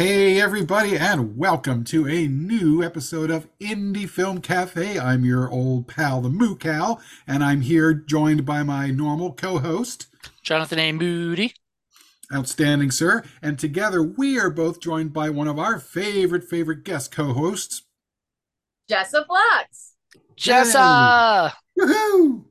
[0.00, 4.98] Hey, everybody, and welcome to a new episode of Indie Film Cafe.
[4.98, 9.58] I'm your old pal, the Moo Cow, and I'm here joined by my normal co
[9.58, 10.06] host,
[10.42, 10.92] Jonathan A.
[10.92, 11.52] Moody.
[12.32, 13.22] Outstanding, sir.
[13.42, 17.82] And together we are both joined by one of our favorite, favorite guest co hosts,
[18.90, 19.96] Jessa Flux.
[20.34, 21.52] Jessa!
[21.78, 22.46] Woohoo!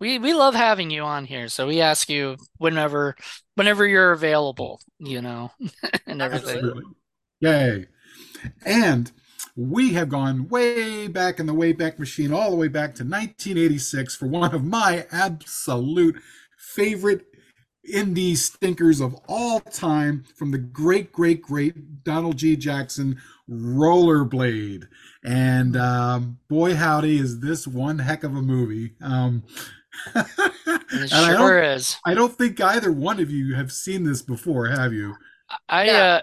[0.00, 3.16] We we love having you on here, so we ask you whenever
[3.54, 5.52] whenever you're available, you know,
[6.06, 6.56] and everything.
[6.56, 6.84] Absolutely.
[7.40, 7.86] Yay.
[8.64, 9.12] And
[9.56, 14.16] we have gone way back in the Wayback Machine, all the way back to 1986
[14.16, 16.16] for one of my absolute
[16.56, 17.26] favorite
[17.92, 22.56] indie stinkers of all time from the great, great, great Donald G.
[22.56, 24.86] Jackson Rollerblade.
[25.24, 28.92] And um, boy, howdy, is this one heck of a movie.
[29.02, 29.42] Um,
[30.92, 32.00] It and I sure don't, is.
[32.04, 35.16] I don't think either one of you have seen this before, have you?
[35.68, 35.92] I Yeah.
[35.92, 36.22] uh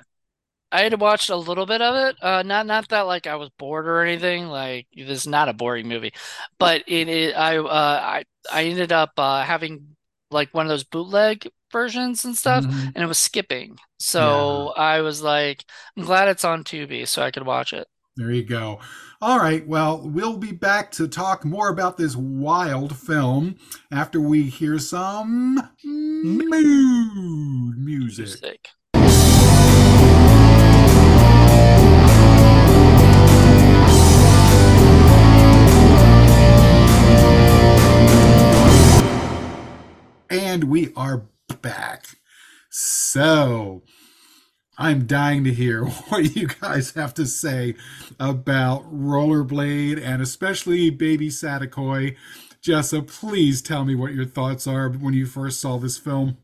[0.71, 2.17] I had watched a little bit of it.
[2.23, 4.48] Uh not not that like I was bored or anything.
[4.48, 6.13] Like this is not a boring movie.
[6.59, 9.96] But it, it I uh I I ended up uh having
[10.31, 12.93] like one of those bootleg versions and stuff Mhm.
[12.96, 13.79] and it was skipping.
[13.99, 15.65] So I was like,
[15.98, 17.87] I'm glad it's on Tubi so I could watch it.
[18.18, 18.79] There you go.
[19.21, 19.65] All right.
[19.68, 23.57] Well, we'll be back to talk more about this wild film
[23.91, 28.41] after we hear some mood music.
[28.41, 28.70] Music.
[40.31, 41.27] And we are
[41.62, 42.07] back.
[42.71, 43.84] So,
[44.78, 47.76] I'm dying to hear what you guys have to say
[48.20, 52.16] about Rollerblade and especially Baby Saticoy.
[52.62, 56.38] Jessa, please tell me what your thoughts are when you first saw this film.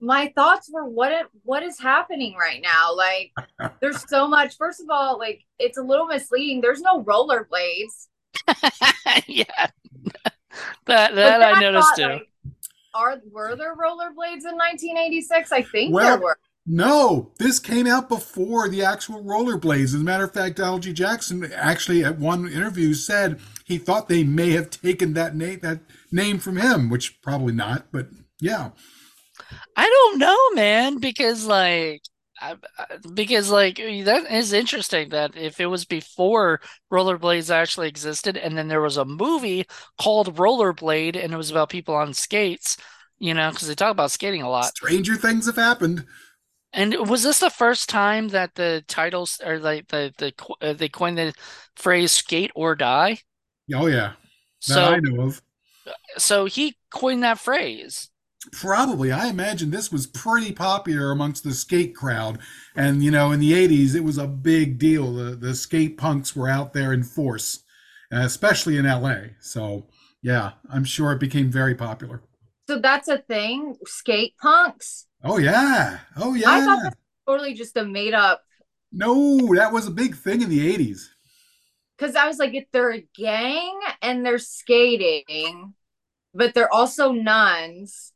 [0.00, 2.94] My thoughts were what it, what is happening right now?
[2.96, 3.32] Like
[3.80, 4.56] there's so much.
[4.56, 6.60] First of all, like it's a little misleading.
[6.62, 8.06] There's no rollerblades.
[9.26, 9.44] Yeah.
[10.84, 12.02] But That that I noticed thought, too.
[12.04, 12.29] like,
[12.94, 15.52] are were there rollerblades in 1986?
[15.52, 16.38] I think Well- there were.
[16.66, 19.84] No, this came out before the actual rollerblades.
[19.86, 20.92] As a matter of fact, Donald G.
[20.92, 25.80] Jackson actually at one interview said he thought they may have taken that name that
[26.12, 28.08] name from him, which probably not, but
[28.40, 28.70] yeah.
[29.74, 32.02] I don't know, man, because like
[32.40, 36.60] I, I- because like that is interesting that if it was before
[36.92, 39.66] rollerblades actually existed and then there was a movie
[39.98, 42.76] called Rollerblade and it was about people on skates,
[43.18, 44.74] you know, because they talk about skating a lot.
[44.76, 46.06] Stranger things have happened.
[46.72, 50.88] And was this the first time that the titles or like the the uh, they
[50.88, 51.34] coined the
[51.76, 53.18] phrase "skate or die"?
[53.74, 54.12] Oh yeah.
[54.12, 54.14] That
[54.60, 55.42] So I know of.
[56.18, 58.10] so he coined that phrase.
[58.52, 59.12] Probably.
[59.12, 62.38] I imagine this was pretty popular amongst the skate crowd.
[62.74, 65.12] And you know, in the 80s it was a big deal.
[65.12, 67.62] The the skate punks were out there in force,
[68.10, 69.34] especially in LA.
[69.40, 69.86] So,
[70.22, 72.22] yeah, I'm sure it became very popular.
[72.66, 73.76] So that's a thing.
[73.86, 75.06] Skate punks.
[75.22, 75.98] Oh yeah.
[76.16, 76.50] Oh yeah.
[76.50, 76.96] I thought that's
[77.26, 78.42] totally just a made up.
[78.90, 81.02] No, that was a big thing in the 80s.
[81.96, 85.74] Because I was like, if they're a gang and they're skating,
[86.32, 88.12] but they're also nuns.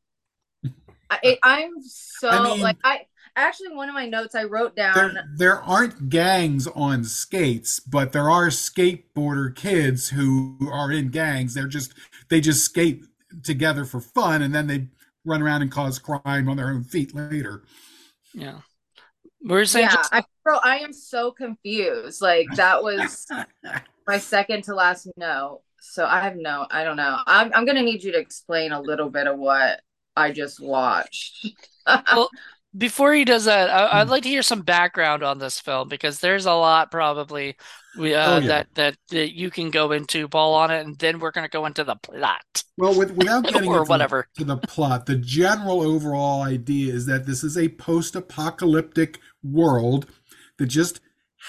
[1.11, 3.07] I, uh, I'm so I mean- like I
[3.37, 4.95] actually one of my notes I wrote down.
[4.95, 11.55] There, there aren't gangs on skates, but there are skateboarder kids who are in gangs.
[11.55, 11.95] They're just
[12.29, 13.05] they just skate
[13.43, 14.89] together for fun and then they
[15.25, 17.65] run around and cause crime on their own feet later.
[18.33, 18.61] Yeah.
[19.43, 22.23] We We're saying yeah, just I bro, I am so confused.
[22.23, 23.27] Like that was
[24.07, 25.63] my second to last note.
[25.81, 27.19] So I have no, I don't know.
[27.27, 29.81] I'm I'm gonna need you to explain a little bit of what
[30.17, 31.47] I just watched.
[32.11, 32.31] Well,
[32.77, 34.01] before he does that, I.
[34.01, 37.57] I'd like to hear some background on this film because there's a lot probably
[37.97, 38.49] we, uh, Oh, yeah.
[38.49, 41.67] that, that that you can go into, Paul, on it, and then we're gonna go
[41.67, 44.29] into the plot Well, with, without getting or into whatever.
[44.39, 50.07] to the plot, the general overall idea is that this is a post-apocalyptic world
[50.59, 51.01] that just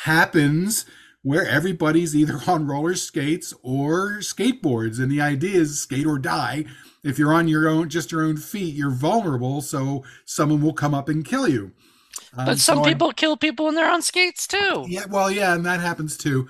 [0.04, 0.86] happens
[1.24, 6.66] where everybody's either on roller skates or skateboards, and the idea is skate or die.
[7.06, 10.94] If you're on your own, just your own feet, you're vulnerable, so someone will come
[10.94, 11.72] up and kill you.
[12.36, 14.86] Um, But some so people kill people when they're on skates too.
[14.88, 16.48] yeah, well, yeah, and that happens too.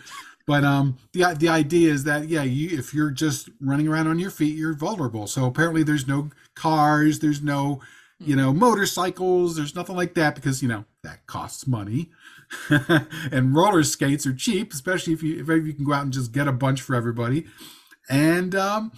[0.47, 4.19] But um, the the idea is that yeah, you if you're just running around on
[4.19, 5.27] your feet, you're vulnerable.
[5.27, 7.81] So apparently, there's no cars, there's no
[8.19, 12.11] you know motorcycles, there's nothing like that because you know that costs money.
[12.69, 16.31] and roller skates are cheap, especially if you if you can go out and just
[16.31, 17.47] get a bunch for everybody.
[18.07, 18.91] And um,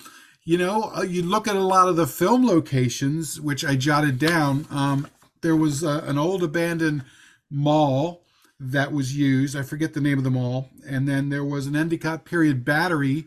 [0.47, 4.17] you know, uh, you look at a lot of the film locations, which I jotted
[4.17, 4.65] down.
[4.71, 5.07] Um,
[5.41, 7.03] there was uh, an old abandoned
[7.51, 8.23] mall
[8.57, 9.57] that was used.
[9.57, 10.69] I forget the name of the mall.
[10.87, 13.25] And then there was an Endicott period battery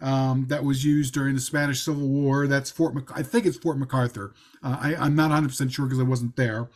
[0.00, 2.46] um, that was used during the Spanish Civil War.
[2.46, 2.94] That's Fort.
[2.94, 4.32] Mac- I think it's Fort MacArthur.
[4.62, 6.68] Uh, I, I'm not 100 percent sure because I wasn't there.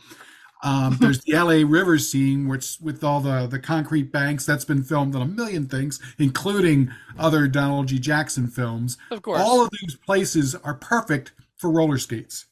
[0.63, 4.83] Um, there's the LA River scene, which with all the the concrete banks, that's been
[4.83, 7.99] filmed on a million things, including other Donald G.
[7.99, 8.97] Jackson films.
[9.11, 9.41] Of course.
[9.41, 12.45] All of these places are perfect for roller skates.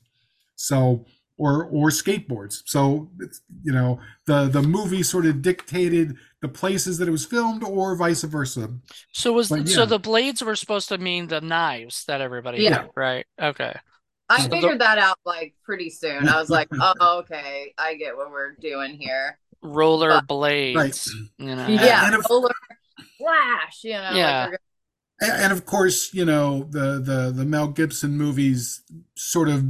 [0.56, 1.06] So
[1.38, 2.62] or or skateboards.
[2.66, 7.26] So it's, you know the the movie sort of dictated the places that it was
[7.26, 8.70] filmed, or vice versa.
[9.12, 12.82] so was but so the blades were supposed to mean the knives that everybody Yeah.
[12.82, 13.26] had, right?
[13.42, 13.74] Okay.
[14.34, 16.28] I figured that out like pretty soon.
[16.28, 19.38] I was like, oh, okay, I get what we're doing here.
[19.62, 21.14] Roller But- blades.
[21.38, 21.64] You know.
[21.64, 22.50] And- Yeah, and if- roller
[23.18, 24.12] flash, you know.
[24.14, 24.42] Yeah.
[24.46, 24.52] Like
[25.22, 28.82] we're And, and of course, you know the the the Mel Gibson movies
[29.16, 29.64] sort of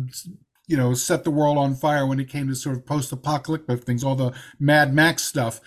[0.68, 4.04] you know set the world on fire when it came to sort of post-apocalyptic things,
[4.04, 5.60] all the Mad Max stuff.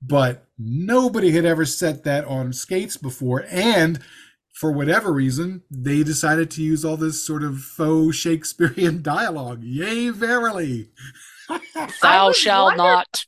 [0.00, 4.00] But nobody had ever set that on skates before, and
[4.58, 9.62] for whatever reason, they decided to use all this sort of faux Shakespearean dialogue.
[9.62, 10.90] Yea, verily.
[12.02, 13.24] Thou was shalt not.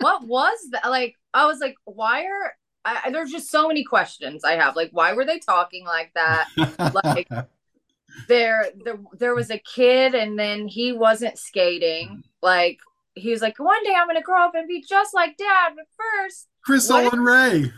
[0.00, 0.88] what was that?
[0.88, 2.52] Like, I was like, why are
[2.84, 4.74] I, I- there's just so many questions I have.
[4.76, 6.48] Like, why were they talking like that?
[7.04, 7.28] Like-
[8.26, 12.24] There, there, there was a kid, and then he wasn't skating.
[12.42, 12.78] Like,
[13.14, 15.74] he was like, one day I'm gonna grow up and be just like dad.
[15.76, 17.70] But first, Chris What if- Olen Ray.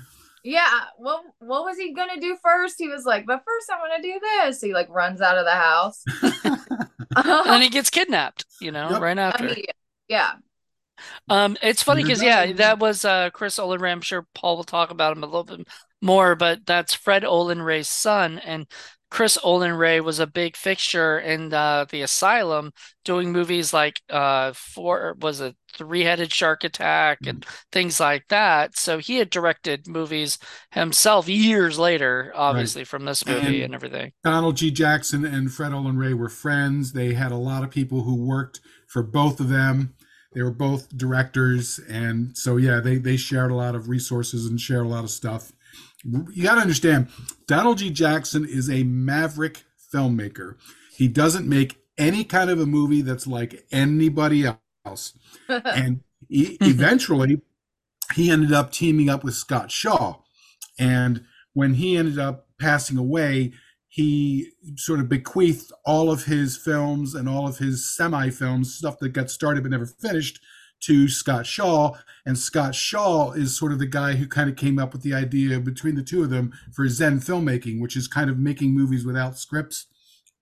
[0.43, 2.77] Yeah, what what was he gonna do first?
[2.79, 4.61] He was like, but first I'm gonna do this.
[4.61, 6.05] He like runs out of the house.
[7.17, 9.01] And then he gets kidnapped, you know, Yep.
[9.01, 9.47] right after.
[9.47, 9.77] Immediate-
[10.09, 10.33] yeah,
[11.29, 13.91] Um, it's funny because yeah, that was uh Chris Olen Ray.
[13.91, 15.67] I'm sure Paul will talk about him a little bit
[16.01, 18.67] more, but that's Fred Olen Ray's son, and
[19.11, 22.73] Chris Olen Ray was a big fixture in uh, the asylum,
[23.05, 28.77] doing movies like uh four was it Three Headed Shark Attack and things like that.
[28.77, 30.39] So he had directed movies
[30.73, 34.13] himself years later, obviously from this movie And- and everything.
[34.25, 34.71] Donald G.
[34.71, 36.93] Jackson and Fred Olen Ray were friends.
[36.93, 39.95] They had a lot of people who worked for both of them.
[40.33, 44.61] They were both directors, and so yeah, they they shared a lot of resources and
[44.61, 45.51] shared a lot of stuff.
[46.05, 47.09] You got to understand,
[47.47, 47.91] Donald G.
[47.91, 50.57] Jackson is a maverick filmmaker.
[50.97, 54.51] He doesn't make any kind of a movie that's like anybody
[54.87, 55.13] else.
[55.49, 57.43] and e- eventually
[58.15, 60.17] he ended up teaming up with Scott Shaw.
[60.79, 63.53] And when he ended up passing away,
[63.89, 68.99] he sort of bequeathed all of his films and all of his semi films, stuff
[69.01, 70.41] that got started but never finished,
[70.81, 71.95] to Scott Shaw.
[72.27, 75.15] And Scott Shaw is sort of the guy who kind of came up with the
[75.15, 79.05] idea between the two of them for Zen filmmaking, which is kind of making movies
[79.05, 79.87] without scripts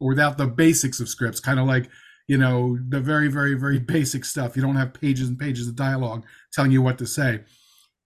[0.00, 1.88] or without the basics of scripts, kind of like
[2.28, 5.74] you know the very very very basic stuff you don't have pages and pages of
[5.74, 7.40] dialogue telling you what to say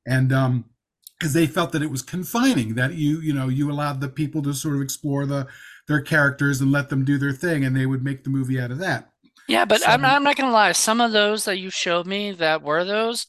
[0.06, 0.64] and um
[1.18, 4.42] because they felt that it was confining that you you know you allowed the people
[4.42, 5.46] to sort of explore the
[5.88, 8.70] their characters and let them do their thing and they would make the movie out
[8.70, 9.11] of that
[9.48, 10.72] Yeah, but So- I'm not, I'm not gonna lie.
[10.72, 13.26] Some of those that you showed me that were those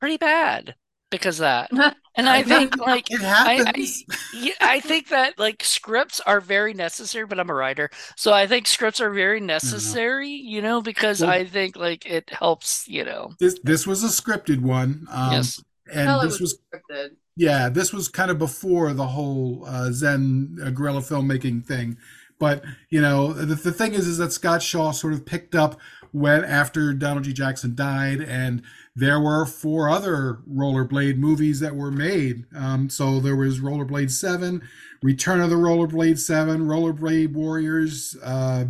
[0.00, 0.74] pretty bad
[1.10, 1.96] because of that.
[2.14, 4.04] And I think like it I, happens
[4.34, 7.88] yeah, I think that like scripts are very necessary, but I'm a writer,
[8.18, 12.28] so I think scripts are very necessary, you know, because Well- I think like it
[12.28, 13.32] helps, you know.
[13.40, 15.64] this this was a scripted one um Yes.
[15.90, 17.12] and Hell, it this was scripted.
[17.34, 21.96] Yeah, this was kind of before the whole uh, Zen uh, guerrilla filmmaking thing.
[22.42, 25.78] But you know, the, the thing is, is that Scott Shaw sort of picked up
[26.10, 27.32] when after Donald G.
[27.32, 28.62] Jackson died, and
[28.96, 32.46] there were four other Rollerblade movies that were made.
[32.52, 34.60] Um, so there was Rollerblade Seven,
[35.04, 38.64] Return of the Rollerblade Seven, Rollerblade Warriors, uh,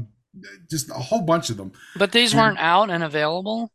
[0.68, 1.72] just a whole bunch of them.
[1.96, 3.72] But these And- weren't out and available.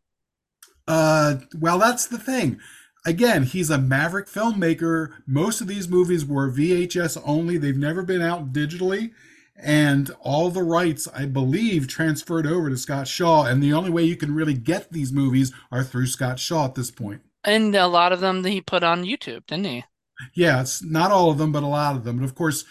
[0.87, 2.59] Uh, well, that's the thing.
[3.03, 5.13] Again, he's a maverick filmmaker.
[5.25, 7.57] Most of these movies were VHS only.
[7.57, 9.13] They've never been out digitally.
[9.59, 13.45] And all the rights, I believe, transferred over to Scott Shaw.
[13.45, 16.75] And the only way you can really get these movies are through Scott Shaw at
[16.75, 17.21] this point.
[17.43, 19.85] And a lot of them that he put on YouTube, didn't he?
[20.35, 22.17] Yeah, it's not all of them, but a lot of them.
[22.17, 22.65] And of course,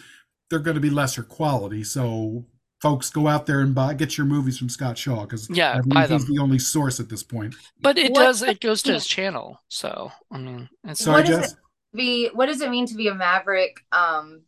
[0.49, 1.83] they're going to be lesser quality.
[1.83, 2.45] So,
[2.81, 5.81] folks, go out there and buy get your movies from Scott Shaw because Yeah, I
[5.81, 6.35] buy believe he's them.
[6.35, 7.55] the only source at this point.
[7.81, 9.61] But it What- does it goes to his channel.
[9.67, 11.55] So I mean it's Sorry, What is Jess.
[11.93, 13.77] Be what does it mean to be a maverick?
[13.91, 14.41] Um,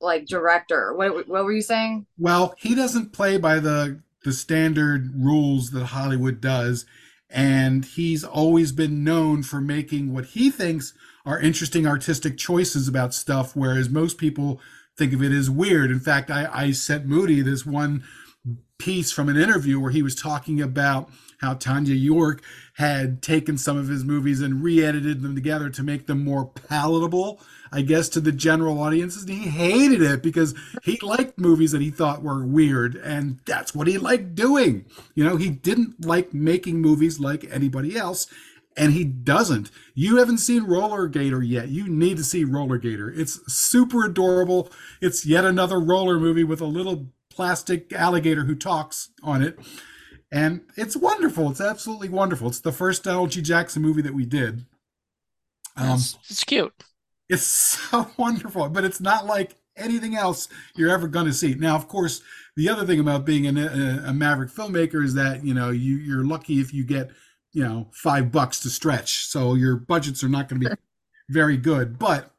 [0.00, 0.94] like director.
[0.94, 2.06] What what were you saying?
[2.18, 6.84] Well, he doesn't play by the the standard rules that Hollywood does,
[7.30, 13.14] and he's always been known for making what he thinks are interesting artistic choices about
[13.14, 14.60] stuff, whereas most people
[14.96, 15.90] think of it as weird.
[15.90, 18.04] In fact, I, I sent Moody this one
[18.78, 21.10] piece from an interview where he was talking about
[21.40, 22.42] how Tanya York
[22.74, 27.40] had taken some of his movies and re-edited them together to make them more palatable,
[27.72, 29.26] I guess, to the general audiences.
[29.28, 33.86] He hated it because he liked movies that he thought were weird, and that's what
[33.86, 34.84] he liked doing.
[35.14, 38.26] You know, he didn't like making movies like anybody else
[38.76, 39.70] and he doesn't.
[39.94, 41.68] You haven't seen Roller Gator yet.
[41.68, 43.10] You need to see Roller Gator.
[43.10, 44.70] It's super adorable.
[45.00, 49.58] It's yet another roller movie with a little plastic alligator who talks on it.
[50.30, 51.50] And it's wonderful.
[51.50, 52.48] It's absolutely wonderful.
[52.48, 53.40] It's the first Donald G.
[53.40, 54.66] Jackson movie that we did.
[55.76, 56.72] Um, it's, it's cute.
[57.28, 61.54] It's so wonderful, but it's not like anything else you're ever going to see.
[61.54, 62.22] Now, of course,
[62.56, 66.24] the other thing about being a, a Maverick filmmaker is that you know you, you're
[66.24, 67.10] lucky if you get
[67.52, 70.74] you know five bucks to stretch so your budgets are not going to be
[71.28, 71.98] very good.
[71.98, 72.32] But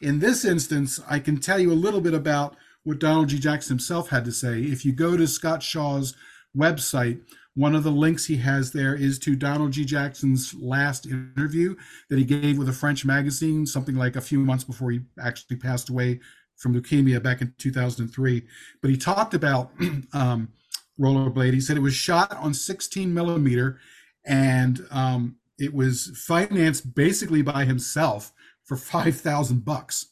[0.00, 3.38] in this instance i can tell you a little bit about what donald g.
[3.38, 4.60] Jackson himself had to say.
[4.60, 6.14] If you go to scott shaw's
[6.56, 7.20] website
[7.54, 9.84] one of the links he has there is to donald g.
[9.84, 11.74] Jackson's last interview
[12.08, 15.56] that he gave with a french magazine something like a few months before he actually
[15.56, 16.20] passed away
[16.56, 18.42] from leukemia back in 2003
[18.80, 19.70] but he talked about
[20.12, 20.48] um,
[21.00, 21.54] rollerblade.
[21.54, 23.80] He said it was shot on 16 millimeter
[24.24, 28.32] and um, it was financed basically by himself
[28.64, 30.06] for five thousand bucks.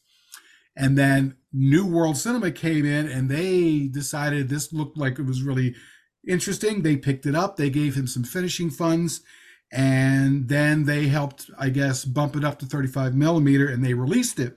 [0.76, 5.42] And then New World Cinema came in and they decided this looked like it was
[5.42, 5.74] really
[6.26, 6.82] interesting.
[6.82, 7.56] They picked it up.
[7.56, 9.20] They gave him some finishing funds,
[9.72, 14.38] and then they helped, I guess, bump it up to 35 millimeter, and they released
[14.38, 14.56] it.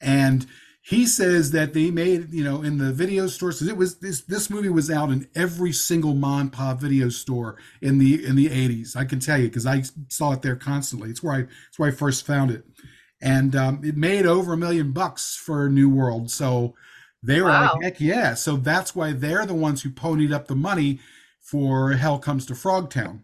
[0.00, 0.46] And
[0.86, 4.48] he says that they made you know in the video stores it was this this
[4.48, 9.04] movie was out in every single mom video store in the in the 80s i
[9.04, 11.92] can tell you because i saw it there constantly it's where i it's where i
[11.92, 12.64] first found it
[13.20, 16.74] and um, it made over a million bucks for new world so
[17.22, 17.72] they were wow.
[17.74, 21.00] like heck yeah so that's why they're the ones who ponied up the money
[21.40, 23.20] for hell comes to frogtown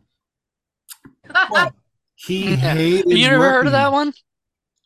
[1.51, 1.73] well,
[2.15, 4.13] he hated you ever heard of that one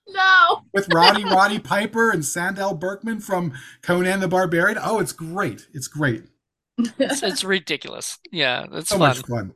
[0.09, 0.63] no.
[0.73, 4.79] With Roddy Roddy Piper and Sandahl Bergman from Conan the Barbarian.
[4.83, 5.67] Oh, it's great.
[5.73, 6.25] It's great.
[6.79, 8.19] it's, it's ridiculous.
[8.31, 9.09] Yeah, it's so fun.
[9.09, 9.53] much fun.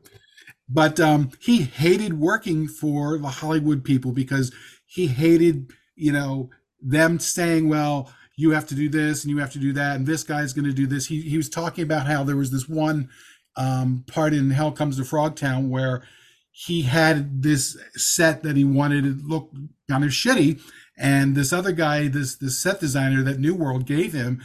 [0.69, 4.55] But um, he hated working for the Hollywood people because
[4.87, 9.53] he hated, you know, them saying, well, you have to do this and you have
[9.53, 11.07] to do that, and this guy's going to do this.
[11.07, 13.09] He, he was talking about how there was this one
[13.57, 16.03] um, part in Hell Comes to Frogtown where
[16.51, 19.51] he had this set that he wanted to look
[19.89, 20.61] kind of shitty.
[20.97, 24.43] And this other guy, this this set designer that New World gave him,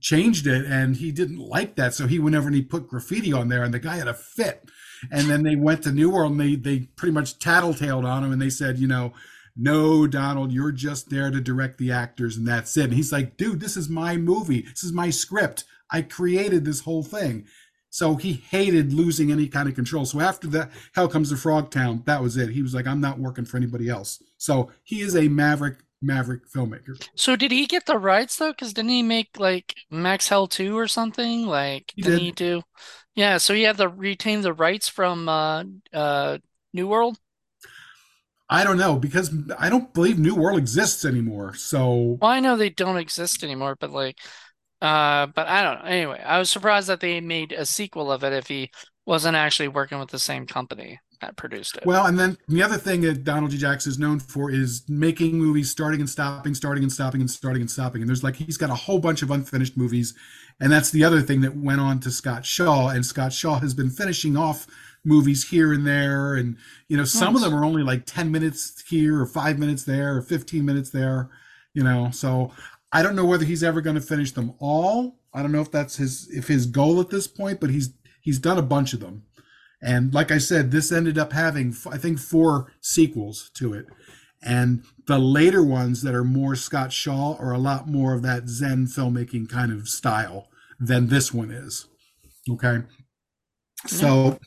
[0.00, 1.94] changed it, and he didn't like that.
[1.94, 4.14] So he went over and he put graffiti on there, and the guy had a
[4.14, 4.68] fit.
[5.10, 8.32] And then they went to New World and they they pretty much tattletaled on him,
[8.32, 9.12] and they said, you know,
[9.56, 12.84] no, Donald, you're just there to direct the actors, and that's it.
[12.84, 14.62] And he's like, dude, this is my movie.
[14.62, 15.64] This is my script.
[15.90, 17.46] I created this whole thing.
[17.88, 20.04] So he hated losing any kind of control.
[20.04, 22.50] So after that, Hell Comes to Frogtown, that was it.
[22.50, 24.22] He was like, I'm not working for anybody else.
[24.36, 27.02] So he is a maverick, maverick filmmaker.
[27.14, 28.50] So did he get the rights though?
[28.50, 31.46] Because didn't he make like Max Hell 2 or something?
[31.46, 32.24] Like, he didn't did.
[32.24, 32.62] he do?
[33.14, 36.36] Yeah, so he had to retain the rights from uh, uh,
[36.74, 37.18] New World?
[38.48, 41.54] I don't know because I don't believe New World exists anymore.
[41.54, 44.18] So well, I know they don't exist anymore, but like
[44.80, 45.90] uh, but I don't know.
[45.90, 48.70] Anyway, I was surprised that they made a sequel of it if he
[49.06, 51.86] wasn't actually working with the same company that produced it.
[51.86, 53.58] Well, and then the other thing that Donald G.
[53.58, 57.62] Jackson is known for is making movies, starting and stopping, starting and stopping, and starting
[57.62, 58.02] and stopping.
[58.02, 60.14] And there's like he's got a whole bunch of unfinished movies,
[60.60, 62.88] and that's the other thing that went on to Scott Shaw.
[62.88, 64.66] And Scott Shaw has been finishing off
[65.06, 66.56] movies here and there, and
[66.88, 67.44] you know some nice.
[67.44, 70.90] of them are only like ten minutes here, or five minutes there, or fifteen minutes
[70.90, 71.30] there.
[71.72, 72.52] You know, so
[72.92, 75.18] I don't know whether he's ever going to finish them all.
[75.32, 78.38] I don't know if that's his if his goal at this point, but he's he's
[78.38, 79.24] done a bunch of them.
[79.82, 83.86] And like I said, this ended up having I think four sequels to it.
[84.42, 88.48] And the later ones that are more Scott Shaw are a lot more of that
[88.48, 90.48] Zen filmmaking kind of style
[90.78, 91.86] than this one is.
[92.48, 92.82] Okay.
[93.86, 94.38] So,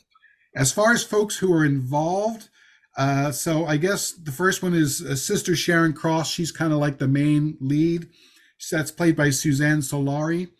[0.54, 2.48] as far as folks who are involved,
[2.96, 6.30] uh, so I guess the first one is uh, Sister Sharon Cross.
[6.30, 8.08] She's kind of like the main lead.
[8.70, 10.50] That's played by Suzanne Solari.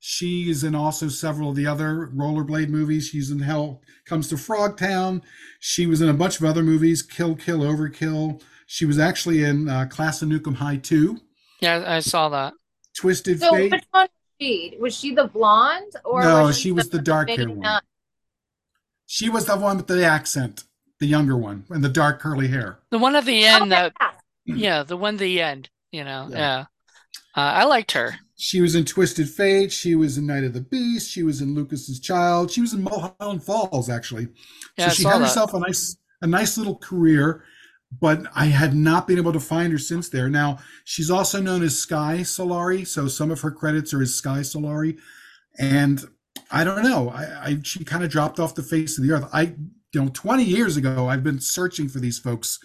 [0.00, 3.08] She is in also several of the other rollerblade movies.
[3.08, 5.22] She's in Hell Comes to Frogtown.
[5.60, 8.42] She was in a bunch of other movies, Kill Kill Overkill.
[8.66, 11.18] She was actually in uh, Class of Nuke 'Em High 2.
[11.60, 12.54] Yeah, I saw that.
[12.96, 13.72] Twisted so Fate.
[13.72, 14.76] Which one was she?
[14.80, 17.80] Was she the blonde or No, was she, she was the, the dark hair one.
[19.10, 20.64] She was the one with the accent,
[21.00, 22.80] the younger one, and the dark curly hair.
[22.90, 23.94] The one at the end that
[24.44, 26.28] yeah, the one at the end, you know.
[26.30, 26.36] Yeah.
[26.36, 26.64] yeah.
[27.34, 28.16] Uh, I liked her.
[28.36, 29.72] She was in Twisted Fate.
[29.72, 31.10] She was in Night of the Beast.
[31.10, 32.50] She was in Lucas's Child.
[32.50, 34.28] She was in Mulholland Falls, actually.
[34.76, 35.24] Yeah, so she I saw had that.
[35.28, 37.44] herself a nice a nice little career,
[37.98, 40.28] but I had not been able to find her since there.
[40.28, 44.40] Now she's also known as Sky Solari, so some of her credits are as Sky
[44.40, 44.98] Solari,
[45.58, 46.04] and
[46.50, 47.10] I don't know.
[47.10, 49.28] I, I she kind of dropped off the face of the earth.
[49.32, 49.54] I
[49.92, 52.58] you know 20 years ago I've been searching for these folks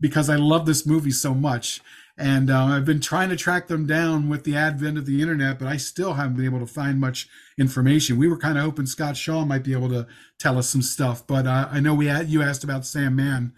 [0.00, 1.80] because I love this movie so much.
[2.18, 5.58] And uh, I've been trying to track them down with the advent of the internet,
[5.58, 7.28] but I still haven't been able to find much
[7.58, 8.16] information.
[8.18, 10.06] We were kind of hoping Scott Shaw might be able to
[10.38, 13.52] tell us some stuff, but uh, I know we had, you asked about Sam Mann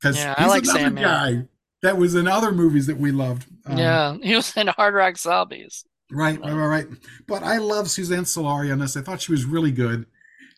[0.00, 1.24] because Yeah, I he's like another Sam Mann.
[1.42, 1.48] guy
[1.82, 3.46] that was in other movies that we loved.
[3.66, 5.84] Um, yeah, he was in Hard Rock Zombies.
[6.10, 6.86] Right, right, right, right.
[7.26, 8.96] But I love Suzanne Solari on this.
[8.96, 10.06] I thought she was really good.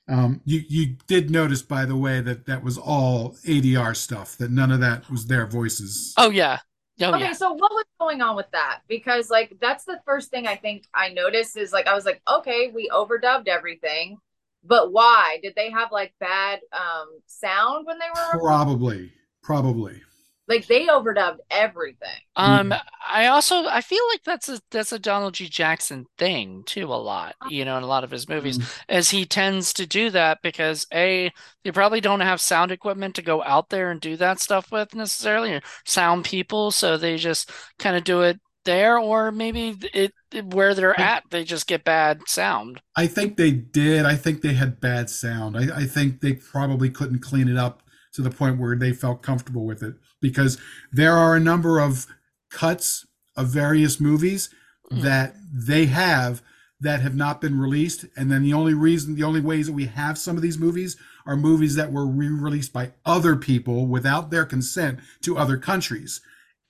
[0.08, 4.36] Um, you you did notice, by the way, that that was all ADR stuff.
[4.38, 6.14] That none of that was their voices.
[6.16, 6.58] Oh yeah,
[7.00, 7.32] oh okay, yeah.
[7.32, 8.80] so what was going on with that?
[8.88, 12.20] Because like that's the first thing I think I noticed is like I was like,
[12.28, 14.18] okay, we overdubbed everything,
[14.64, 15.38] but why?
[15.42, 20.02] Did they have like bad um sound when they were Probably, probably.
[20.50, 22.08] Like they overdubbed everything?
[22.36, 22.80] Um, Mhm.
[23.08, 25.48] I also I feel like that's a that's a Donald G.
[25.48, 28.78] Jackson thing too a lot, you know, in a lot of his movies, Mm.
[28.88, 31.30] as he tends to do that because A,
[31.64, 34.94] they probably don't have sound equipment to go out there and do that stuff with
[34.94, 40.12] necessarily, or sound people, so they just kind of do it there, or maybe it,
[40.32, 42.80] it- where they're at, they just get bad sound.
[42.96, 44.04] I think they did.
[44.06, 45.56] I think they had bad sound.
[45.56, 49.22] I, I think they probably couldn't clean it up to the point where they felt
[49.22, 50.58] comfortable with it because
[50.92, 52.06] there are a number of
[52.50, 54.50] cuts of various movies
[54.92, 55.02] Mm.
[55.02, 56.42] that they have
[56.80, 58.06] that have not been released.
[58.16, 60.96] And then the only reason, the only ways that we have some of these movies
[61.26, 66.20] are movies that were re released by other people without their consent to other countries.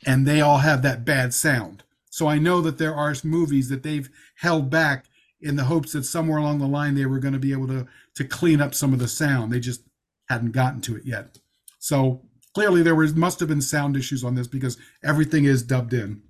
[0.05, 1.83] And they all have that bad sound.
[2.11, 5.07] So I know that there are movies that they've held back
[5.41, 7.87] in the hopes that somewhere along the line they were going to be able to
[8.17, 9.53] to clean up some of the sound.
[9.53, 9.83] They just
[10.31, 11.39] hadn't gotten to it yet.
[11.81, 12.23] So
[12.55, 16.23] clearly there was must have been sound issues on this because everything is dubbed in.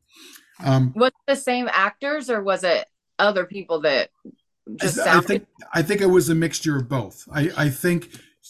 [0.64, 2.86] Um, Was it the same actors or was it
[3.18, 4.10] other people that
[4.76, 7.28] just I sounded think I think it was a mixture of both.
[7.32, 8.08] I, I think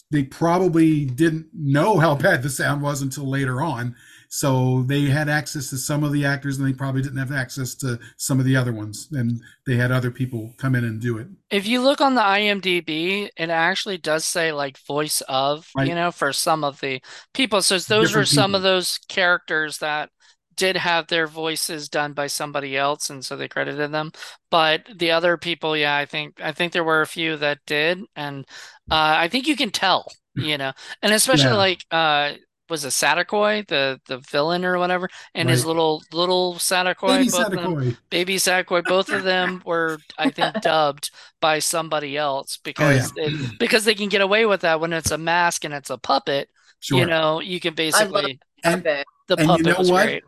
[0.09, 3.95] they probably didn't know how bad the sound was until later on.
[4.33, 7.75] So they had access to some of the actors and they probably didn't have access
[7.75, 9.09] to some of the other ones.
[9.11, 11.27] And they had other people come in and do it.
[11.49, 15.87] If you look on the IMDb, it actually does say like voice of, Right.
[15.87, 17.01] you know, for some of the
[17.33, 17.61] people.
[17.61, 20.09] So those Different are some of those characters that
[20.55, 24.11] did have their voices done by somebody else, and so they credited them.
[24.49, 27.99] But the other people, yeah, I think I think there were a few that did,
[28.15, 28.45] and
[28.89, 31.55] uh, I think you can tell, you know, and especially Yeah.
[31.55, 32.33] like uh,
[32.71, 37.45] was a Saticoy, the the villain or whatever, and his little little Saticoy, Baby both
[37.45, 42.61] of them- Baby Saticoy, both of them were, I think, dubbed by somebody else oh,
[42.63, 45.91] because it, because they can get away with that when it's a mask and it's
[45.91, 46.49] a puppet.
[46.79, 46.97] Sure.
[46.97, 49.05] You know, you can basically and the
[49.37, 50.05] and you puppet know was what?
[50.05, 50.23] great.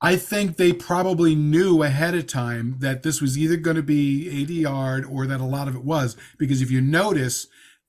[0.00, 4.44] I think they probably knew ahead of time that this was either going to be
[4.44, 6.16] ADR'd or that a lot of it was.
[6.36, 7.46] Because if you notice,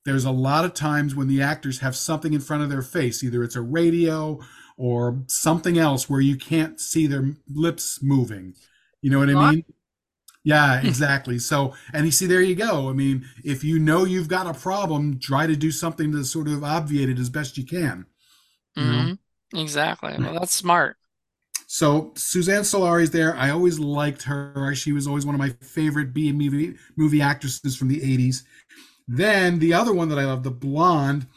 [0.07, 3.23] there's a lot of times when the actors have something in front of their face,
[3.23, 4.39] either it's a radio
[4.77, 8.55] or something else where you can't see their lips moving.
[9.03, 9.65] You know what I mean?
[10.43, 11.39] Yeah, exactly.
[11.39, 12.89] So, and you see, there you go.
[12.89, 16.47] I mean, if you know you've got a problem, try to do something to sort
[16.49, 18.05] of obviate it as best you can.
[18.79, 19.07] you know?
[19.07, 19.13] hmm
[19.53, 20.17] Exactly.
[20.19, 20.97] Well, that's smart.
[21.67, 23.35] So Suzanne Solari's there.
[23.35, 24.73] I always liked her.
[24.75, 28.43] She was always one of my favorite B movie movie actresses from the '80s.
[29.07, 31.27] Then the other one that I love, the blonde,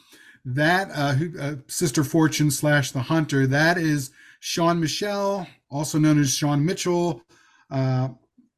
[0.44, 3.46] that uh, who, uh, Sister Fortune slash the Hunter.
[3.46, 7.22] That is Sean Michelle, also known as Sean Mitchell.
[7.70, 8.08] Uh,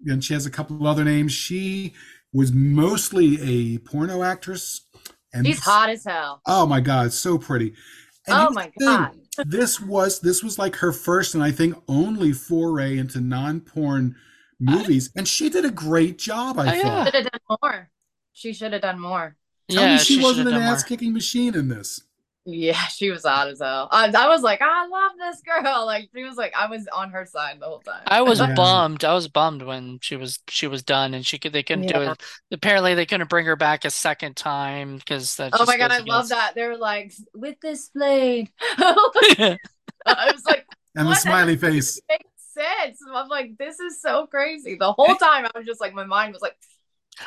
[0.07, 1.33] and she has a couple of other names.
[1.33, 1.93] She
[2.33, 3.39] was mostly
[3.75, 4.83] a porno actress.
[5.35, 6.41] And She's hot as hell.
[6.47, 7.75] Oh my God, so pretty.
[8.27, 9.13] And Oh my thing god.
[9.47, 14.15] this was this was like her first and I think only foray into non-porn
[14.61, 16.59] movies, and she did a great job.
[16.59, 16.83] I Oh, yeah.
[16.83, 17.07] thought.
[17.07, 17.91] Should have done more.
[18.33, 19.37] She should have done more.
[19.69, 22.03] Tell Yeah, me she, she wasn't an ass-kicking machine in this.
[22.45, 23.89] Yeah, she was hot as hell.
[23.91, 25.87] I, I was like, I love this girl.
[25.87, 28.07] Like she was like, I was on her side the whole time.
[28.07, 28.55] I was Yeah.
[28.55, 29.05] bummed.
[29.05, 32.01] I was bummed when she was she was done and she could they couldn't do
[32.03, 32.23] it.
[32.53, 35.93] Apparently they couldn't bring her back a second time because that Oh my god, goes
[35.93, 36.55] I love that.
[36.55, 38.51] They were like, with this blade.
[38.79, 39.59] I
[40.07, 42.01] was like, And the smiley face.
[42.09, 42.99] makes sense.
[43.13, 44.77] I'm like, this is so crazy.
[44.77, 46.57] The whole time I was just like, my mind was like,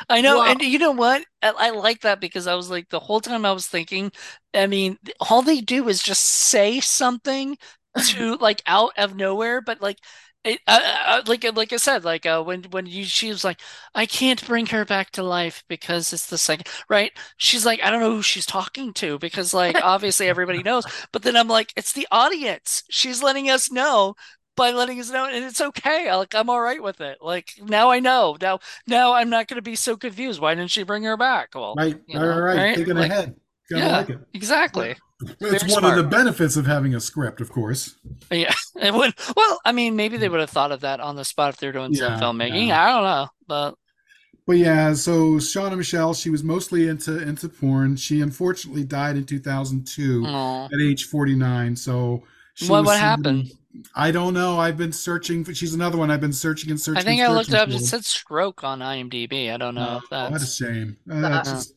[0.08, 0.42] I know, Wow.
[0.42, 1.24] and you know what?
[1.42, 4.12] I, I like that because I was like the whole time I was thinking,
[4.54, 7.56] I mean, all they do is just say something
[8.02, 9.98] to like out of nowhere, but like
[10.44, 13.60] it, uh, uh, like like I said, like uh, when when you she was like,
[13.94, 17.12] I can't bring her back to life because it's the second, right?
[17.36, 21.22] She's like, I don't know who she's talking to because like obviously everybody knows, but
[21.22, 22.84] then I'm like, it's the audience.
[22.90, 24.14] She's letting us know
[24.56, 26.12] by letting us know, and it's okay.
[26.14, 27.18] Like I'm all right with it.
[27.20, 28.36] Like now I know.
[28.40, 30.40] Now now I'm not going to be so confused.
[30.40, 31.54] Why didn't she bring her back?
[31.54, 32.76] Well, right, right, know, right, right.
[32.76, 33.36] Thinking like, ahead.
[33.70, 34.96] yeah, like exactly.
[35.40, 35.98] It's one smart.
[35.98, 37.96] of the benefits of having a script, of course.
[38.30, 39.14] Yeah, it would.
[39.34, 41.72] Well, I mean, maybe they would have thought of that on the spot if they're
[41.72, 42.66] doing yeah, some filmmaking.
[42.66, 42.84] Yeah.
[42.84, 43.74] I don't know, but.
[44.46, 47.96] But yeah, so Shauna Michelle, she was mostly into into porn.
[47.96, 50.66] She unfortunately died in 2002 Aww.
[50.66, 51.74] at age 49.
[51.76, 52.22] So
[52.68, 53.50] what what happened?
[53.94, 54.58] I don't know.
[54.58, 55.44] I've been searching.
[55.44, 57.00] For, she's another one I've been searching and searching.
[57.00, 57.68] I think I looked up.
[57.68, 59.52] It said stroke on IMDb.
[59.52, 60.32] I don't know oh, if that's.
[60.32, 60.96] What a shame.
[61.10, 61.74] Uh, just,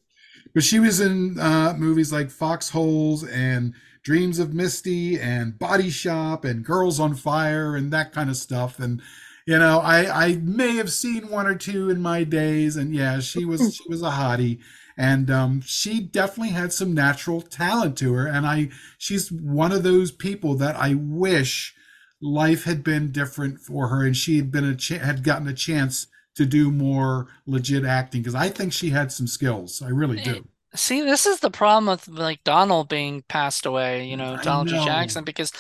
[0.54, 6.46] but she was in uh, movies like Foxholes and Dreams of Misty and Body Shop
[6.46, 8.80] and Girls on Fire and that kind of stuff.
[8.80, 9.02] And
[9.46, 12.76] you know, I I may have seen one or two in my days.
[12.76, 14.60] And yeah, she was she was a hottie.
[14.98, 19.84] And um, she definitely had some natural talent to her, and I she's one of
[19.84, 21.74] those people that I wish
[22.22, 25.54] life had been different for her, and she had been a ch- had gotten a
[25.54, 29.82] chance to do more legit acting because I think she had some skills.
[29.82, 30.48] I really eh, do.
[30.76, 34.80] See, this is the problem with like Donald being passed away, you know, Donald know.
[34.80, 34.86] G.
[34.86, 35.52] Jackson, because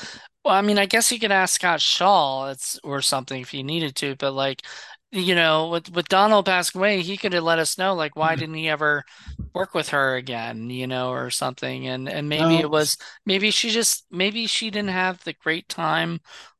[0.45, 3.63] well, I mean, I guess you could ask Scott Shaw it's or something if you
[3.63, 4.62] needed to, but like,
[5.12, 8.32] you know, with with Donald passing away, he could have let us know like why
[8.32, 8.39] mm-hmm.
[8.39, 9.04] didn't he ever
[9.54, 11.88] work with her again, you know, or something.
[11.88, 16.19] And and maybe it was maybe she just maybe she didn't have the great time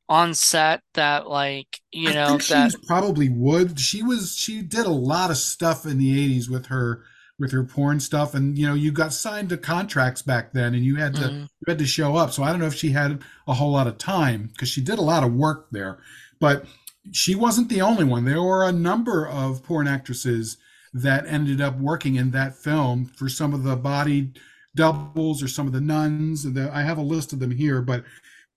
[0.10, 4.92] on set that like you I know that probably would she was she did a
[4.92, 7.04] lot of stuff in the 80s with her
[7.40, 8.36] with her porn stuff.
[8.36, 11.40] And you know you got signed to contracts back then and you had to mm-hmm.
[11.42, 12.32] you had to show up.
[12.32, 15.00] So i don't know if she had a whole lot of time because she did
[15.00, 16.00] a lot of work there.
[16.40, 16.66] But
[17.12, 18.26] she wasn't the only one.
[18.26, 20.58] There were a number of porn actresses
[20.94, 24.34] that ended up working in that film for some of the body
[24.76, 26.46] doubles or some of the nuns.
[26.46, 28.04] And the, i have a list of them here but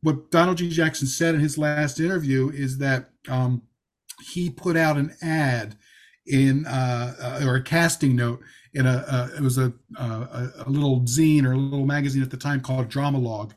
[0.03, 0.69] what Donald G.
[0.69, 3.63] Jackson said in his last interview is that um,
[4.33, 5.77] he put out an ad
[6.27, 8.41] in uh, uh, or a casting note
[8.75, 12.31] in a uh, it was a, a, a little zine or a little magazine at
[12.31, 13.53] the time called Drama-Logue,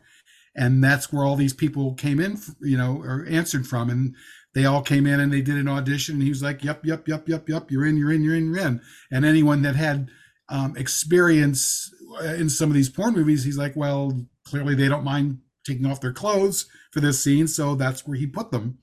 [0.56, 4.16] and that's where all these people came in, you know, or answered from, and
[4.54, 6.16] they all came in and they did an audition.
[6.16, 8.48] And he was like, "Yep, yep, yep, yep, yep, you're in, you're in, you're in,
[8.48, 8.82] you're in."
[9.12, 10.10] And anyone that had
[10.50, 15.04] um, experience uh, in some of these porn movies, he's like, "Well, clearly they don't
[15.04, 18.78] mind taking off their clothes for this scene, so that's where he put them.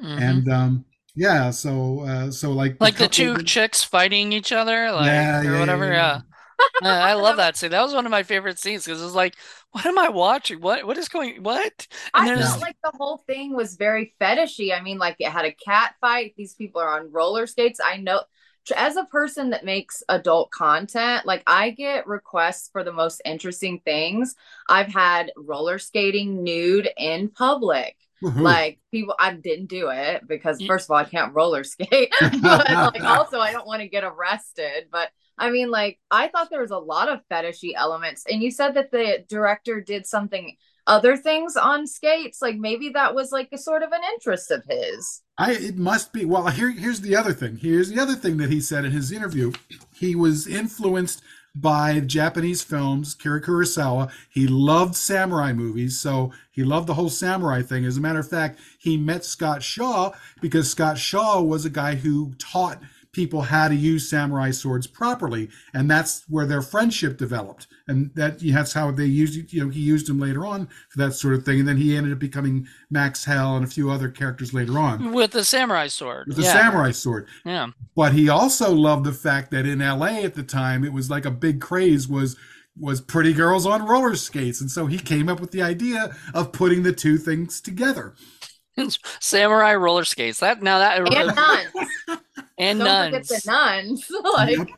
[0.00, 0.22] Mm-hmm.
[0.22, 3.44] And um, yeah, so uh, so like like the, the two of...
[3.44, 5.92] chicks fighting each other, like yeah, or yeah, whatever.
[5.92, 6.20] Yeah,
[6.82, 7.04] yeah.
[7.04, 7.70] I love that scene.
[7.70, 9.36] That was one of my favorite scenes because it was like,
[9.72, 10.60] what am I watching?
[10.60, 11.42] What what is going?
[11.42, 11.86] What?
[12.14, 14.76] And I felt like the whole thing was very fetishy.
[14.76, 16.34] I mean, like it had a cat fight.
[16.36, 17.80] These people are on roller skates.
[17.84, 18.22] I know
[18.70, 23.80] as a person that makes adult content, like I get requests for the most interesting
[23.84, 24.36] things.
[24.68, 27.96] I've had roller skating nude in public.
[28.22, 28.40] Mm-hmm.
[28.40, 32.70] Like people, I didn't do it because first of all, I can't roller skate, but
[32.70, 34.86] like also I don't want to get arrested.
[34.92, 38.52] But I mean, like I thought there was a lot of fetishy elements, and you
[38.52, 43.48] said that the director did something other things on skates like maybe that was like
[43.52, 45.22] a sort of an interest of his.
[45.38, 47.56] I it must be well here here's the other thing.
[47.56, 49.52] Here's the other thing that he said in his interview.
[49.94, 51.22] He was influenced
[51.54, 54.10] by japanese films kira kurosawa.
[54.30, 57.84] He loved samurai movies so he loved the whole samurai thing.
[57.84, 61.94] As a matter of fact he met scott shaw because scott shaw was a guy
[61.94, 62.80] who taught
[63.12, 67.66] people how to use samurai swords properly and that's where their friendship developed.
[67.86, 71.12] And that that's how they used you know he used him later on for that
[71.12, 74.08] sort of thing and then he ended up becoming max hell and a few other
[74.08, 75.12] characters later on.
[75.12, 76.28] With the samurai sword.
[76.28, 76.52] With the yeah.
[76.52, 77.28] samurai sword.
[77.44, 77.68] Yeah.
[77.94, 81.26] But he also loved the fact that in la at the time it was like
[81.26, 82.36] a big craze was
[82.78, 86.52] was pretty girls on roller skates and so he came up with the idea of
[86.52, 88.14] putting the two things together.
[89.20, 90.40] Samurai roller skates.
[90.40, 92.21] That now that and nuns
[92.62, 93.28] and Don't nuns.
[93.28, 94.10] the nuns.
[94.34, 94.74] like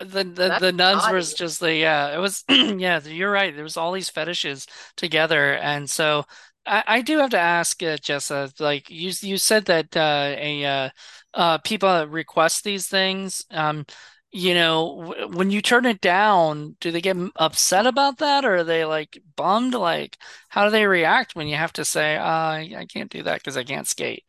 [0.00, 1.14] the the, the nuns naughty.
[1.14, 4.66] was just the yeah it was yeah you're right there was all these fetishes
[4.96, 6.24] together and so
[6.66, 10.64] I, I do have to ask uh, Jessa like you you said that uh, a
[10.64, 10.90] uh,
[11.34, 13.86] uh, people request these things um
[14.32, 18.64] you know when you turn it down do they get upset about that or are
[18.64, 20.18] they like bummed like
[20.48, 23.56] how do they react when you have to say uh, I can't do that because
[23.56, 24.24] I can't skate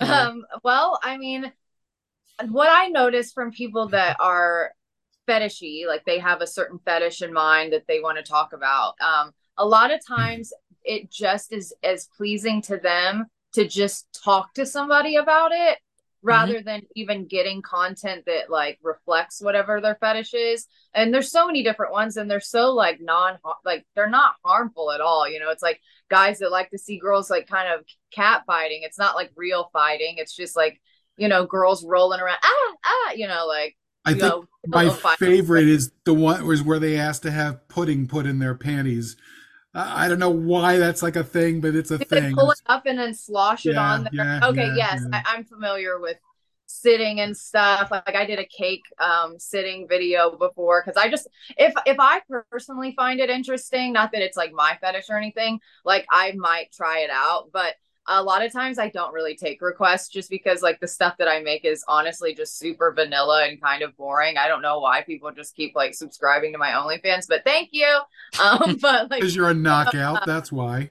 [0.00, 0.30] you know?
[0.30, 1.52] um well I mean
[2.46, 4.72] what I notice from people that are
[5.28, 8.94] fetishy, like they have a certain fetish in mind that they want to talk about,
[9.00, 10.52] um, a lot of times
[10.84, 15.78] it just is as pleasing to them to just talk to somebody about it
[16.18, 16.28] Mm-hmm.
[16.28, 20.66] rather than even getting content that like reflects whatever their fetish is.
[20.92, 24.90] And there's so many different ones and they're so like non like they're not harmful
[24.90, 25.28] at all.
[25.28, 28.80] You know, it's like guys that like to see girls like kind of cat fighting.
[28.82, 30.16] It's not like real fighting.
[30.18, 30.80] It's just like,
[31.18, 35.18] you know, girls rolling around ah ah, you know, like I think know, my fight.
[35.18, 39.16] favorite is the one was where they asked to have pudding put in their panties.
[39.74, 42.36] I I don't know why that's like a thing, but it's a Did thing.
[42.36, 44.12] pull it up and then slosh it Yeah, on there?
[44.12, 45.06] yeah, okay, yeah, yes.
[45.12, 46.16] I, I'm familiar with
[46.66, 47.88] sitting and stuff.
[47.90, 51.26] Like I did a cake um sitting video before because I just
[51.56, 52.20] if if I
[52.52, 56.72] personally find it interesting, not that it's like my fetish or anything, like I might
[56.72, 57.74] try it out, but
[58.08, 61.28] a lot of times I don't really take requests just because like the stuff that
[61.28, 64.36] I make is honestly just super vanilla and kind of boring.
[64.38, 68.00] I don't know why people just keep like subscribing to my OnlyFans, but thank you.
[68.42, 70.90] Um, but like Because you're a knockout, that's why.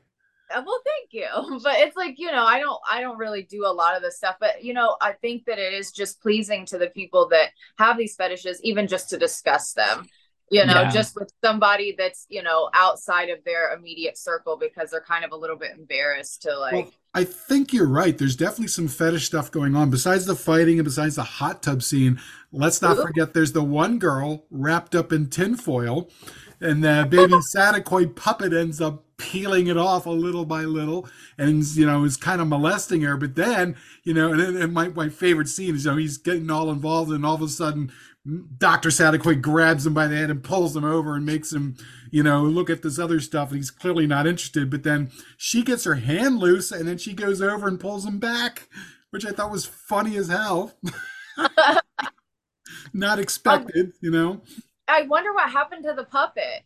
[0.53, 3.65] uh, well thank you but it's like you know i don't i don't really do
[3.65, 6.65] a lot of this stuff but you know i think that it is just pleasing
[6.65, 10.06] to the people that have these fetishes even just to discuss them
[10.49, 10.89] you know Yeah.
[10.89, 15.31] just with somebody that's you know outside of their immediate circle because they're kind of
[15.31, 18.15] a little bit embarrassed to like Well, I think you're right.
[18.17, 19.89] There's definitely some fetish stuff going on.
[19.89, 22.19] Besides the fighting and besides the hot tub scene,
[22.51, 23.01] let's not Ooh.
[23.01, 26.10] forget there's the one girl wrapped up in tinfoil,
[26.62, 31.07] and the baby Saticoy puppet ends up peeling it off a little by little,
[31.39, 33.17] and you know is kind of molesting her.
[33.17, 36.51] But then you know, and, and my my favorite scene is you know he's getting
[36.51, 37.91] all involved, and all of a sudden.
[38.57, 38.89] Dr.
[38.89, 41.77] Saticoy grabs him by the head and pulls him over and makes him,
[42.11, 43.49] you know, look at this other stuff.
[43.49, 44.69] And he's clearly not interested.
[44.69, 48.19] But then she gets her hand loose and then she goes over and pulls him
[48.19, 48.67] back,
[49.11, 50.73] which I thought was funny as hell.
[52.93, 54.41] not expected, you know.
[54.87, 56.63] i wonder what happened to the puppet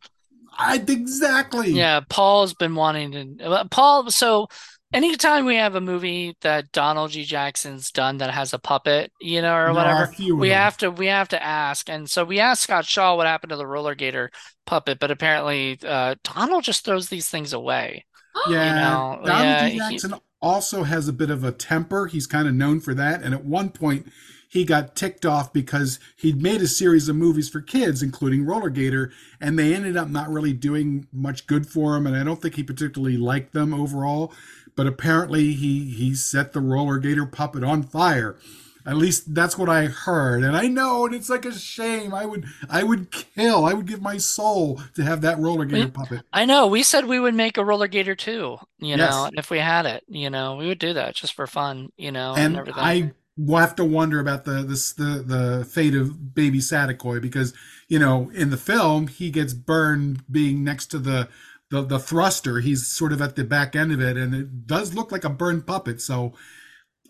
[0.58, 1.72] I exactly.
[1.72, 3.46] Yeah, Paul's been wanting to.
[3.46, 4.48] uh, Paul, so
[4.94, 7.24] anytime we have a movie that Donald G.
[7.24, 10.50] Jackson's done that has a puppet, you know, or There are a whatever, we them.
[10.50, 11.90] have to we have to ask.
[11.90, 14.32] And so we asked Scott Shaw what happened to the roller gator
[14.66, 18.06] puppet, but apparently uh, Donald just throws these things away.
[18.44, 19.72] Yeah, know, Donald yeah, D.
[19.72, 22.08] he- Jackson also has a bit of a temper.
[22.08, 23.22] He's kind of known for that.
[23.22, 24.08] And at one point,
[24.50, 28.70] he got ticked off because he'd made a series of movies for kids, including Roller
[28.70, 32.08] Gator, and they ended up not really doing much good for him.
[32.08, 34.34] And I don't think he particularly liked them overall.
[34.76, 38.38] But apparently, he he set the Roller Gator puppet on fire.
[38.84, 40.44] At least that's what I heard.
[40.44, 42.16] And I know, and it's like a shame.
[42.16, 43.64] I would I would kill.
[43.66, 45.94] I would give my soul to have that Roller Gator Wait.
[45.94, 46.22] puppet.
[46.34, 49.26] I know we said we would make a roller gator too, you know, Yes.
[49.28, 52.12] and if we had it, you know, we would do that just for fun, you
[52.12, 52.84] know, and and everything.
[52.84, 57.54] I will have to wonder about the this the the fate of baby Saticoy because
[57.88, 61.30] you know in the film he gets burned being next to the
[61.72, 62.60] the the thruster.
[62.60, 65.30] He's sort of at the back end of it, and it does look like a
[65.30, 66.02] burned puppet.
[66.02, 66.34] So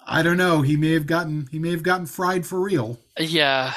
[0.05, 0.61] I don't know.
[0.61, 2.99] He may have gotten he may have gotten fried for real.
[3.19, 3.73] Yeah.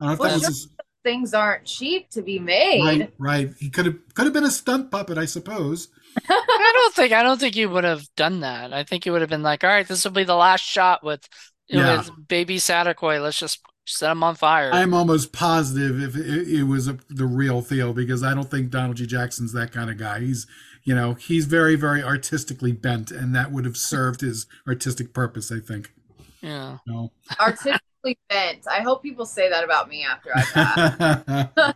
[0.00, 0.50] I don't know if Well, that was sure.
[0.50, 0.68] his,
[1.04, 3.12] things aren't cheap to be made right.
[3.18, 3.50] Right.
[3.58, 5.88] He could have could have been a stunt puppet, I suppose.
[6.28, 8.72] I don't think I don't think you would have done that.
[8.72, 11.04] I think you would have been like, all right, this will be the last shot
[11.04, 11.28] with
[11.68, 11.98] Yeah.
[11.98, 13.22] with baby Saticoy.
[13.22, 14.70] Let's just set him on fire.
[14.72, 18.70] I'm almost positive if it, it was a, the real Theo because I don't think
[18.70, 19.06] Donald G.
[19.06, 20.20] Jackson's that kind of guy.
[20.20, 20.46] He's,
[20.84, 25.50] you know, he's very, very artistically bent, and that would have served his artistic purpose.
[25.52, 25.92] I think.
[26.40, 26.78] Yeah.
[26.86, 27.10] No.
[27.40, 27.80] artistically
[28.28, 31.74] bent i hope people say that about me after i pass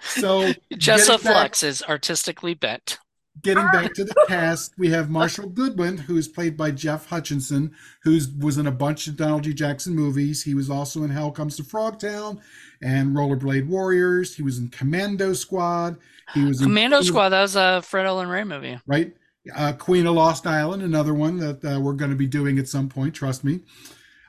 [0.00, 2.98] so Jessa getting back- Flux is artistically bent.
[3.40, 7.74] Getting back to the cast, we have Marshall Goodwin, who is played by Jeff Hutchinson,
[8.02, 9.54] who was in a bunch of Donald G.
[9.54, 10.42] Jackson movies.
[10.42, 12.40] He was also in Hell Comes to Frogtown
[12.82, 14.36] and Rollerblade Warriors.
[14.36, 15.96] He was in Commando Squad.
[16.34, 18.78] He was in Commando Squad, that was a Fred Olen Ray movie.
[18.86, 19.14] right?
[19.56, 22.68] Uh, Queen of Lost Island, another one that uh, we're going to be doing at
[22.68, 23.14] some point.
[23.14, 23.60] Trust me.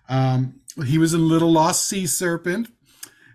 [0.10, 2.72] Um, he was in Little Lost Sea Serpent.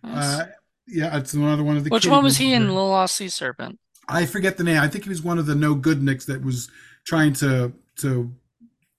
[0.03, 0.47] Uh,
[0.89, 1.91] yeah, it's another one of the.
[1.91, 2.67] Which one was he in.
[2.67, 3.79] Little Lost Sea Serpent?
[4.09, 4.81] I forget the name.
[4.81, 6.71] I think he was one of the no good nicks that was
[7.05, 8.33] trying to to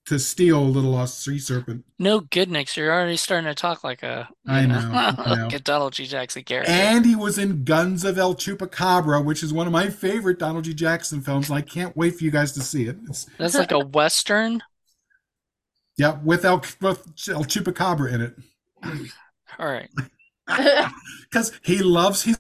[0.06, 1.86] to steal Little Lost Sea Serpent.
[2.00, 2.76] No good, Nick.
[2.76, 5.44] You're already starting to talk like a I know, I know.
[5.46, 6.06] like a Donald G.
[6.06, 6.72] Jackson character.
[6.72, 10.64] And he was in Guns of El Chupacabra, which is one of my favorite Donald
[10.66, 10.74] G.
[10.74, 12.98] Jackson films, and I can't wait for you guys to see it.
[13.08, 14.62] It's, That's like a western.
[15.98, 18.36] yeah, with El, with El Chupacabra in it.
[19.60, 19.90] All right.
[21.30, 22.40] because he loves his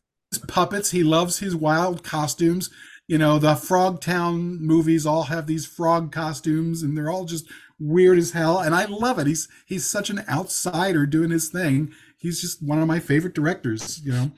[0.50, 0.92] puppets.
[0.92, 2.70] He loves his wild costumes.
[3.08, 7.48] You know the frogtown movies all have these frog costumes and they're all just
[7.80, 9.26] weird as hell and i love it.
[9.26, 11.92] He's he's such an outsider doing his thing.
[12.18, 14.32] He's just one of my favorite directors you know?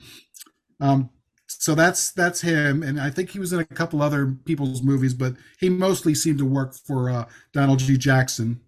[0.80, 1.10] Um
[1.58, 5.14] so that's that's him, and I think he was in a couple other people's movies,
[5.14, 7.96] but he mostly seemed to work for uh, Donald G.
[7.96, 8.60] Jackson.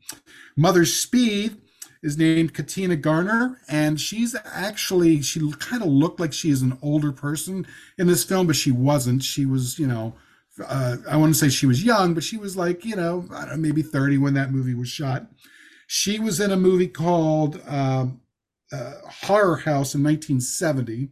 [0.56, 1.60] Mother Speed
[2.04, 6.76] is named Katina Garner, and she's actually she kind of looked like she is an
[6.82, 9.22] older person in this film, but she wasn't.
[9.22, 10.14] She was, you know,
[10.62, 13.56] uh, I want to say she was young, but she was like, you know, know,
[13.56, 15.28] maybe thirty when that movie was shot.
[15.86, 18.20] She was in a movie called um,
[18.70, 21.08] uh, Horror House in 1970.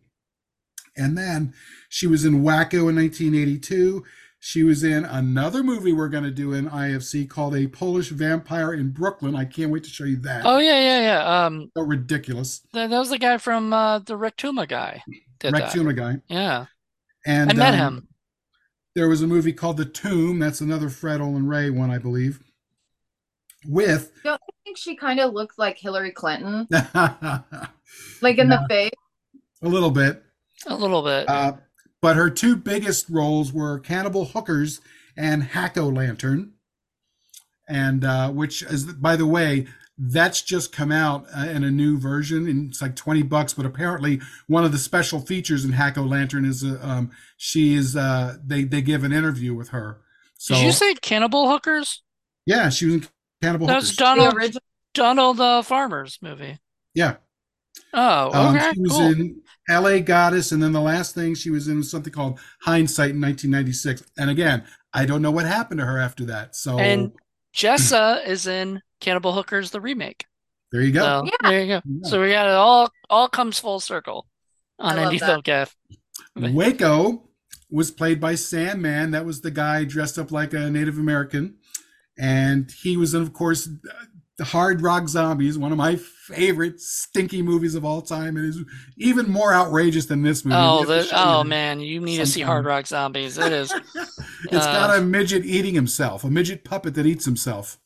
[0.95, 1.55] And then
[1.89, 4.05] she was in Wacko in 1982.
[4.45, 8.73] She was in another movie we're going to do in IFC called A Polish Vampire
[8.73, 9.37] in Brooklyn.
[9.37, 10.43] I can't wait to show you that.
[10.45, 11.45] Oh yeah, yeah, yeah.
[11.45, 12.61] Um, so ridiculous.
[12.73, 15.05] that, that was the guy from uh, the Rectuma guy.
[15.39, 15.55] Did.
[15.55, 16.17] Rectuma guy.
[16.29, 16.67] Yeah,
[17.25, 18.09] And I met um, him.
[18.97, 20.41] There was a movie called The Tomb.
[20.41, 22.41] That's another Fred Olen Ray one, I believe.
[23.65, 26.67] With Don't you think she kind of looked like Hillary Clinton,
[28.21, 28.91] like in the face?
[29.63, 30.21] A little bit.
[30.67, 31.29] A little bit.
[31.29, 31.53] Uh,
[32.03, 34.81] but her two biggest roles were Cannibal Hookers
[35.17, 36.53] and Hack-O Lantern,
[37.69, 39.67] and uh, which is, by the way,
[39.99, 43.55] that's just come out uh, in a new version, and it's like twenty bucks.
[43.55, 47.95] But apparently, one of the special features in Hack-O Lantern is uh, um, she is
[47.97, 50.01] uh, they they give an interview with her.
[50.39, 52.03] So Did you say Cannibal Hookers?
[52.47, 53.07] yeah, she was in
[53.41, 53.97] Cannibal That's Hookers.
[53.97, 54.63] The Donald original.
[54.95, 56.59] Donald uh, Farmer's movie.
[56.95, 57.17] yeah,
[57.95, 59.01] Oh, um, okay, she was cool.
[59.13, 60.01] in L.A.
[60.01, 64.03] Goddess, and then the last thing she was in was something called Hindsight in 1996.
[64.19, 66.57] And again, I don't know what happened to her after that.
[66.57, 67.13] So And
[67.55, 70.25] Jessa is in Cannibal Hookers the remake.
[70.73, 71.01] there you go.
[71.03, 71.51] So Yeah.
[71.51, 71.81] there you go.
[71.85, 72.09] Yeah.
[72.11, 74.27] So we got it all all comes full circle
[74.79, 75.19] on I love Indie.
[75.21, 75.73] Film Cafe.
[76.37, 77.29] Waco
[77.71, 79.11] was played by Sam Mann.
[79.13, 81.57] That was the guy dressed up like a Native American.
[82.19, 83.69] And he was in, of course,
[84.39, 88.37] the Hard Rock Zombies, one of my favorite stinky movies of all time.
[88.37, 88.59] It is
[88.97, 90.57] even more outrageous than this movie.
[90.59, 92.41] Oh, We have to the, oh man, you need to see.
[92.41, 93.37] Hard Rock Zombies.
[93.39, 93.73] It is.
[93.95, 97.79] it's Uh, got a midget eating himself, a midget puppet that eats himself.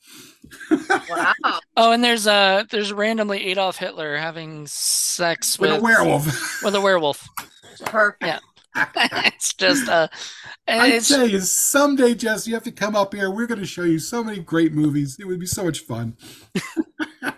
[0.71, 1.33] Wow.
[1.79, 6.63] Oh, and there's uh there's randomly Adolf Hitler having sex With with a werewolf.
[6.63, 7.29] with a werewolf.
[7.85, 8.23] Perfect.
[8.23, 8.39] Yeah.
[8.97, 10.09] it's just uh
[10.69, 13.31] I tell you, someday, Jess, you have to come up here.
[13.31, 15.17] We're going to show you so many great movies.
[15.21, 16.17] It would be so much fun.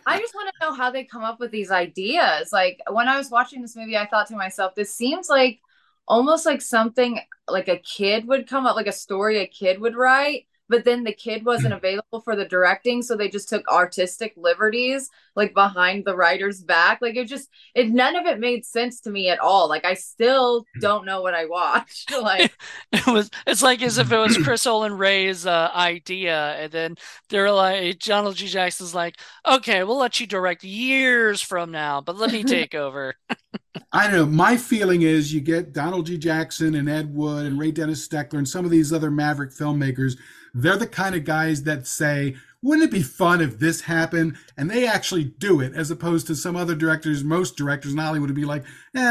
[0.07, 2.51] I just want to know how they come up with these ideas.
[2.53, 5.61] Like when I was watching this movie, I thought to myself, this seems like
[6.07, 9.95] almost like something like a kid would come up, like a story a kid would
[9.95, 10.47] write.
[10.69, 15.09] But then the kid wasn't available for the directing, so they just took artistic liberties
[15.35, 17.01] like behind the writer's back.
[17.01, 19.69] Like it just it none of it made sense to me at all.
[19.69, 22.13] Like I still don't know what I watched.
[22.19, 22.53] Like
[22.93, 26.97] it was it's like as if it was Chris Olen Ray's uh, idea, and then
[27.29, 28.49] they're like Donald G.
[28.49, 33.15] Jackson's like, okay, we'll let you direct years from now, but let me take over.
[33.93, 34.27] I don't know.
[34.27, 36.19] My feeling is you get Donald G.
[36.19, 40.17] Jackson and Ed Wood and Ray Dennis Steckler and some of these other maverick filmmakers.
[40.55, 44.37] They're the kind of guys that say, wouldn't it be fun if this happened?
[44.57, 48.31] And they actually do it, as opposed to some other directors, most directors in Hollywood
[48.31, 48.69] would be like, eh,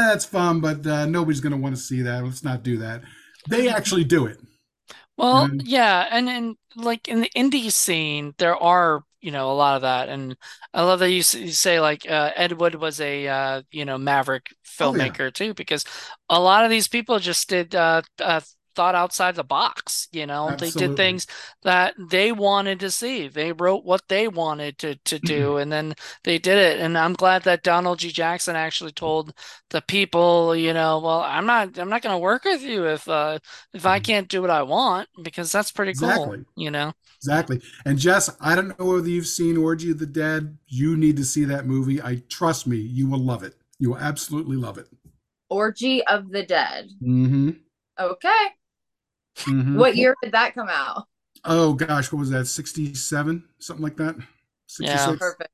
[0.08, 2.24] that's fun, but uh, nobody's going to want to see that.
[2.24, 3.02] Let's not do that.
[3.46, 4.38] They actually do it.
[5.16, 5.60] Well, Mhm.
[5.64, 9.82] yeah, and and like in the indie scene, there are you know a lot of
[9.82, 10.36] that, and
[10.72, 14.54] I love that you, say like uh, Ed Wood was a uh, you know maverick
[14.82, 15.14] Oh, yeah.
[15.16, 15.84] filmmaker too, because
[16.28, 18.40] a lot of these people just did uh, uh,
[18.78, 20.06] thought outside the box.
[20.12, 21.26] You know, they did things
[21.64, 23.26] that they wanted to see.
[23.26, 26.78] They wrote what they wanted to to do, and then they did it.
[26.78, 28.12] And I'm glad that Donald G.
[28.12, 29.34] Jackson actually told
[29.70, 33.08] the people, you know, well, I'm not I'm not going to work with you if
[33.08, 33.40] uh
[33.74, 36.92] if I can't do what I want because that's pretty cool, you know.
[37.16, 37.60] Exactly.
[37.84, 40.56] And Jess, I don't know whether you've seen Orgy of the Dead.
[40.68, 42.00] You need to see that movie.
[42.00, 43.56] I trust me, you will love it.
[43.80, 44.86] You will absolutely love it.
[45.50, 46.90] Orgy of the Dead.
[47.02, 47.50] Mm-hmm.
[47.98, 48.46] Okay.
[49.44, 49.78] Mm-hmm.
[49.78, 51.06] What year did that come out?
[51.44, 52.46] Oh gosh, what was that?
[52.46, 54.16] Sixty-seven, something like that.
[54.80, 54.96] Yeah.
[54.96, 55.18] 66?
[55.18, 55.50] Perfect.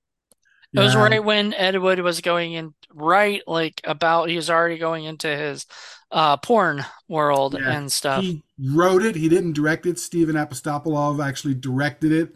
[0.72, 4.78] It was right when Ed Wood was going in, right like about he was already
[4.78, 5.66] going into his
[6.10, 7.72] uh porn world Yeah.
[7.72, 8.22] and stuff.
[8.22, 9.14] He wrote it.
[9.14, 9.98] He didn't direct it.
[9.98, 12.34] Stephen Apostolopoulos actually directed it,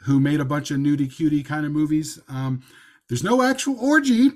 [0.00, 2.18] who made a bunch of nudie cutie kind of movies.
[2.28, 2.62] Um,
[3.08, 4.32] there's no actual orgy,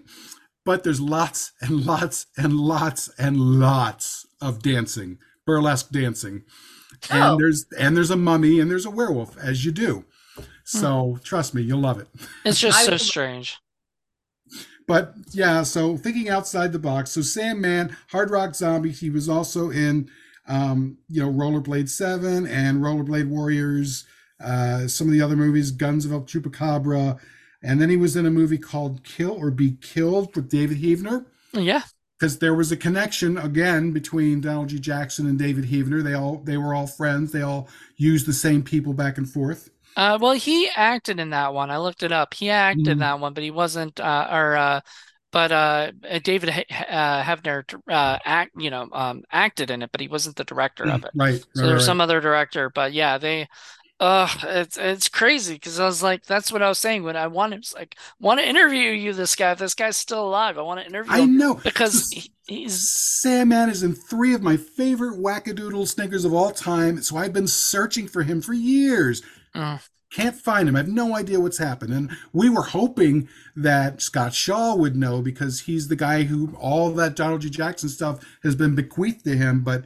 [0.64, 5.18] but there's lots and lots and lots and lots of dancing,
[5.50, 6.42] burlesque dancing.
[7.10, 7.36] And Oh.
[7.38, 10.04] there's and there's a mummy and there's a werewolf, as you do.
[10.64, 12.08] So trust me, you'll love it.
[12.44, 13.58] It's just so strange.
[14.86, 17.10] But yeah, so thinking outside the box.
[17.12, 20.08] So Sam Mann, Hard Rock Zombie, he was also in
[20.48, 24.04] um, you know, Rollerblade 7 and Rollerblade Warriors,
[24.42, 27.20] uh, some of the other movies, Guns of El Chupacabra.
[27.62, 31.26] And then he was in a movie called Kill or Be Killed with David Heavener.
[31.52, 31.82] Yeah.
[32.20, 34.78] Because there was a connection again between Donald G.
[34.78, 36.04] Jackson and David Heavener.
[36.04, 37.32] They all they were all friends.
[37.32, 39.70] They all used the same people back and forth.
[39.96, 41.70] Uh, well, he acted in that one.
[41.70, 42.34] I looked it up.
[42.34, 43.00] He acted in Mhm.
[43.00, 43.98] that one, but he wasn't.
[43.98, 44.80] Uh, or, uh,
[45.32, 45.92] but uh,
[46.22, 50.36] David He- uh, Hefner uh, act, you know, um, acted in it, but he wasn't
[50.36, 51.10] the director of it.
[51.14, 51.40] Right.
[51.54, 51.86] So right, there's right.
[51.86, 53.48] some other director, but yeah, they.
[54.00, 57.26] Uh, it's it's crazy because I was like, that's what I was saying when I
[57.26, 57.62] want him.
[57.74, 59.52] Like, want to interview you, this guy.
[59.52, 61.20] If this guy's still alive, I want to interview him.
[61.20, 66.24] I know because he, he's Sam Mann is in three of my favorite wackadoodle snickers
[66.24, 67.02] of all time.
[67.02, 69.22] So I've been searching for him for years.
[69.54, 69.86] Mm.
[70.10, 70.76] Can't find him.
[70.76, 71.92] I have no idea what's happened.
[71.92, 76.90] And we were hoping that Scott Shaw would know because he's the guy who all
[76.92, 77.50] that Donald G.
[77.50, 79.60] Jackson stuff has been bequeathed to him.
[79.60, 79.84] But,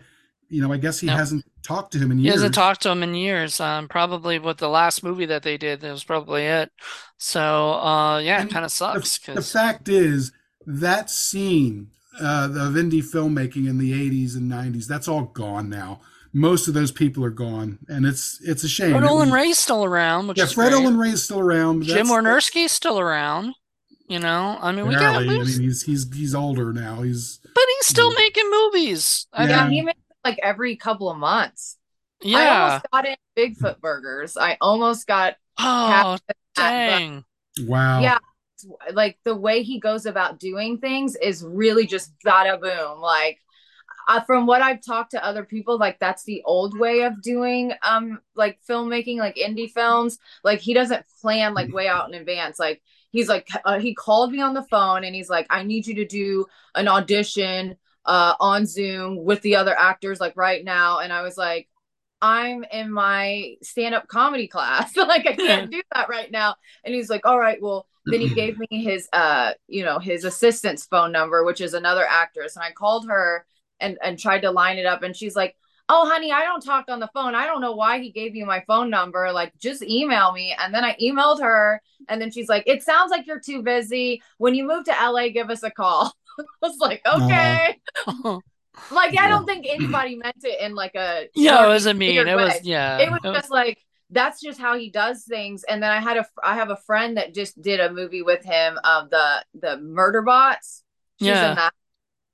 [0.48, 1.16] you know, I guess he No.
[1.16, 2.26] hasn't talked to him in years.
[2.26, 3.58] He hasn't talked to him in years.
[3.60, 6.70] Um, probably with the last movie that they did, that was probably it.
[7.18, 7.40] So,
[7.74, 10.32] uh, yeah, it kind of sucks the, the fact is
[10.66, 11.88] that scene
[12.20, 16.00] uh, of indie filmmaking in the 80s and 90s that's all gone now
[16.32, 19.58] most of those people are gone and it's it's a shame Fred It Olen Ray's
[19.58, 20.82] still around, which yeah is fred great.
[20.82, 23.54] olen ray's still around but Jim that's- Wynorski's still around.
[24.06, 25.28] You know, I mean, we got, barely.
[25.28, 29.26] i mean he's he's he's older now he's but he's still making movies.
[29.32, 31.76] I Yeah, mean, he makes it like every couple of months.
[32.22, 32.38] Yeah.
[32.38, 34.36] I almost got in Bigfoot burgers.
[34.36, 37.24] I almost got Oh, but- dang.
[37.66, 38.18] wow Yeah.
[38.92, 43.00] like the way he goes about doing things is really just bada boom.
[43.00, 43.38] Like
[44.06, 47.72] uh, from what I've talked to other people, like that's the old way of doing
[47.82, 50.18] um like filmmaking, like indie films.
[50.42, 52.58] Like he doesn't plan like way out in advance.
[52.58, 55.86] Like he's like uh, he called me on the phone and he's like, I need
[55.86, 57.76] you to do an audition
[58.06, 60.98] uh on Zoom with the other actors like right now.
[60.98, 61.68] And I was like,
[62.22, 64.96] I'm in my stand-up comedy class.
[64.96, 66.56] like I can't do that right now.
[66.84, 70.24] And he's like, all right, well, then he gave me his uh, you know, his
[70.24, 72.56] assistant's phone number, which is another actress.
[72.56, 73.46] And I called her
[73.80, 75.02] and and tried to line it up.
[75.02, 75.56] And she's like,
[75.88, 77.34] Oh, honey, I don't talk on the phone.
[77.34, 79.30] I don't know why he gave you my phone number.
[79.32, 80.56] Like, just email me.
[80.58, 84.22] And then I emailed her, and then she's like, It sounds like you're too busy.
[84.38, 86.14] When you move to LA, give us a call.
[86.40, 87.78] I was like, okay.
[88.90, 92.26] Like, I don't think anybody meant it in like a yeah, it wasn't mean.
[92.26, 92.98] It was yeah.
[92.98, 93.78] it was it was- just like
[94.10, 97.16] that's just how he does things and then i had a i have a friend
[97.16, 100.82] that just did a movie with him of the the murder bots
[101.18, 101.50] she's Yeah.
[101.50, 101.72] in that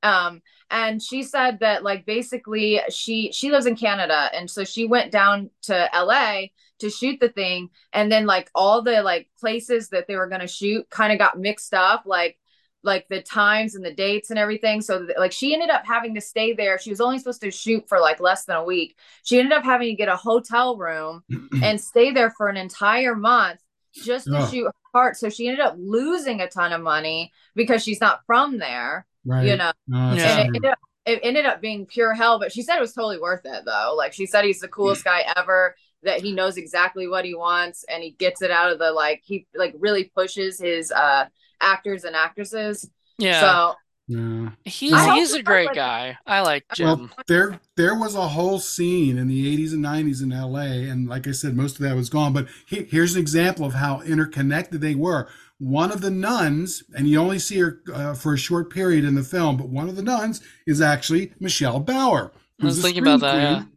[0.02, 4.84] um and she said that like basically she she lives in canada and so she
[4.84, 6.40] went down to la
[6.80, 10.40] to shoot the thing and then like all the like places that they were going
[10.40, 12.36] to shoot kind of got mixed up like
[12.82, 14.80] like the times and the dates and everything.
[14.80, 16.78] So like she ended up having to stay there.
[16.78, 18.96] She was only supposed to shoot for like less than a week.
[19.22, 21.22] She ended up having to get a hotel room
[21.62, 23.60] and stay there for an entire month
[23.94, 24.48] just to Oh.
[24.50, 25.16] shoot her part.
[25.16, 29.46] So she ended up losing a ton of money because she's not from there right.
[29.46, 29.72] you know?
[29.86, 30.38] No, Yeah.
[30.40, 33.18] it ended, up, it ended up being pure hell but she said it was totally
[33.20, 33.94] worth it though.
[33.96, 37.84] Like she said he's the coolest guy ever that he knows exactly what he wants
[37.88, 41.26] and he gets it out of the like he like really pushes his uh
[41.60, 42.88] actors and actresses
[43.18, 43.40] yeah.
[43.40, 43.74] so
[44.08, 44.50] Yeah.
[44.64, 46.18] he's I he's a great like- guy.
[46.26, 47.10] I like Well, Jim.
[47.28, 51.26] there there was a whole scene in the 80s and 90s in LA, and like
[51.28, 52.32] I said, most of that was gone.
[52.32, 55.28] But he, here's an example of how interconnected they were.
[55.58, 59.14] One of the nuns, and you only see her uh, for a short period in
[59.14, 62.32] the film, but one of the nuns is actually Michelle Bauer.
[62.60, 63.72] I was who's the thinking about that, queen.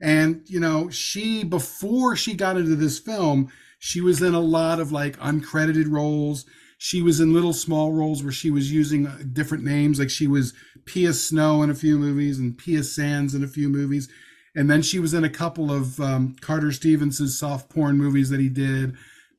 [0.00, 4.78] And you know, she before she got into this film, she was in a lot
[4.80, 6.46] of like uncredited roles.
[6.84, 10.26] She was in little small roles where she was using uh, different names, like she
[10.26, 10.52] was
[10.84, 14.06] Pia Snow in a few movies and Pia Sands in a few movies.
[14.54, 18.38] And then she was in a couple of um, Carter Stevens's soft porn movies that
[18.38, 18.96] he did.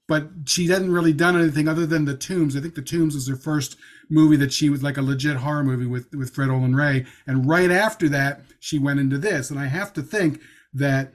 [0.07, 2.57] But she hadn't really done anything other than The Tombs.
[2.57, 3.77] I think The Tombs was her first
[4.09, 7.05] movie that she was like a legit horror movie with, with Fred Olen Ray.
[7.27, 9.51] And right after that, she went into this.
[9.51, 10.41] And I have to think
[10.73, 11.13] that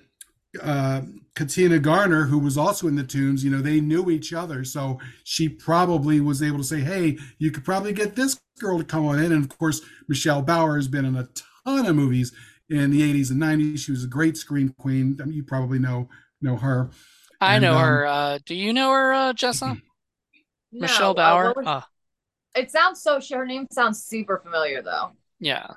[0.62, 1.02] uh,
[1.34, 4.64] Katina Garner, who was also in the Tombs, you know, they knew each other.
[4.64, 8.84] So she probably was able to say, hey, you could probably get this girl to
[8.84, 9.32] come on in.
[9.32, 11.28] And of course, Michelle Bauer has been in a
[11.64, 12.32] ton of movies
[12.68, 13.78] in the 80s and 90s.
[13.78, 15.18] She was a great screen queen.
[15.20, 16.08] I mean, you probably know
[16.42, 16.90] know her.
[17.40, 18.06] I and, know um, her.
[18.06, 19.74] Uh, do you know her, uh, Jessa?
[19.74, 19.80] no,
[20.72, 21.44] Michelle uh, Bauer.
[21.48, 21.82] what was- Uh,
[22.56, 25.68] it sounds so her name sounds super familiar though yeah.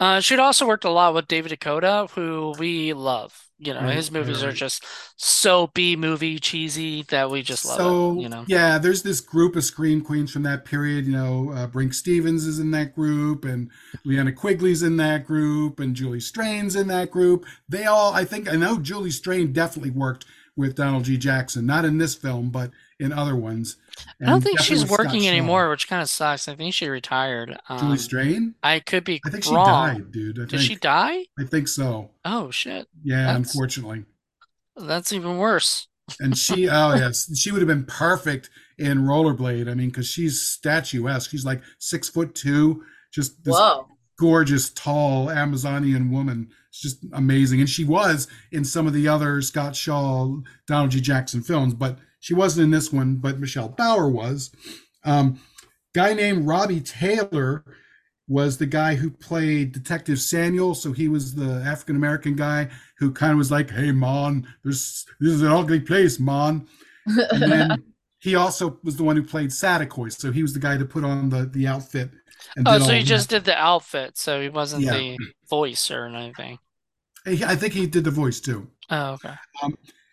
[0.00, 3.49] Uh, she'd also worked a lot with David DeCoteau, who we love.
[3.60, 4.84] You know, Right, his movies right, are just
[5.16, 8.22] so B movie cheesy that we just love so it.
[8.22, 8.44] You know.
[8.46, 11.04] yeah, there's this group of screen queens from that period.
[11.06, 13.70] You know, uh, Brinke Stevens is in that group, and
[14.06, 17.44] Linnea Quigley's in that group, and Julie Strain's in that group.
[17.68, 20.24] They all, I think, I know Julie Strain definitely worked
[20.56, 21.16] with Donald G.
[21.16, 22.70] Jackson, not in this film, but
[23.00, 23.76] in other ones.
[24.22, 25.28] I don't think she's with Scott working Shaw.
[25.28, 26.46] anymore, which kind of sucks.
[26.48, 27.58] I think she retired.
[27.68, 28.54] Julie Um, Strain?
[28.62, 30.38] I could be I think she died, dude.
[30.38, 30.62] I Did think.
[30.62, 31.24] she die?
[31.38, 32.10] I think so.
[32.24, 34.04] Oh shit, Yeah, That's- unfortunately.
[34.76, 35.88] that's even worse.
[36.20, 39.68] And she, oh yes, she would have been perfect in Rollerblade.
[39.70, 41.30] I mean, because she's statuesque.
[41.30, 42.82] She's like six foot two,
[43.12, 43.86] just this Whoa.
[44.18, 46.48] gorgeous, tall Amazonian woman.
[46.70, 47.60] It's just amazing.
[47.60, 50.36] And she was in some of the other Scott Shaw,
[50.66, 51.00] Donald G.
[51.00, 53.16] Jackson films, but she wasn't in this one.
[53.16, 54.50] But Michelle Bauer was.
[55.04, 55.40] Um,
[55.94, 57.64] guy named Robbie Taylor
[58.28, 60.74] was the guy who played Detective Samuel.
[60.74, 62.68] So he was the African American guy
[62.98, 66.66] who kind of was like, "Hey, Mon, this this is an ugly place, Mon."
[67.06, 67.82] And then
[68.20, 70.12] he also was the one who played Saticoy.
[70.12, 72.10] So he was the guy to put on the the outfit.
[72.66, 74.92] Oh, so he just did the outfit, so he wasn't Yeah.
[74.92, 75.18] the
[75.48, 76.58] voice or anything.
[77.26, 78.68] I think he did the voice too.
[78.88, 79.34] Oh, okay.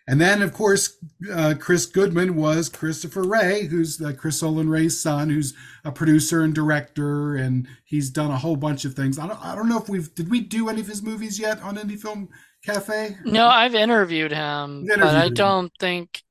[0.08, 0.96] And then, of course,
[1.32, 5.54] uh, Chris Goodman was Christopher Ray, who's uh, Chris Olen Ray's son, who's
[5.84, 9.18] a producer and director, and he's done a whole bunch of things.
[9.18, 11.62] I don't, I don't know if we've did we do any of his movies yet
[11.62, 12.30] on Indie Film
[12.64, 13.18] Cafe?
[13.24, 15.34] No, I've interviewed him, You've but I him.
[15.34, 16.22] don't think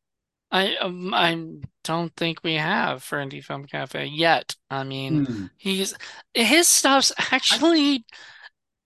[0.51, 1.45] I um, I
[1.83, 4.55] don't think we have for Indie Film Cafe yet.
[4.71, 5.45] I mean, Hmm.
[5.57, 5.93] he's
[6.33, 8.05] his stuff's actually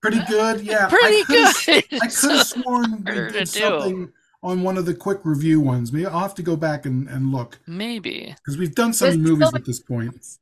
[0.02, 0.88] Pretty good, yeah.
[0.88, 1.84] pretty I good.
[2.02, 4.12] I could have sworn we did something
[4.42, 5.92] on one of the quick review ones.
[5.92, 8.34] Maybe I'll have to go back and, and look Maybe.
[8.36, 10.14] because we've done some Does movies at this point.
[10.14, 10.40] Does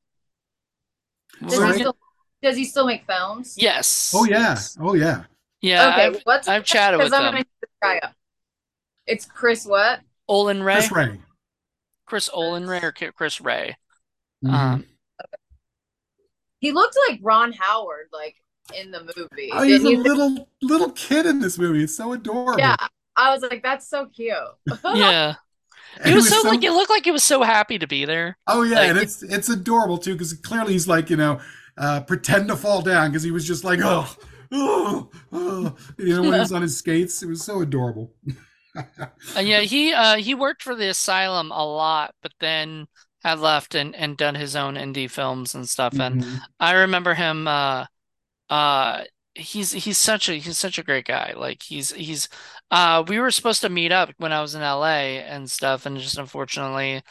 [1.56, 1.72] Sorry?
[1.74, 1.96] he still
[2.42, 3.54] does he still make films?
[3.58, 4.12] Yes.
[4.14, 5.24] Oh yeah, oh yeah.
[5.60, 5.90] Yeah.
[5.90, 7.44] Okay, I've, what's I've chatted with I'm him.
[7.82, 8.14] gonna.
[9.06, 10.00] It's Chris what?
[10.28, 11.20] Olen Ray, Chris Ray.
[12.06, 13.76] Chris Olen Ray, or Chris Ray.
[14.44, 14.50] Mhm.
[14.52, 14.84] Um,
[16.60, 18.36] He looked like Ron Howard, like
[18.74, 19.50] in the movie.
[19.52, 21.82] oh, he's Didn't a you think- little little kid in this movie.
[21.84, 22.58] It's so adorable.
[22.58, 22.76] yeah.
[23.20, 24.34] I was like, that's so cute.
[24.84, 25.34] yeah.
[25.96, 27.86] And He it was so so- like it looked like he was so happy to
[27.86, 28.36] be there.
[28.46, 31.40] Oh yeah, Like- and it's it's adorable too because clearly he's like you know
[31.76, 34.06] uh, pretend to fall down because he was just like oh
[34.52, 38.12] oh oh you know when he was on his skates it was so adorable.
[39.36, 42.86] Uh, yeah, he uh he worked for the asylum a lot, but then
[43.24, 45.98] had left and and done his own indie films and stuff.
[45.98, 46.40] And Mhm.
[46.60, 47.86] I remember him uh
[48.50, 49.04] uh
[49.34, 51.34] he's he's such a he's such a great guy.
[51.36, 52.28] Like he's he's
[52.70, 55.98] uh we were supposed to meet up when I was in LA and stuff and
[55.98, 57.02] just unfortunately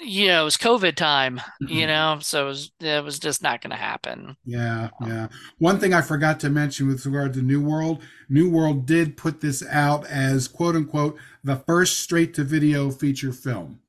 [0.00, 1.88] you know, it was COVID time, you Mhm.
[1.88, 4.36] know, so it was it was just not gonna happen.
[4.46, 5.28] Yeah, yeah.
[5.58, 9.40] One thing I forgot to mention with regard to New World, New World did put
[9.40, 13.80] this out as quote unquote the first straight to video feature film.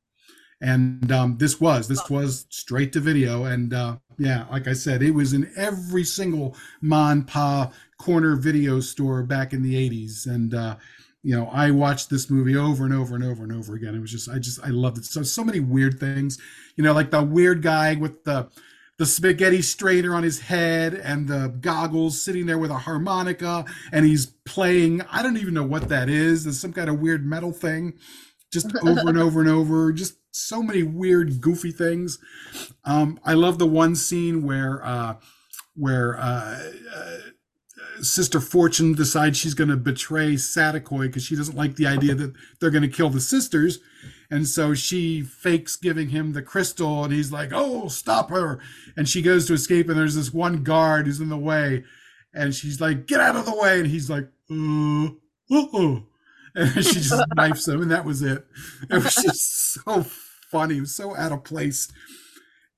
[0.61, 5.03] And um, this was this was straight to video, and uh, yeah, like I said,
[5.03, 10.53] it was in every single mon pa corner video store back in the '80s, and
[10.53, 10.77] uh,
[11.25, 13.95] you know I watched this movie over and over and over and over again.
[13.95, 15.05] It was just I just I loved it.
[15.05, 16.37] So so many weird things,
[16.75, 18.47] you know, like the weird guy with the
[18.99, 24.05] the spaghetti strainer on his head and the goggles sitting there with a harmonica and
[24.05, 26.43] he's playing i don't even know what that is.
[26.43, 27.93] There's some kind of weird metal thing.
[28.53, 29.91] Just over and over and over.
[29.91, 32.19] Just so many weird goofy things.
[32.83, 35.15] Um, i love the one scene where uh,
[35.75, 37.17] where uh, uh,
[38.01, 42.33] sister fortune decides she's going to betray saticoy because she doesn't like the idea that
[42.59, 43.79] they're going to kill the sisters.
[44.29, 48.59] And so she fakes giving him the crystal and he's like oh stop her.
[48.97, 51.83] And she goes to escape and there's this one guard who's in the way
[52.33, 53.79] and she's like get out of the way.
[53.79, 55.09] And he's like uh,
[55.51, 55.99] uh-uh.
[56.55, 58.45] and she just knifes him and that was it.
[58.89, 60.05] It was just so
[60.51, 60.77] funny.
[60.77, 61.91] It was so out of place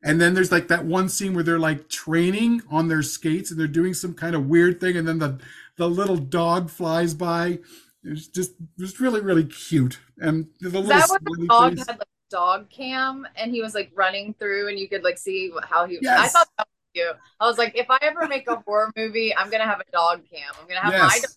[0.08, 3.60] and then there's like that one scene where they're like training on their skates and
[3.60, 5.39] they're doing some kind of weird thing and then the
[5.78, 7.60] the little dog flies by
[8.03, 11.88] it's just it was really really cute and the little that was the dog face.
[11.88, 15.51] had like dog cam and he was like running through and you could like see
[15.64, 16.36] how he Yes.
[16.36, 17.18] I thought that was cute.
[17.39, 20.24] I was like, if I ever make a horror movie, I'm gonna have a dog
[20.30, 20.53] cam.
[20.60, 21.32] I'm gonna have my dog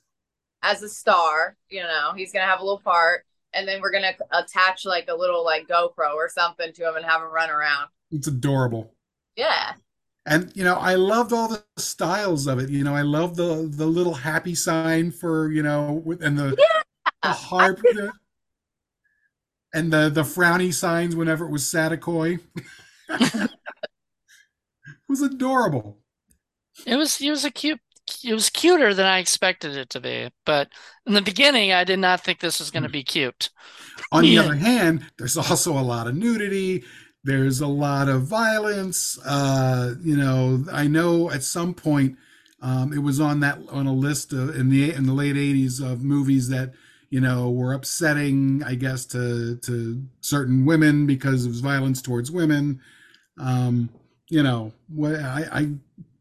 [0.63, 4.13] as a star, you know, he's gonna have a little part, and then we're gonna
[4.33, 7.89] attach like a little like GoPro or something to him and have him run around.
[8.11, 8.95] It's adorable.
[9.37, 9.73] Yeah.
[10.27, 12.69] and you know i loved all the styles of it.
[12.69, 16.57] You know i love the the little happy sign for you know with and the,
[17.23, 18.13] the harp the-
[19.75, 22.39] and the the frowny signs whenever it was saticoy
[23.09, 23.51] it
[25.09, 25.99] was adorable.
[26.87, 27.81] It was it was a cute
[28.25, 30.31] it was cuter than I expected it to be.
[30.45, 30.69] But
[31.07, 32.93] in the beginning I did not think this was gonna hmm.
[32.93, 33.51] be cute.
[34.13, 36.85] on the other hand there's also a lot of nudity
[37.25, 42.17] there's a lot of violence uh you know i know at some point
[42.63, 45.81] um it was on that on a list of, in the in the late 80s
[45.83, 46.73] of movies that
[47.11, 52.81] you know, were upsetting, I guess, to to certain women because of violence towards women.
[53.37, 53.91] Um,
[54.29, 55.71] you know, what I, I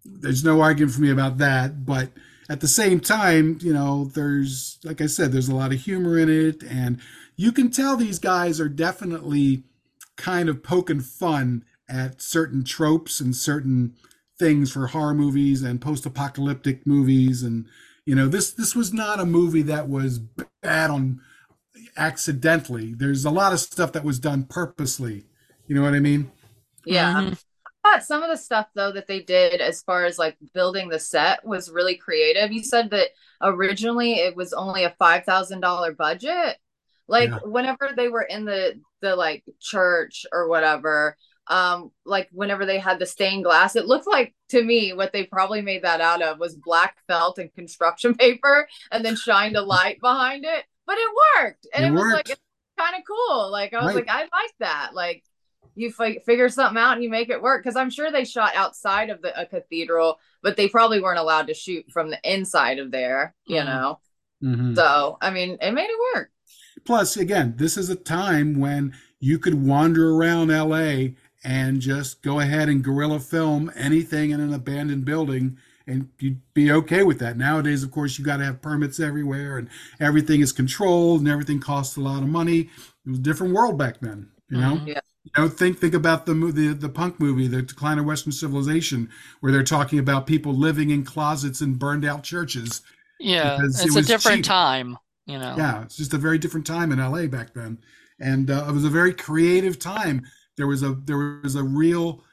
[0.04, 2.10] there's no argument for me about that, but
[2.50, 6.18] at the same time, you know, there's like I said, there's a lot of humor
[6.18, 7.00] in it, and
[7.36, 9.64] you can tell these guys are definitely
[10.20, 13.96] kind of poking fun at certain tropes and certain
[14.38, 17.42] things for horror movies and post-apocalyptic movies.
[17.42, 17.66] And
[18.06, 20.20] you know this this was not a movie that was
[20.62, 21.22] bad on
[21.98, 22.94] accidentally.
[22.94, 25.26] There's a lot of stuff that was done purposely.
[25.68, 26.32] You know what i mean?
[26.86, 27.14] Yeah.
[27.14, 27.34] Mm-hmm.
[27.84, 31.00] I some of the stuff though that they did as far as like building the
[31.00, 32.52] set was really creative.
[32.52, 33.10] You said that
[33.42, 36.58] originally it was only a $5000 budget
[37.10, 37.40] like yeah.
[37.44, 43.00] whenever they were in the the like church or whatever um like whenever they had
[43.00, 46.40] the stained glass it looked like to me what they probably made that out of
[46.40, 51.10] was black felt and construction paper and then shined a light behind it but it
[51.38, 52.40] worked and it, it was like
[52.78, 54.08] kind of cool like i was right.
[54.08, 55.24] like i like that like
[55.76, 58.56] you f- figure something out and you make it work because i'm sure they shot
[58.56, 62.80] outside of the a cathedral but they probably weren't allowed to shoot from the inside
[62.80, 63.68] of there you mm-hmm.
[63.68, 64.00] know
[64.44, 64.76] mm-hmm.
[64.76, 66.32] so i mean it made it work
[66.86, 71.08] plus again this is a time when you could wander around la
[71.44, 75.58] and just go ahead and guerrilla film anything in an abandoned building
[75.90, 77.36] and you'd be okay with that.
[77.36, 79.68] Nowadays, of course, you got to have permits everywhere and
[80.00, 82.70] everything is controlled and everything costs a lot of money.
[83.06, 84.76] It was a different world back then, you know?
[84.76, 84.88] Mm-hmm.
[84.88, 85.00] Yeah.
[85.24, 89.10] You know, think think about the the the punk movie, The Decline of Western Civilization,
[89.42, 92.82] where they're talking about people living in closets in burned out churches.
[93.20, 94.46] Yeah, it's it a different cheap.
[94.46, 94.98] time,
[95.30, 95.56] you know.
[95.58, 97.80] Yeah, it's just a very different time in LA back then,
[98.20, 100.26] and uh, it was a very creative time.
[100.58, 102.24] There was a there was a real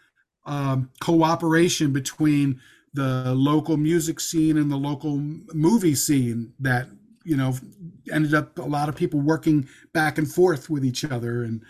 [0.46, 2.60] um, cooperation between
[2.94, 6.88] the local music scene and the local movie scene that
[7.24, 7.54] you know
[8.10, 11.42] ended up a lot of people working back and forth with each other.
[11.42, 11.62] And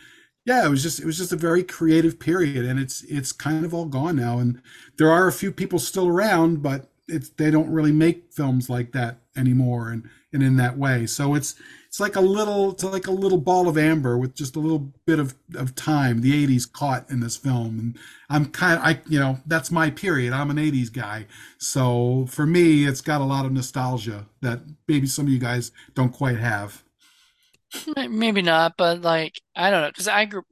[0.45, 3.65] yeah it was just it was just a very creative period and it's it's kind
[3.65, 4.39] of all gone now.
[4.39, 4.63] And
[4.99, 8.93] there are a few people still around but it's they don't really make films like
[8.93, 11.55] that anymore and and in that way so it's
[11.87, 14.93] it's like a little it's like a little ball of amber with just a little
[15.07, 19.01] bit of, of time the 80s caught in this film and i'm kind of i
[19.09, 21.27] you know that's my period i'm an 80s guy
[21.59, 25.73] so for me it's got a lot of nostalgia that maybe some of you guys
[25.95, 26.83] don't quite have
[28.09, 30.43] maybe not but like i don't know because i grew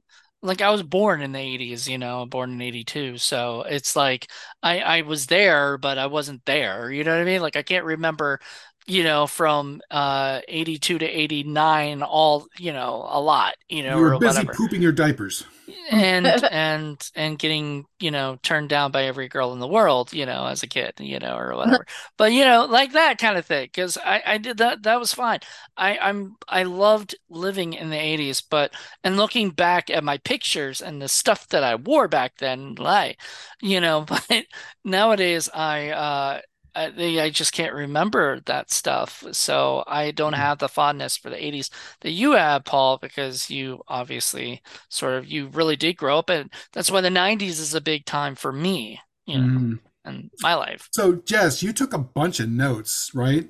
[0.45, 3.17] like I was born in the 80s, you know, born in 82.
[3.17, 4.27] So it's like
[4.63, 6.91] I I was there but I wasn't there.
[6.91, 7.41] You know what I mean?
[7.41, 8.39] Like I can't remember
[8.87, 14.05] you know, from uh 82 to 89, all, you know, a lot, you know, you
[14.05, 14.53] were busy whatever.
[14.53, 15.45] pooping your diapers.
[15.91, 20.25] And and and getting, you know, turned down by every girl in the world, you
[20.25, 21.85] know, as a kid, you know, or whatever.
[22.17, 23.65] but you know, like that kind of thing.
[23.65, 25.39] Because I, I did that that was fine.
[25.77, 28.73] I, I'm I loved living in the 80s, but
[29.03, 33.19] and looking back at my pictures and the stuff that I wore back then, like,
[33.61, 34.45] you know, but
[34.83, 36.41] nowadays I uh
[36.75, 39.23] I, I just can't remember that stuff.
[39.31, 40.39] So I don't hmm.
[40.39, 41.69] have the fondness for the 80s
[42.01, 46.51] that you have, Paul, because you obviously sort of you really did grow up and
[46.73, 49.79] that's why the 90s is a big time for me, you know, mm.
[50.05, 50.89] in my life.
[50.91, 53.49] So Jess, you took a bunch of notes, right?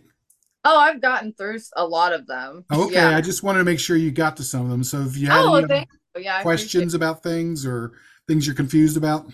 [0.68, 2.66] Oh, I've gotten through a lot of them.
[2.74, 3.16] Okay, yeah.
[3.16, 4.84] I just wanted to make sure you got to some of them.
[4.84, 7.94] So if you had oh, any yeah, questions about things or
[8.28, 9.32] things you're confused about.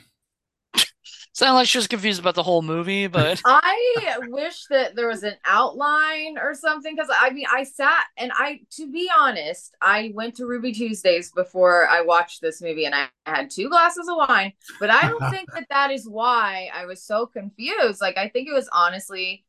[1.34, 5.24] Sound like she was confused about the whole movie, but I wish that there was
[5.24, 10.12] an outline or something because I mean I sat and I to be honest, I
[10.14, 14.18] went to Ruby Tuesdays before I watched this movie and I had two glasses of
[14.18, 14.52] wine,
[14.82, 18.02] but I don't think that that is why I was so confused.
[18.02, 19.46] Like I think it was honestly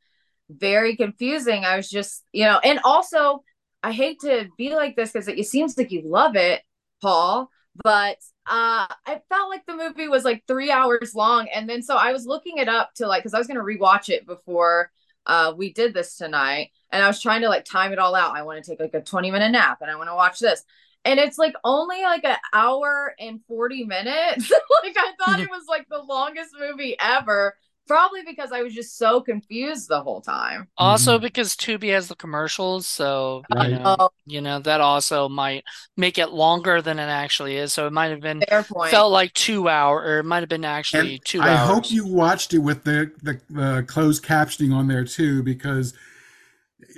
[0.49, 1.64] very confusing.
[1.64, 3.43] I was just, you know, and also
[3.83, 6.62] I hate to be like this because it seems like you love it,
[7.01, 7.51] Paul,
[7.83, 11.49] but uh I felt like the movie was like three hours long.
[11.49, 14.09] And then so I was looking it up to like because I was gonna rewatch
[14.09, 14.90] it before
[15.26, 16.70] uh we did this tonight.
[16.90, 18.36] And I was trying to like time it all out.
[18.36, 20.64] I want to take like a 20 minute nap and I want to watch this.
[21.05, 24.51] And it's like only like an hour and 40 minutes.
[24.82, 27.57] like I thought it was like the longest movie ever.
[27.89, 30.68] Probably because I was just so confused the whole time.
[30.78, 31.22] Also mm-hmm.
[31.22, 34.09] because Tubi has the commercials, so you, know, oh.
[34.24, 35.64] you know that also might
[35.97, 37.72] make it longer than it actually is.
[37.72, 38.43] So it might have been
[38.91, 41.41] felt like two hour, or it might have been actually and two.
[41.41, 41.68] I hours.
[41.68, 45.93] hope you watched it with the, the the closed captioning on there too, because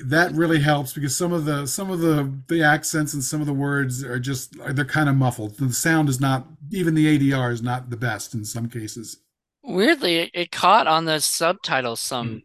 [0.07, 3.47] that really helps because some of the some of the the accents and some of
[3.47, 5.57] the words are just they're kind of muffled.
[5.57, 9.18] The sound is not even the ADR is not the best in some cases.
[9.65, 12.43] Weirdly, it, caught on the subtitles some mm.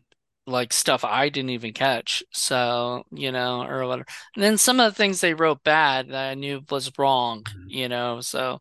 [0.47, 2.23] like stuff I didn't even catch.
[2.31, 4.07] So, you know, or whatever.
[4.35, 7.89] And then some of the things they wrote bad that I knew was wrong, you
[7.89, 8.59] know, so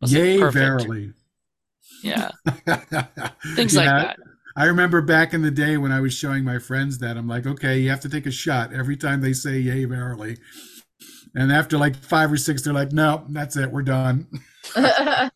[0.00, 0.54] Yay, perfect.
[0.54, 1.12] verily.
[2.02, 2.30] Yeah.
[3.56, 4.18] Things Yeah, like that.
[4.56, 7.46] I remember back in the day when I was showing my friends that I'm like,
[7.46, 10.38] okay, you have to take a shot every time they say "yay verily,"
[11.34, 14.26] and after like five or six, they're like, no, that's it, we're done.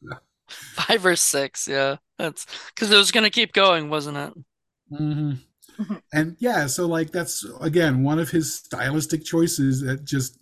[0.49, 1.97] Five or six, yeah.
[2.23, 4.33] That's because it was gonna keep going, wasn't it?
[4.91, 5.33] hmm
[6.13, 10.39] And yeah, so like that's again one of his stylistic choices that just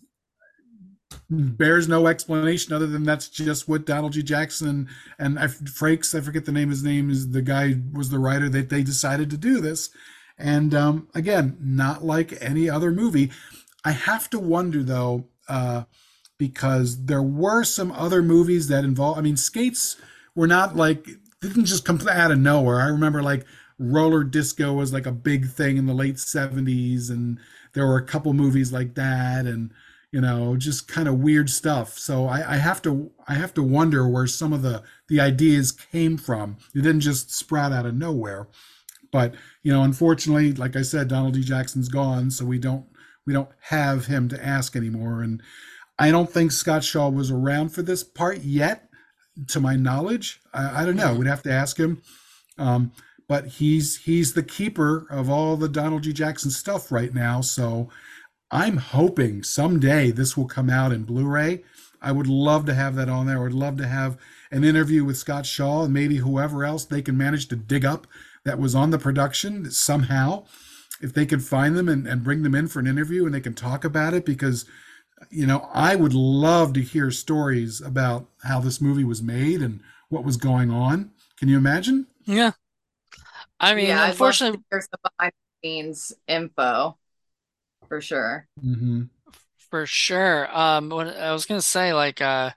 [1.31, 4.23] bears no explanation other than that's just what Donald G.
[4.23, 6.71] Jackson and, and I, Frakes, I forget the name.
[6.71, 9.91] His name is the guy was the writer that they decided to do this.
[10.39, 13.31] And um, again, not like any other movie.
[13.85, 15.85] I have to wonder though, uh,
[16.39, 19.19] because there were some other movies that involve.
[19.19, 19.97] I mean, skates
[20.35, 21.07] were not like
[21.41, 22.81] didn't just come out of nowhere.
[22.81, 23.47] I remember like
[23.79, 27.39] roller disco was like a big thing in the late 70s and
[27.73, 29.73] there were a couple movies like that and
[30.13, 31.99] you know just kind of weird stuff.
[31.99, 35.73] So I, I have to i have to wonder where some of the the ideas
[35.73, 36.59] came from.
[36.75, 38.49] It didn't just sprout out of nowhere.
[39.11, 42.85] But you know unfortunately like i said donald d jackson's gone so we don't
[43.27, 45.23] we don't have him to ask anymore.
[45.23, 45.43] And
[45.99, 48.90] i don't think scott shaw was around for this part yet
[49.49, 52.03] to my knowledge i, I don't know we'd have to ask him
[52.59, 52.93] um,
[53.31, 56.13] but he's he's the keeper of all the Donald G.
[56.13, 57.41] Jackson stuff right now.
[57.41, 57.89] So
[58.51, 61.63] I'm hoping someday this will come out in Blu-ray.
[62.03, 63.39] I would love to have that on there.
[63.39, 64.19] I would love to have
[64.51, 68.09] an interview with Scott Shaw and maybe whoever else they can manage to dig up
[68.45, 70.45] that was on the production somehow.
[71.01, 73.41] If they could find them and, and bring them in for an interview and they
[73.41, 74.65] can talk about it because
[75.31, 79.81] you know, I would love to hear stories about how this movie was made and
[80.09, 81.11] what was going on.
[81.37, 82.07] Can you imagine?
[82.27, 82.53] Yeah.
[83.59, 86.99] I mean, yeah, I'd love to unfortunately, hear some behind the scenes info
[87.89, 88.49] for sure.
[88.63, 89.11] hmm
[89.71, 90.49] for sure.
[90.57, 92.51] Um, what I was gonna say, like, uh,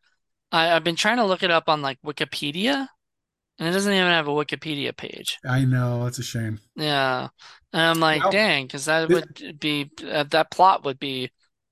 [0.51, 2.89] I, I've been trying to look it up on like Wikipedia,
[3.59, 5.39] and it doesn't even have a Wikipedia page.
[5.47, 6.59] I know it's a shame.
[6.75, 7.29] Yeah,
[7.71, 11.31] and I'm like, Well, dang, because that would be uh, that plot would be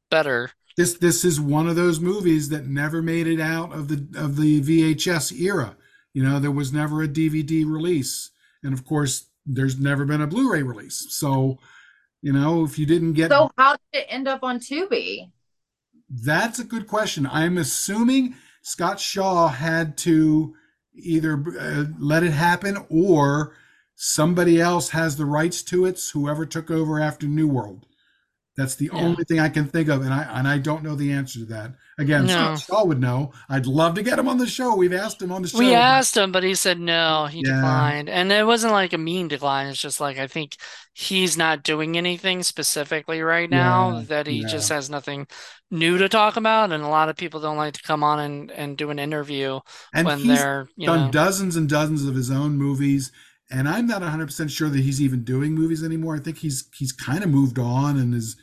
[0.09, 0.51] better.
[0.78, 4.38] This this is one of those movies that never made it out of the of
[4.38, 5.76] the VHS era.
[6.13, 8.32] You know, there was never a DVD release,
[8.63, 11.07] and of course, there's never been a Blu-ray release.
[11.09, 11.59] So,
[12.22, 15.32] you know, if you didn't get So how did it end up on Tubi?
[16.09, 17.26] That's a good question.
[17.26, 20.53] I'm assuming Scott Shaw had to
[20.93, 23.55] either uh, let it happen or
[23.95, 26.01] somebody else has the rights to it.
[26.13, 27.88] Whoever took over after New World.
[28.58, 28.99] That's the Yeah.
[28.99, 31.45] only thing I can think of, and I and I don't know the answer to
[31.45, 31.72] that.
[31.97, 32.58] Again, No.
[32.70, 33.32] Would know.
[33.47, 34.76] I'd love to get him on the show.
[34.76, 35.60] We've asked him on the show.
[35.60, 37.56] We asked him, but he said no, he Yeah.
[37.56, 38.10] declined.
[38.10, 39.68] And it wasn't like a mean decline.
[39.68, 40.58] It's just like I think
[40.93, 45.28] he's not doing anything specifically right now, Yeah, that he just has nothing
[45.70, 46.74] new to talk about.
[46.74, 49.60] And a lot of people don't like to come on and, and do an interview
[49.93, 53.12] and when they're, you done know, dozens and dozens of his own movies
[53.52, 56.16] and i'm not 100% sure that he's even doing movies anymore.
[56.16, 58.36] I think he's he's kind of moved on and is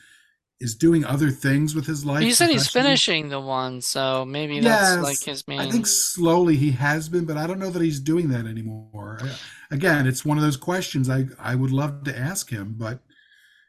[0.61, 2.21] is doing other things with his life.
[2.21, 5.59] He said he's finishing the one, so maybe that's like his main.
[5.59, 9.19] i think slowly he has been but i don't know that he's doing that anymore.
[9.71, 12.99] Again it's one of those questions i i would love to ask him but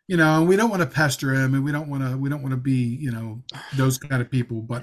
[0.09, 2.43] you know we don't want to pester him and we don't want to we don't
[2.43, 3.43] want to be you know
[3.77, 4.83] those kind of people but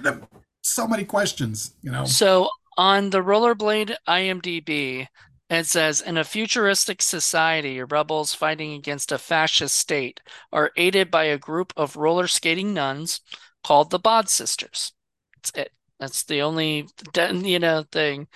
[0.62, 2.06] so many questions you know.
[2.06, 5.08] So on the Rollerblade IMDb,
[5.50, 10.22] it says in a futuristic society, rebels fighting against a fascist state
[10.52, 13.22] are aided by a group of roller skating nuns
[13.64, 14.94] called the Bod Sisters.
[15.36, 15.74] That's it.
[16.00, 18.28] That's the only you know thing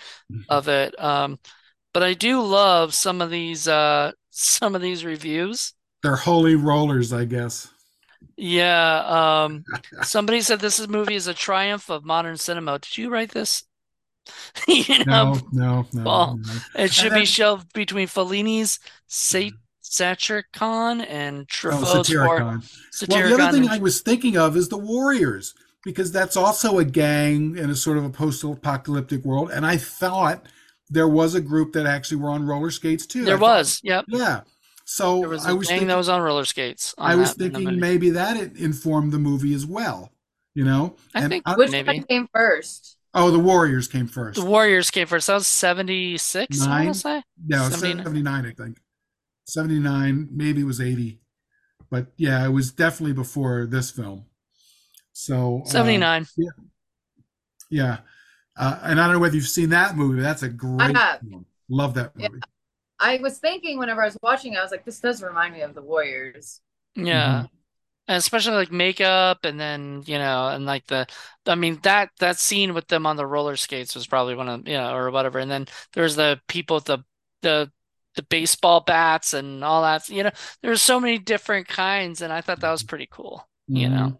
[0.49, 0.99] of it.
[1.01, 1.39] Um,
[1.93, 5.73] but I do love some of these uh some of these reviews.
[6.03, 7.69] they're holy rollers i guess
[8.37, 9.65] Yeah, um,
[10.01, 12.79] somebody said this is movie is a triumph of modern cinema.
[12.79, 13.63] Did you write this?
[14.67, 16.53] You know, no no no, well, no.
[16.83, 19.55] It should then- be shelved between Fellini's Sa- mm-hmm.
[19.83, 22.43] Satyricon and Oh, Truffaut's Satyricon.
[22.43, 22.61] War-
[23.09, 25.53] Well, the other thing and- I was thinking of is the Warriors,
[25.83, 29.51] because that's also a gang in a sort of a post-apocalyptic world.
[29.51, 30.45] And I thought
[30.89, 33.25] there was a group that actually were on roller skates too.
[33.25, 34.05] there I thought- was, yep.
[34.07, 34.41] yeah.
[34.85, 36.93] So There was I a was thinking, that was on roller skates.
[36.97, 40.11] on I was that in the thinking maybe that it informed the movie as well.
[40.53, 41.87] You know, I And think I- Which Maybe.
[41.87, 42.97] one came first?
[43.13, 44.39] Oh, the Warriors came first.
[44.39, 45.27] the Warriors came first.
[45.27, 46.85] That was 76, I Nine?
[46.85, 47.23] want to say.
[47.45, 48.05] No, 79.
[48.05, 48.77] 79, I think.
[49.45, 51.19] 79, maybe it was 80.
[51.89, 54.25] But yeah, it was definitely before this film.
[55.13, 56.25] So uh, 79.
[57.69, 57.97] Yeah.
[58.57, 61.19] Uh, and I don't know whether you've seen that movie, but that's a great have.
[61.21, 61.45] film.
[61.69, 62.23] Love that movie.
[62.23, 62.29] Yeah.
[62.29, 62.41] movie.
[62.99, 65.73] I was thinking whenever I was watching, I was like, this does remind me of
[65.73, 66.61] the Warriors.
[66.95, 67.45] Yeah.
[68.11, 71.07] And especially like makeup and then, you know, and like the
[71.45, 74.67] I mean that that scene with them on the roller skates was probably one of,
[74.67, 75.39] you know, or whatever.
[75.39, 76.99] And then there's the people with the
[77.41, 77.71] the
[78.15, 80.09] the baseball bats and all that.
[80.09, 80.31] You know,
[80.61, 84.13] there's so many different kinds and I thought that was pretty cool, you know.
[84.13, 84.17] Mhm.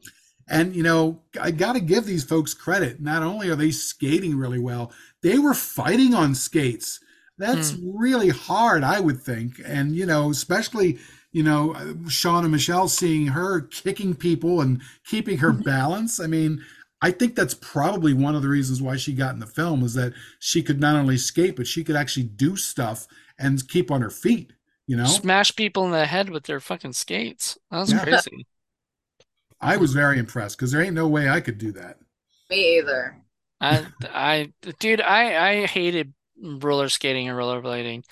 [0.47, 3.01] And you know, I got to give these folks credit.
[3.01, 6.99] Not only are they skating really well, they were fighting on skates.
[7.37, 9.61] That's really hard, I would think.
[9.65, 10.99] And you know, especially
[11.31, 15.63] you know, uh, Sean and Michelle seeing her kicking people and keeping her mm-hmm.
[15.63, 16.19] balance.
[16.19, 16.63] I mean,
[17.01, 19.93] I think that's probably one of the reasons why she got in the film was
[19.95, 23.07] that she could not only skate, but she could actually do stuff
[23.39, 24.53] and keep on her feet.
[24.87, 27.57] You know, Smash people in the head with their fucking skates.
[27.71, 28.03] That was Yeah.
[28.03, 28.45] crazy.
[29.61, 31.97] I was very impressed because there ain't no way I could do that.
[32.49, 33.21] Me either.
[33.61, 38.03] I, I, dude, I, I hated roller skating and rollerblading.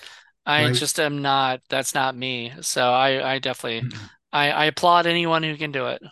[0.46, 0.70] I Right.
[0.70, 1.62] just am not.
[1.68, 2.52] That's not me.
[2.62, 4.06] So I, I definitely, Mm-hmm.
[4.32, 6.02] I, I applaud anyone who can do it.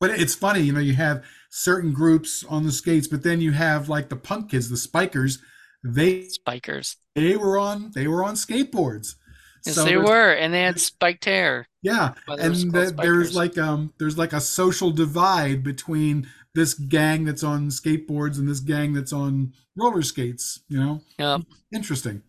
[0.00, 3.52] But it's funny, you know, you have certain groups on the skates, but then you
[3.52, 5.38] have like the punk kids, the spikers.
[5.84, 6.96] They Spikers.
[7.14, 9.16] they were on they were on skateboards.
[9.64, 11.66] Yes, So they were, and they had spiked hair.
[11.82, 16.28] Yeah, Why they were and the, there's like um there's like a social divide between
[16.54, 20.60] this gang that's on skateboards and this gang that's on roller skates.
[20.68, 21.42] You know, Yep.
[21.72, 22.22] interesting.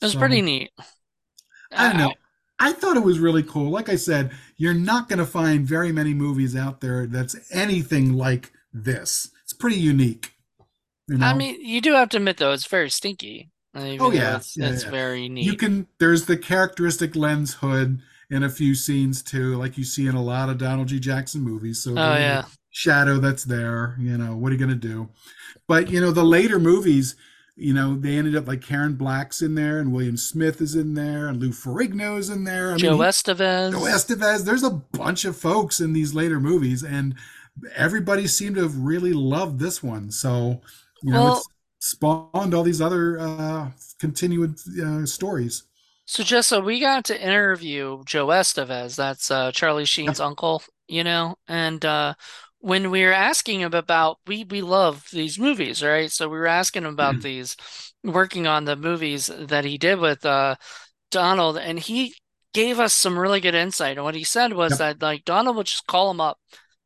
[0.00, 0.70] It was So- pretty neat.
[1.72, 2.10] I don't know.
[2.10, 2.14] Uh,
[2.62, 3.70] I thought it was really cool.
[3.70, 8.12] Like I said, you're not going to find very many movies out there that's anything
[8.14, 9.30] like this.
[9.44, 10.32] It's pretty unique.
[11.08, 11.26] You know?
[11.26, 13.50] I mean, you do have to admit though, it's very stinky.
[13.76, 14.36] Even Oh, yeah.
[14.36, 14.90] it's, Yeah, it's yeah.
[14.90, 15.44] very neat.
[15.44, 15.86] you can.
[15.98, 20.22] There's the characteristic lens hood in a few scenes too, like you see in a
[20.22, 20.98] lot of Donald G.
[21.00, 21.82] Jackson movies.
[21.82, 23.96] So Oh yeah, shadow that's there.
[23.98, 25.08] You know, what are you going to do?
[25.66, 27.14] But you know, the later movies.
[27.60, 30.94] You know, they ended up like Karen Black's in there, and William Smith is in
[30.94, 32.72] there, and Lou Ferrigno's in there.
[32.72, 33.72] I Joe he- Estevez.
[33.72, 34.44] Joe Estevez.
[34.44, 37.14] There's a bunch of folks in these later movies, and
[37.76, 40.10] everybody seemed to have really loved this one.
[40.10, 40.62] So,
[41.02, 41.48] you know, Well- it's
[41.90, 45.64] spawned all these other uh, continued uh, stories.
[46.06, 48.96] So Jessa, we got to interview Joe Estevez.
[48.96, 52.14] That's uh, Charlie Sheen's uncle, you know, and uh,
[52.60, 56.10] when we were asking him about, we we love these movies, right?
[56.10, 57.56] So we were asking him about these,
[58.04, 60.56] working on the movies that he did with uh,
[61.10, 62.14] Donald, and he
[62.54, 63.96] gave us some really good insight.
[63.96, 64.78] And what he said was Yep.
[64.78, 66.38] that like Donald would just call him up.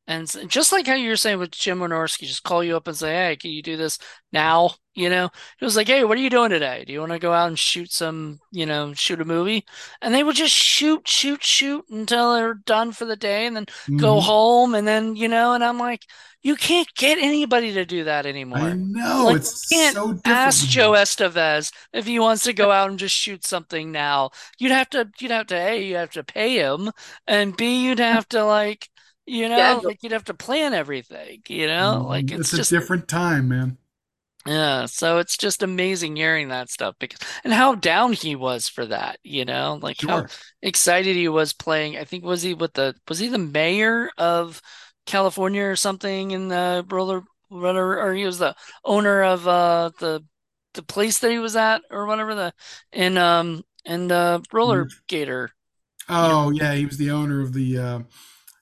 [0.07, 2.97] And just like how you were saying with Jim Wynorski, just call you up and
[2.97, 3.99] say, "Hey, can you do this
[4.33, 5.27] now?" You know,
[5.61, 6.85] it was like, "Hey, what are you doing today?
[6.87, 9.65] Do you want to go out and shoot some, you know, shoot a movie?"
[10.03, 13.67] And they would just shoot, shoot, shoot until they're done for the day, and then
[13.97, 14.25] go Mhm.
[14.25, 16.03] home, and then you know, and I'm like,
[16.43, 18.59] you can't get anybody to do that anymore.
[18.69, 20.37] I know Like, it's you can't so different.
[20.37, 20.69] Ask.
[20.69, 24.31] Joe Estevez if he wants to go out and just shoot something now.
[24.59, 26.91] You'd have to, you'd have to, A, you have to pay him,
[27.27, 28.89] and B, you'd have to like,
[29.27, 29.89] you know, Schedule.
[29.89, 32.03] like you'd have to plan everything, you know?
[32.03, 32.09] Mhm.
[32.09, 33.79] Like it's a just different time, man.
[34.47, 38.85] yeah, so it's just amazing hearing that stuff because and how down he was for
[38.87, 39.79] that, you know?
[39.81, 40.27] Like how
[40.63, 41.97] excited he was playing.
[41.97, 44.61] I think was he with the was he the mayor of
[45.07, 48.55] California or something in the roller whatever or he was the
[48.85, 50.23] owner of uh the
[50.75, 52.53] the place that he was at or whatever the
[52.93, 55.51] in um in the roller gator
[56.09, 57.79] Oh yeah, he was the owner of the.
[57.79, 57.99] Uh,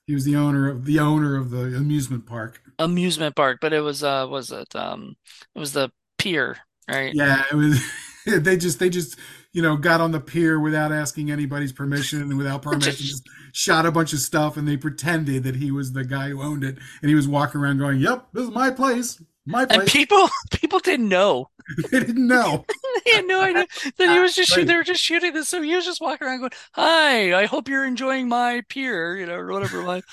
[0.07, 2.61] he was the owner of the owner of the amusement park.
[2.79, 5.15] amusement park, but it was uh was it um
[5.55, 6.57] it was the pier,
[6.89, 7.13] right?
[7.13, 7.81] Yeah, it was.
[8.25, 9.17] they just they just
[9.51, 13.85] you know got on the pier without asking anybody's permission and without permission just shot
[13.85, 16.77] a bunch of stuff and they pretended that he was the guy who owned it
[17.01, 20.79] and he was walking around going, "Yep, this is my place, my And people people
[20.79, 21.49] didn't know.
[21.91, 22.65] they didn't know.
[23.05, 23.65] They had no idea
[23.97, 25.49] that he was just they were just shooting this.
[25.49, 29.25] So he was just walking around going, "Hi, I hope you're enjoying my pier," you
[29.25, 29.83] know, or whatever.
[29.83, 30.05] Like,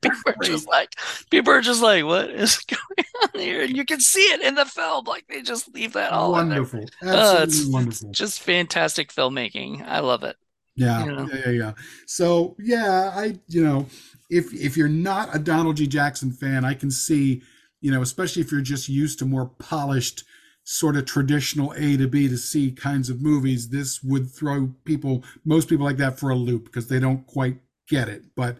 [0.00, 0.94] people are just like,
[1.30, 4.54] people are just like, "What is going on here?" And you can see it in
[4.54, 5.04] the film.
[5.06, 6.64] Like they just leave that all in there.
[6.64, 8.12] wonderful, Oh, absolutely it's, it's wonderful.
[8.12, 9.82] just fantastic filmmaking.
[9.86, 10.36] I love it.
[10.74, 11.30] Yeah, you know.
[11.32, 11.72] yeah, yeah, yeah.
[12.06, 13.86] So yeah, I you know,
[14.28, 15.86] if if you're not a Donald G.
[15.86, 17.42] Jackson fan, I can see,
[17.80, 20.24] you know, especially if you're just used to more polished,
[20.64, 25.24] sort of traditional A to B to C kinds of movies, this would throw people,
[25.44, 27.58] most people like that, for a loop because they don't quite
[27.88, 28.24] get it.
[28.34, 28.56] But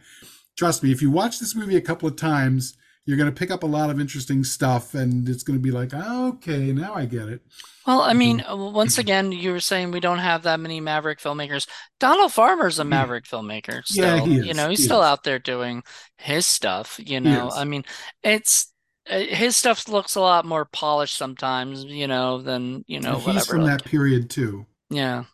[0.57, 3.51] trust me, if you watch this movie a couple of times, you're going to pick
[3.51, 7.07] up a lot of interesting stuff, and it's going to be like, okay, now I
[7.07, 7.43] get it.
[7.87, 11.21] Well, I mean, uh, once again, you were saying we don't have that many Maverick
[11.21, 11.69] filmmakers.
[12.01, 14.21] Donald Farmer's a Maverick filmmaker Yeah, still.
[14.21, 15.03] he You know, he's He still is.
[15.03, 15.85] out there doing
[16.19, 17.53] his stuff, you know.
[17.55, 17.85] I mean,
[18.25, 18.73] it's
[19.07, 23.45] his stuff looks a lot more polished sometimes, you know, than you know he's whatever.
[23.45, 24.67] from like- that period too.
[24.91, 25.25] Yeah.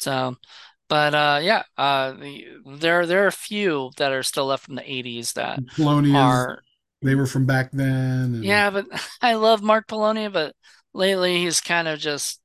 [0.00, 0.36] So,
[0.88, 2.46] but uh, yeah, uh, the,
[2.78, 6.62] there there are a few that are still left from the '80s that Polonias, are
[7.02, 8.34] they were from back then.
[8.34, 8.86] and- yeah, but
[9.22, 10.54] I love Mark Polonia, but
[10.92, 12.40] lately he's kind of just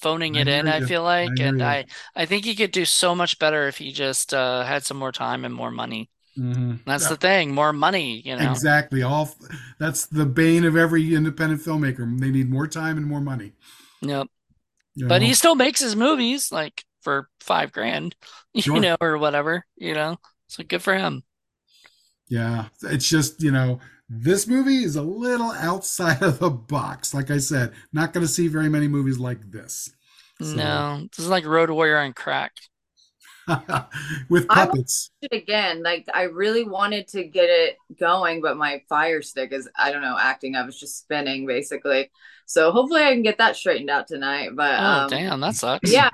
[0.00, 1.64] phoning I it in, hear I feel like, hear and you.
[1.64, 4.96] I I think he could do so much better if he just uh had some
[4.98, 6.10] more time and more money.
[6.38, 6.84] Mhm.
[6.86, 8.50] That's Yeah, the thing, more money, you know.
[8.50, 9.02] Exactly.
[9.02, 9.34] All
[9.78, 12.18] that's the bane of every independent filmmaker.
[12.18, 13.52] They need more time and more money.
[14.00, 14.28] Yep.
[14.94, 15.26] you But know?
[15.28, 18.16] he still makes his movies like for five grand,
[18.54, 18.80] you Sure.
[18.80, 20.18] know, or whatever, you know.
[20.48, 21.24] So good for him.
[22.28, 27.12] Yeah, it's just, you know, this movie is a little outside of the box.
[27.14, 29.90] Like I said, not going to see very many movies like this.
[30.40, 32.52] So- No, this is like Road Warrior on crack.
[34.28, 35.10] With I puppets.
[35.22, 35.82] it again.
[35.82, 40.02] Like I really wanted to get it going, but my fire stick is I don't
[40.02, 40.68] know acting up.
[40.68, 42.10] It's just spinning basically.
[42.46, 44.50] So hopefully I can get that straightened out tonight.
[44.54, 45.90] But Oh, um, damn, that sucks.
[45.90, 46.10] yeah,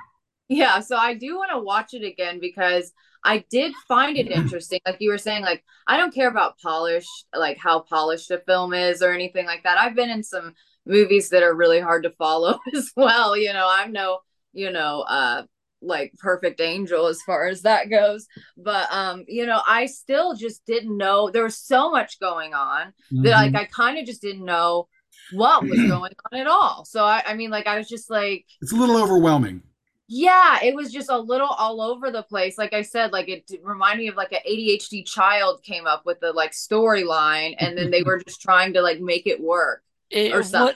[0.47, 0.79] yeah.
[0.81, 2.91] So I do want to watch it again because
[3.23, 4.79] I did find it interesting.
[4.85, 8.73] Like you were saying, like I don't care about polish, like how polished a film
[8.73, 9.77] is or anything like that.
[9.79, 10.53] I've been in some
[10.85, 13.37] movies that are really hard to follow as well.
[13.37, 14.19] You know, I'm no,
[14.53, 15.43] you know, uh
[15.81, 18.27] like perfect angel as far as that goes
[18.57, 22.93] but um you know i still just didn't know there was so much going on
[23.21, 23.55] that like Mhm.
[23.55, 24.87] i kind of just didn't know
[25.29, 28.45] what was going on at all so I, I mean like i was just like
[28.61, 29.63] It's a little overwhelming.
[30.07, 33.49] yeah it was just a little all over the place like i said like it
[33.61, 37.91] reminded me of like an adhd child came up with the like storyline and then
[37.91, 40.75] they were just trying to like make it work It or would something.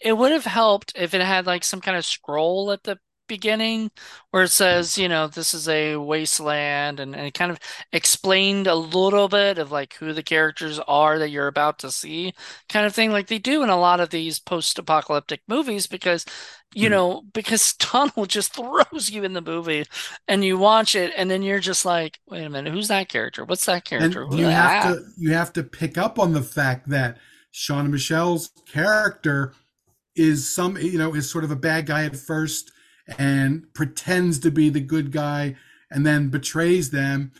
[0.00, 3.90] it would have helped if it had like some kind of scroll at the beginning
[4.30, 7.58] where it says, you know, this is a wasteland and, and it kind of
[7.92, 12.34] explained a little bit of like who the characters are that you're about to see,
[12.68, 16.24] kind of thing, like they do in a lot of these post-apocalyptic movies because
[16.74, 16.90] you Hmm.
[16.90, 19.84] know, because Tunnel just throws you in the movie
[20.28, 23.44] and you watch it and then you're just like, wait a minute, who's that character?
[23.44, 24.26] What's that character?
[24.28, 27.18] You have to you have to pick up on the fact that
[27.52, 29.54] Shauna Michelle's character
[30.16, 32.72] is some you know is sort of a bad guy at first
[33.18, 35.54] and pretends to be the good guy
[35.90, 37.32] and then betrays them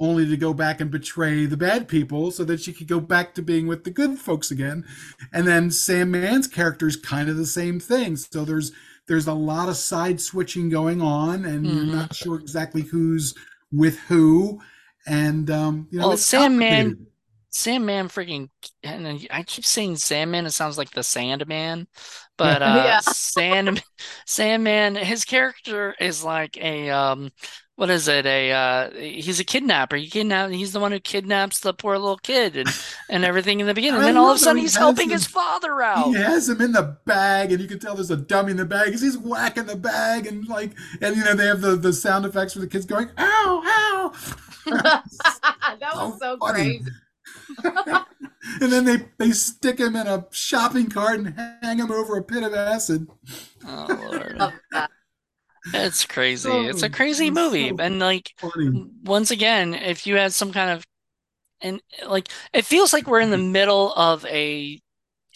[0.00, 3.34] only to go back and betray the bad people so that she could go back
[3.34, 4.84] to being with the good folks again
[5.32, 8.70] and then sam mann's character is kind of the same thing so there's
[9.08, 11.74] there's a lot of side switching going on and Mhm.
[11.74, 13.34] you're not sure exactly who's
[13.72, 14.60] with who
[15.06, 17.06] and um you know Well, Sam Mann.
[17.50, 18.50] Sandman freaking
[18.84, 21.88] and I keep saying Sandman, it sounds like the Sandman.
[22.38, 23.00] But uh Yeah.
[23.00, 23.82] Sand
[24.26, 27.30] Sandman, his character is like a um
[27.76, 28.26] what is it?
[28.26, 29.96] A uh he's a kidnapper.
[29.96, 32.68] He kidnap he's the one who kidnaps the poor little kid and
[33.08, 33.98] and everything in the beginning.
[33.98, 36.06] And then all of a sudden he's helping his- his father out.
[36.06, 38.64] He has him in the bag, and you can tell there's a dummy in the
[38.64, 38.90] bag.
[38.92, 42.24] 'cause He's whacking the bag, and like, and you know they have the the sound
[42.26, 44.12] effects for the kids going, "Ow, ow!"
[44.66, 46.80] that was so funny.
[46.80, 46.90] crazy
[48.60, 52.22] and then they they stick him in a shopping cart and hang him over a
[52.22, 53.06] pit of acid.
[53.66, 54.52] Oh Lord.
[55.74, 56.48] It's crazy.
[56.48, 57.68] So- It's a crazy it's movie.
[57.70, 58.86] so And like Funny.
[59.04, 60.84] once again, if you had some kind of
[61.60, 64.80] and like it feels like we're in the middle of a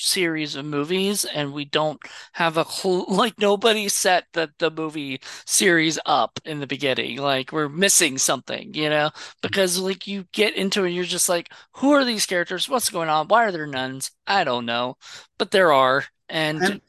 [0.02, 2.00] series of movies and we don't
[2.32, 7.18] have a whole like nobody set the the movie series up in the beginning.
[7.18, 9.10] Like we're missing something you know?
[9.42, 12.68] Because like you get into it you're just like who are these characters?
[12.68, 13.28] What's going on?
[13.28, 14.10] Why are there nuns?
[14.26, 14.96] I don't know.
[15.38, 16.80] But there are and, And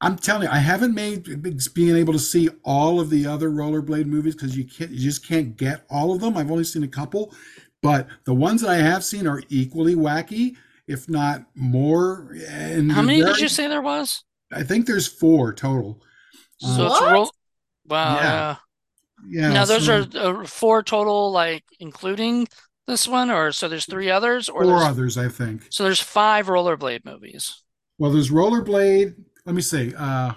[0.00, 1.24] I'm telling you, I haven't made
[1.72, 5.26] being able to see all of the other rollerblade movies because you can't, you just
[5.26, 6.36] can't get all of them.
[6.36, 7.34] I've only seen a couple,
[7.82, 10.56] but the ones that I have seen are equally wacky,
[10.86, 12.36] if not more.
[12.48, 16.02] And how many did you say there was I think there's four total.
[16.58, 17.30] so Uh, it's What?
[17.86, 18.56] wow Yeah.
[19.28, 19.48] yeah.
[19.48, 19.52] yeah.
[19.52, 22.46] Now those so are uh, four total, like including
[22.86, 25.66] this one, or so there's three others, or four there's, others, I think.
[25.70, 27.62] so there's five rollerblade movies.
[27.98, 29.14] Well, there's Rollerblade.
[29.46, 29.94] Let me see.
[29.96, 30.34] Uh,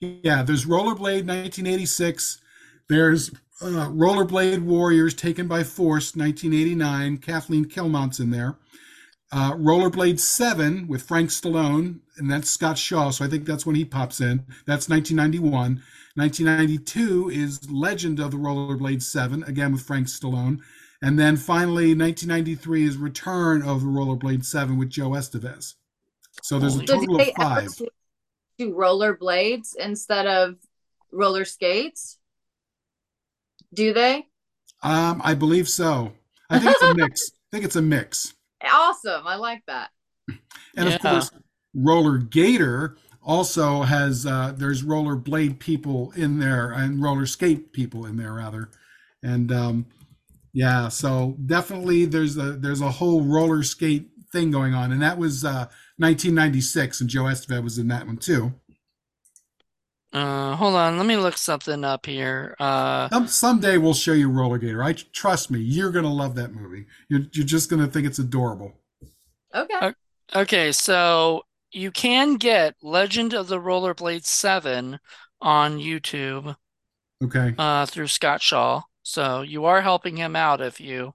[0.00, 2.40] yeah, there's Rollerblade 1986.
[2.88, 3.30] There's
[3.60, 7.18] uh, Rollerblade Warriors Taken by Force 1989.
[7.18, 8.56] Kathleen Kinmont's in there.
[9.32, 13.76] Uh, Rollerblade 7 with Frank Stallone, and that's Scott Shaw, so I think that's when
[13.76, 14.44] he pops in.
[14.66, 15.82] That's 1991.
[16.16, 20.58] 1992 is Legend of the Rollerblade 7, again with Frank Stallone.
[21.02, 25.74] And then finally, 1993 is Return of the Rollerblade 7 with Joe Estevez.
[26.42, 27.70] So there's a So total of five.
[27.70, 27.90] switch
[28.58, 30.56] to roller blades instead of
[31.12, 32.18] roller skates?
[33.72, 34.26] Do they?
[34.82, 36.12] Um, I believe so.
[36.50, 37.30] I think it's a mix.
[37.32, 38.34] I think it's a mix.
[38.64, 39.26] Awesome.
[39.26, 39.90] I like that.
[40.76, 41.30] And of course,
[41.74, 48.06] Roller Gator also has uh, there's roller blade people in there and roller skate people
[48.06, 48.70] in there rather,
[49.22, 49.86] and um,
[50.52, 55.18] yeah, so definitely there's a there's a whole roller skate thing going on, and that
[55.18, 55.66] was uh,
[55.98, 58.54] 1996, and Joe Estevez was in that one too.
[60.12, 62.56] Uh, hold on, let me look something up here.
[62.58, 64.82] Uh, Some, someday we'll show you Roller Gator.
[64.82, 66.86] I trust me, you're gonna love that movie.
[67.08, 68.72] You're you're just gonna think it's adorable.
[69.54, 69.92] Okay.
[70.34, 71.42] okay, so
[71.72, 74.98] you can get Legend of the Rollerblade 7
[75.40, 76.56] on YouTube
[77.22, 77.54] Okay.
[77.58, 78.82] uh, through Scott Shaw.
[79.02, 81.14] So you are helping him out if you,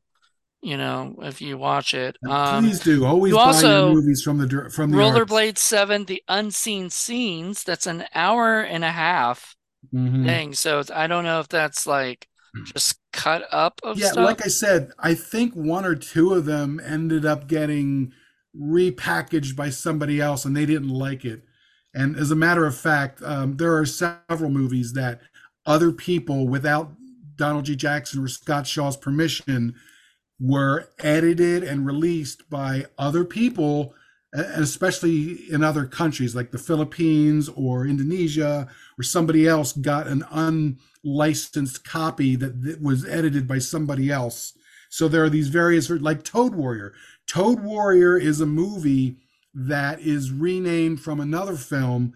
[0.66, 2.18] you know, if you watch it.
[2.28, 3.05] Um, Please do.
[3.05, 5.18] Always you buy also- your movies from the from the arts.
[5.20, 9.55] Rollerblade 7, The Unseen Scenes, that's an hour and a half
[9.93, 10.26] Mhm.
[10.26, 10.53] thing.
[10.53, 12.28] So it's, I don't know if that's like
[12.74, 14.26] just cut up of Yeah, stuff.
[14.26, 18.11] like I said, I think one or two of them ended up getting
[18.57, 21.43] repackaged by somebody else, and they didn't like it.
[21.93, 25.22] And as a matter of fact, um, there are several movies that
[25.66, 26.91] other people, without
[27.36, 27.76] Donald G.
[27.76, 29.76] Jackson or Scott Shaw's permission,
[30.40, 33.94] were edited and released by other people,
[34.34, 38.68] especially in other countries like the Philippines or Indonesia,
[39.00, 44.54] or somebody else got an unlicensed copy that was edited by somebody else.
[44.90, 46.94] So there are these various, like Toad Warrior.
[47.28, 49.18] Toad Warrior is a movie
[49.54, 52.14] that is renamed from another film.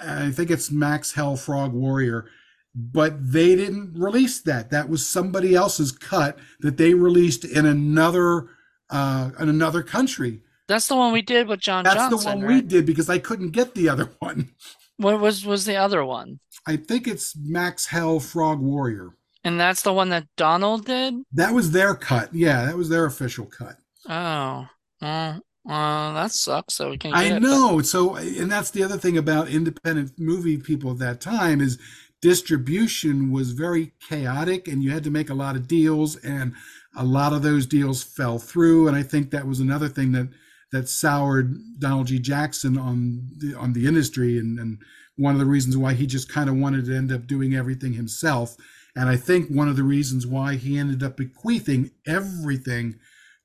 [0.00, 2.26] I think it's Max Hell Frog Warrior,
[2.74, 4.70] but they didn't release that.
[4.70, 8.48] That was somebody else's cut that they released in another
[8.90, 10.42] uh, in another country.
[10.66, 12.54] That's the one we did with John That's Johnson, the one right?
[12.56, 14.50] we did because I couldn't get the other one.
[14.98, 16.40] What was was the other one?
[16.66, 19.10] I think it's Max Hell Frog Warrior.
[19.44, 21.14] And that's the one that Donald did?
[21.32, 22.34] That was their cut.
[22.34, 23.76] Yeah, that was their official cut.
[24.08, 24.66] Oh,
[25.00, 26.74] well, uh, that sucks.
[26.74, 27.42] So we can I get it.
[27.42, 27.80] know.
[27.80, 31.78] So, and that's the other thing about independent movie people at that time is
[32.20, 36.54] distribution was very chaotic, and you had to make a lot of deals, and
[36.96, 38.88] a lot of those deals fell through.
[38.88, 40.28] And I think that was another thing that
[40.70, 42.18] that soured Donald G.
[42.18, 44.78] Jackson on the on the industry, and and
[45.16, 47.94] one of the reasons why he just kind of wanted to end up doing everything
[47.94, 48.56] himself.
[48.94, 52.96] And I think one of the reasons why he ended up bequeathing everything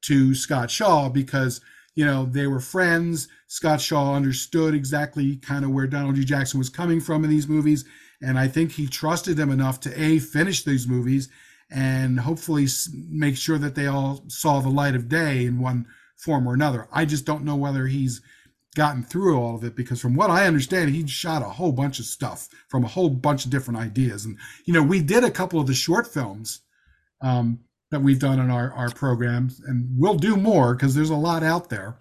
[0.03, 1.61] to Scott Shaw because
[1.95, 3.28] you know they were friends.
[3.47, 6.24] Scott Shaw understood exactly kind of where Donald G.
[6.24, 7.86] Jackson was coming from in these movies,
[8.24, 11.30] and I think he trusted him enough to a finish these movies
[11.69, 12.67] and hopefully
[13.09, 15.86] make sure that they all saw the light of day in one
[16.17, 16.88] form or another.
[16.91, 18.21] I just don't know whether he's
[18.76, 21.99] gotten through all of it because from what I understand, he shot a whole bunch
[21.99, 24.26] of stuff from a whole bunch of different ideas.
[24.26, 26.61] And you know, we did a couple of the short films
[27.21, 27.59] um,
[27.91, 31.43] that we've done in our our programs, and we'll do more because there's a lot
[31.43, 31.97] out there.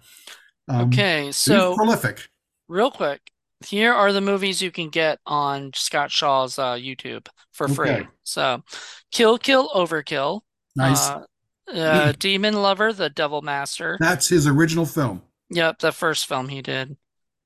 [0.67, 2.27] Um, Okay, so prolific.
[2.67, 3.21] real quick,
[3.65, 7.89] here are the movies you can get on Scott Shaw's uh, YouTube for free.
[7.89, 8.07] Okay.
[8.23, 8.63] So,
[9.11, 10.41] Kill Kill Overkill,
[10.75, 11.09] Nice.
[11.09, 11.23] uh,
[11.73, 13.97] uh, Demon Lover, The Devil Master.
[13.99, 15.21] That's his original film.
[15.49, 16.97] Yep, the first film he did.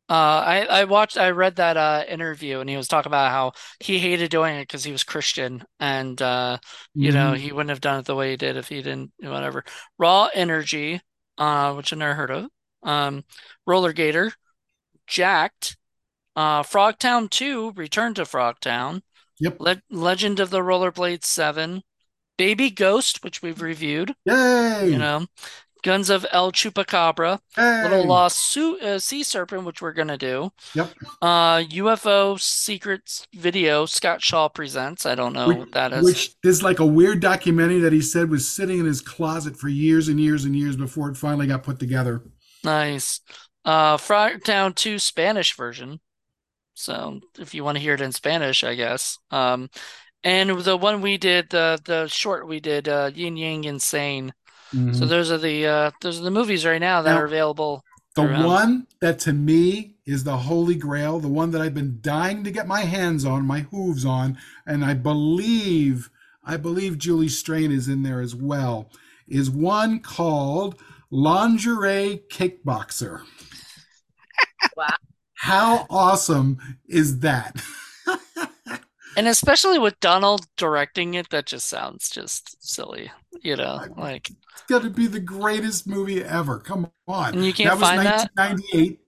[0.09, 0.13] Uh,
[0.45, 3.51] I I watched I read that uh interview and he was talking about how
[3.81, 6.59] he hated doing it because he was Christian and uh
[6.93, 7.37] you know Mhm.
[7.37, 9.65] he wouldn't have done it the way he did if he didn't whatever.
[9.99, 11.01] Raw Energy,
[11.37, 12.47] uh, which I never heard of.
[12.83, 13.25] Um,
[13.65, 14.31] Roller Gator,
[15.07, 15.75] Jacked,
[16.37, 19.01] uh, Frogtown 2, Return to Frogtown,
[19.39, 19.59] Yep.
[19.59, 21.83] Le Legend of the Rollerblade 7,
[22.37, 24.89] Baby Ghost, which we've reviewed, Yay!
[24.91, 25.25] you know,
[25.83, 27.39] Guns of El Chupacabra.
[27.55, 27.83] Hey!
[27.83, 30.51] Little Lost Su uh, Sea Serpent, which we're gonna do.
[30.73, 30.91] Yep.
[31.21, 35.05] Uh, UFO Secrets Video, Scott Shaw presents.
[35.05, 36.03] I don't know Which- what that is.
[36.03, 39.69] Which is like a weird documentary that he said was sitting in his closet for
[39.69, 42.23] years and years and years before it finally got put together.
[42.63, 43.21] Nice.
[43.63, 45.99] Uh, Frogtown 2 Spanish version.
[46.77, 49.17] So if you want to hear it in Spanish, I guess.
[49.31, 49.69] Um,
[50.23, 54.33] and the one we did, the the short we did, uh, Yin Yang Insane.
[54.71, 55.09] So Mhm.
[55.09, 57.83] those are the uh, those are the movies right now that Now- are available.
[58.15, 58.45] The around.
[58.45, 62.51] one that to me is the holy grail, the one that I've been dying to
[62.51, 66.09] get my hands on, my hooves on, and I believe
[66.43, 68.89] I believe Julie Strain is in there as well,
[69.27, 70.79] is one called
[71.11, 73.21] Lingerie Kickboxer.
[74.75, 74.87] Wow.
[75.37, 76.57] How awesome
[76.87, 77.61] is that?
[79.17, 83.11] And especially with Donald directing it, that just sounds just silly,
[83.41, 86.59] you know, like It's got to be the greatest movie ever.
[86.59, 87.33] Come on.
[87.33, 88.29] And you can't that was find that?
[88.35, 88.99] 1998.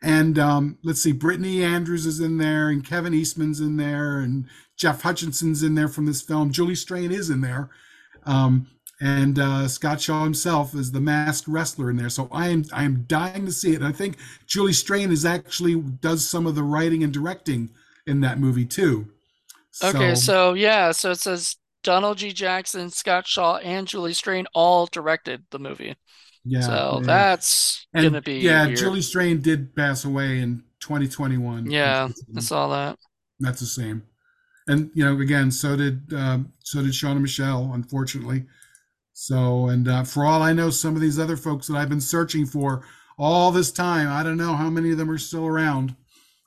[0.00, 4.46] And um, let's see, Brittany Andrews is in there, and Kevin Eastman's in there, and
[4.76, 6.52] Jeff Hutchinson's in there from this film.
[6.52, 7.70] Julie Strain is in there.
[8.24, 8.68] Um,
[9.00, 12.08] and uh, Scott Shaw himself is the masked wrestler in there.
[12.08, 13.76] So I am I am dying to see it.
[13.76, 14.16] And I think
[14.46, 17.70] Julie Strain is actually does some of the writing and directing
[18.06, 19.08] in that movie too.
[19.82, 22.32] Okay, so yeah, so it says Donald G.
[22.32, 25.96] Jackson, Scott Shaw, and Julie Strain all directed the movie.
[26.44, 27.06] yeah, so yeah.
[27.06, 28.66] that's And, gonna be yeah.
[28.66, 28.78] weird.
[28.78, 31.70] Julie Strain did pass away in 2021.
[31.70, 32.98] Yeah, I saw that.
[33.40, 34.02] that's the same.
[34.68, 38.46] And you know, again, so did um, so did Shauna Michelle, unfortunately.
[39.18, 42.02] So, and uh, for all I know, some of these other folks that I've been
[42.02, 42.84] searching for
[43.18, 45.96] all this time, I don't know how many of them are still around.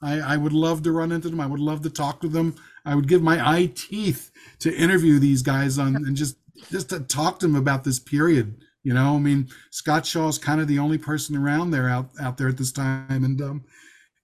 [0.03, 1.41] I, I would love to run into them.
[1.41, 2.53] I would love to talk to them.
[2.85, 4.29] I would give my eye teeth
[4.59, 6.37] to interview these guys on and just
[6.69, 8.55] just to talk to them about this period.
[8.83, 12.11] You know, I mean, Scott Shaw is kind of the only person around there out
[12.21, 13.63] out there at this time, and um,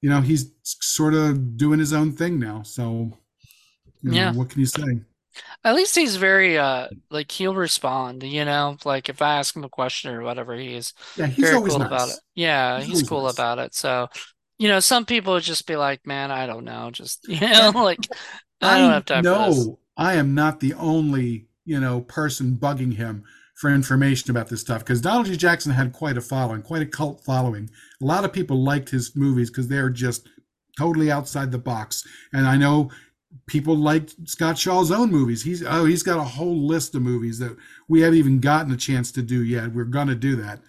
[0.01, 2.61] you know, he's sort of doing his own thing now.
[2.61, 3.11] So,
[4.03, 4.33] you know, Yeah.
[4.33, 5.01] what can you say?
[5.63, 9.63] At least he's very uh like he'll respond, you know, like if I ask him
[9.63, 11.81] a question or whatever, he's Yeah, he's very cool nice.
[11.81, 12.19] about it.
[12.35, 13.27] Yeah, He's he's cool nice.
[13.27, 13.73] about it.
[13.75, 14.09] So,
[14.59, 17.71] you know, some people would just be like, "Man, I don't know," just you know,
[17.75, 18.09] like
[18.61, 23.23] I don't have time no, I am not the only, you know, person bugging him
[23.55, 25.37] for information about this stuff because Donald G.
[25.37, 27.69] Jackson had quite a following, quite a cult following.
[28.01, 30.27] A lot of people liked his movies because they're just
[30.77, 32.05] totally outside the box.
[32.33, 32.91] And I know
[33.47, 35.43] people liked Scott Shaw's own movies.
[35.43, 37.55] He's oh, he's got a whole list of movies that
[37.87, 39.71] we haven't even gotten a chance to do yet.
[39.73, 40.59] We're gonna do that.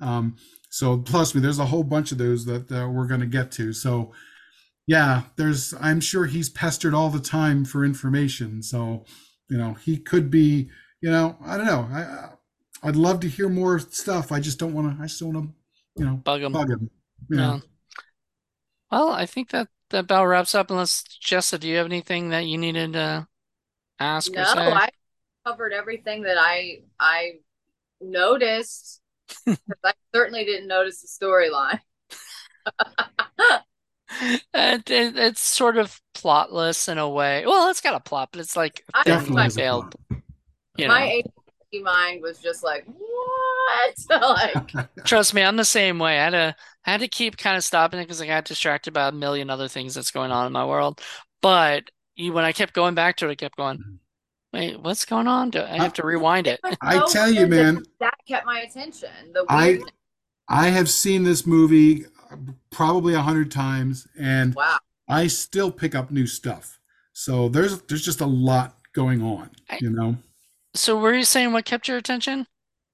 [0.00, 0.36] Um,
[0.70, 3.72] so plus me, there's a whole bunch of those that uh, we're gonna get to.
[3.72, 4.12] So
[4.86, 8.62] yeah, there's I'm sure he's pestered all the time for information.
[8.62, 9.04] So,
[9.48, 10.68] you know, he could be,
[11.00, 11.88] you know, I don't know.
[11.92, 12.30] I I-
[12.82, 14.30] I'd love to hear more stuff.
[14.30, 15.54] I just don't want to I just don't want to,
[15.96, 16.52] you know, Bug him.
[16.52, 16.90] bug him.
[17.30, 17.36] Yeah.
[17.36, 17.62] No.
[18.92, 20.70] Well, I think that that about wraps up.
[20.70, 23.26] Unless Jessa, do you have anything that you needed to
[24.00, 24.72] ask No, or say?
[24.72, 24.88] I
[25.46, 27.40] covered everything that I I
[28.00, 29.00] noticed.
[29.46, 31.80] 'Cause I certainly didn't notice the storyline.
[34.54, 37.44] It, it, it's sort of plotless in a way.
[37.46, 40.22] Well, it's got a plot, but it's like I- thin Definitely has a veiled, plot.
[40.76, 41.06] you My know.
[41.06, 41.45] ADHD
[41.82, 43.96] mind was just like, what?
[44.10, 46.18] like, Trust me, I'm the same way.
[46.18, 48.92] I had to I had to keep kind of stopping it because I got distracted
[48.92, 51.00] by a million other things that's going on in my world.
[51.42, 53.94] But you, when I kept going back to it, I kept going, mm-hmm.
[54.52, 55.50] wait, what's going on?
[55.50, 56.60] Do I have to uh, rewind it?
[56.80, 59.10] I tell you, man, that kept my attention.
[59.32, 59.80] The I-
[60.48, 62.36] I have seen this movie uh,
[62.70, 64.78] probably a hundred times, and wow.
[65.08, 66.78] I still pick up new stuff.
[67.12, 70.16] So there's there's just a lot going on, I- you know.
[70.76, 72.46] So were you saying what kept your attention?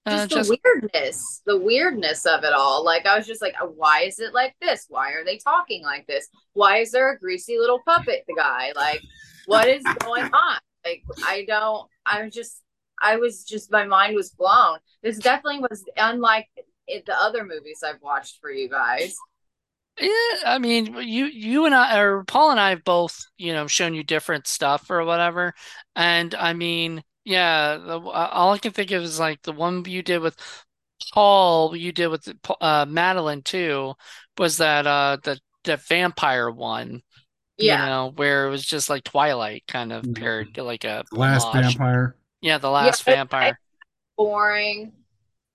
[0.04, 0.50] Uh, just the Jess?
[0.64, 2.84] weirdness, the weirdness of it all.
[2.84, 4.86] Like I was just like, why is it like this?
[4.88, 6.28] Why are they talking like this?
[6.54, 8.72] Why is there a greasy little puppet the guy?
[8.74, 9.02] Like,
[9.46, 10.58] what is going on?
[10.84, 11.88] Like, I don't.
[12.04, 12.62] I was just,
[13.00, 14.78] I was just, my mind was blown.
[15.02, 16.48] This definitely was unlike
[16.88, 19.16] it, the other movies I've watched for you guys.
[20.00, 20.08] Yeah,
[20.46, 23.94] I mean, you you and I or Paul and I have both, you know, shown
[23.94, 25.54] you different stuff or whatever.
[25.94, 30.02] And I mean, yeah, the, all I can think of is like the one you
[30.02, 30.36] did with
[31.12, 32.28] Paul, you did with
[32.60, 33.94] uh Madeline too,
[34.38, 37.02] was that uh the the vampire one,
[37.58, 40.14] you Yeah, know, where it was just like Twilight kind of Mhm.
[40.14, 41.76] paired to like a The Last homage.
[41.76, 42.16] Vampire.
[42.40, 43.58] Yeah, the last Yeah, vampire.
[44.16, 44.92] boring.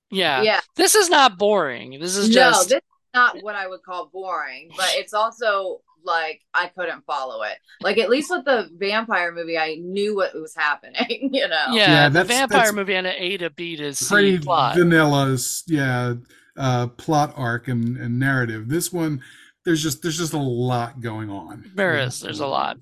[0.10, 0.44] Yeah.
[0.44, 2.00] Yeah, This is not boring.
[2.00, 2.82] This is no, just this is
[3.14, 7.58] not what I would call boring, but it's also like I couldn't follow it.
[7.82, 11.30] Like at least with the vampire movie, I knew what was happening.
[11.34, 11.66] You know.
[11.74, 14.76] yeah, Yeah, the vampire that's movie had an A to B to C Pretty plot.
[14.78, 16.14] vanilla, yeah,
[16.58, 18.70] uh, plot arc and, and narrative.
[18.70, 19.22] This one,
[19.66, 21.70] there's just there's just a lot going on.
[21.76, 22.22] There is.
[22.22, 22.78] There's a lot.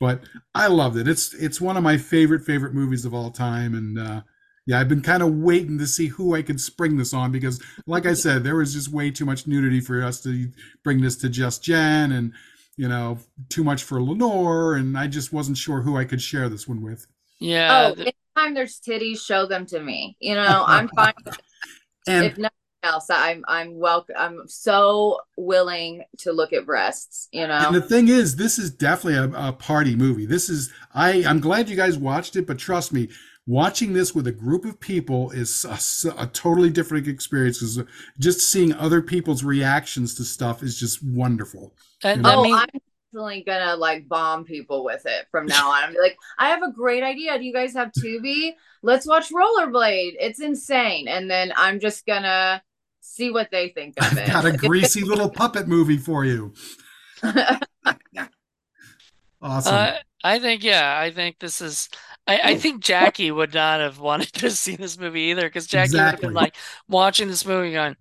[0.00, 0.22] but
[0.54, 1.08] I loved it.
[1.08, 4.22] It's it's one of my favorite favorite movies of all time, and uh,
[4.66, 7.62] yeah, I've been kind of waiting to see who I could spring this on because,
[7.86, 10.48] like I said, there was just way too much nudity for us to
[10.82, 12.32] bring this to just Jen, and
[12.76, 13.18] you know,
[13.50, 16.82] too much for Lenore, and I just wasn't sure who I could share this one
[16.82, 17.06] with.
[17.40, 17.90] Yeah.
[17.90, 20.16] Oh, th- anytime there's titties, show them to me.
[20.20, 21.14] You know, I'm fine.
[22.06, 22.50] And if nothing
[22.82, 24.14] else, I'm I'm welcome.
[24.18, 27.28] I'm so willing to look at breasts.
[27.32, 27.54] You know.
[27.54, 30.26] And the thing is, this is definitely a, a party movie.
[30.26, 31.24] This is I.
[31.24, 33.08] I'm glad you guys watched it, but trust me,
[33.46, 35.64] watching this with a group of people is
[36.16, 37.58] a totally different experience.
[37.58, 37.82] Because
[38.18, 41.74] just seeing other people's reactions to stuff is just wonderful.
[42.02, 42.68] and I I oh, I'm
[43.12, 45.84] definitely gonna like bomb people with it from now on.
[45.84, 47.38] I'm like, I have a great idea.
[47.38, 48.52] Do you guys have Tubi?
[48.82, 50.14] Let's watch Rollerblade.
[50.18, 51.08] It's insane.
[51.08, 52.62] And then I'm just gonna
[53.00, 54.26] see what they think of I've it.
[54.28, 56.54] got a greasy little puppet movie for you.
[59.42, 59.74] Awesome.
[59.74, 59.92] uh,
[60.24, 61.88] I think, yeah, I think this is,
[62.26, 66.00] I, I think Jackie would not have wanted to see this movie either because Jackie
[66.00, 66.56] would have been like
[66.88, 67.96] watching this movie going,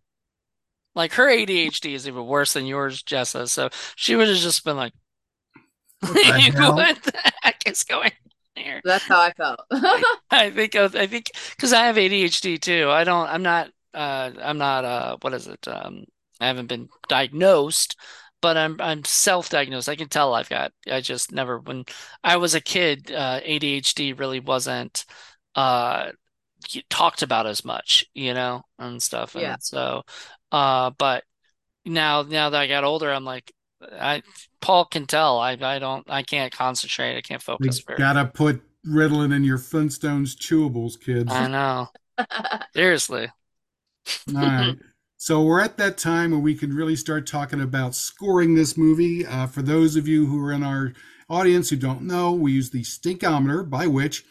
[0.96, 3.50] like her ADHD is even worse than yours, Jessa.
[3.50, 4.94] So she would have just been like,
[6.02, 8.12] What the what the heck is going
[8.58, 8.82] on here?
[8.84, 9.60] That's how I felt.
[10.32, 12.90] I think I think because I have ADHD too.
[12.90, 13.28] I don't.
[13.28, 13.70] I'm not.
[13.94, 14.86] Uh, I'm not.
[14.86, 15.66] Uh, what is it?
[15.68, 16.06] Um,
[16.42, 17.96] I haven't been diagnosed,
[18.44, 19.88] but I'm I'm self-diagnosed.
[19.88, 20.74] I can tell I've got.
[20.92, 21.60] I just never.
[21.60, 21.86] When
[22.26, 25.06] I was a kid, uh, ADHD really wasn't
[25.56, 26.12] uh
[26.90, 29.34] talked about as much, you know, and stuff.
[29.34, 29.54] Yeah.
[29.54, 30.04] And so,
[30.52, 31.24] uh, but
[31.86, 33.50] now now that I got older, I'm like,
[33.82, 34.22] I
[34.60, 35.40] Paul can tell.
[35.40, 36.06] I I don't.
[36.10, 37.18] I can't concentrate.
[37.18, 37.98] I can't focus very.
[37.98, 41.32] gotta put Ritalin in your Flintstones chewables, kids.
[41.32, 41.88] I know.
[42.76, 43.30] Seriously.
[44.36, 44.76] All right.
[45.26, 49.26] So we're at that time where we can really start talking about scoring this movie.
[49.26, 50.92] Uh, for those of you who are in our
[51.30, 54.26] audience who don't know, we use the stinkometer by which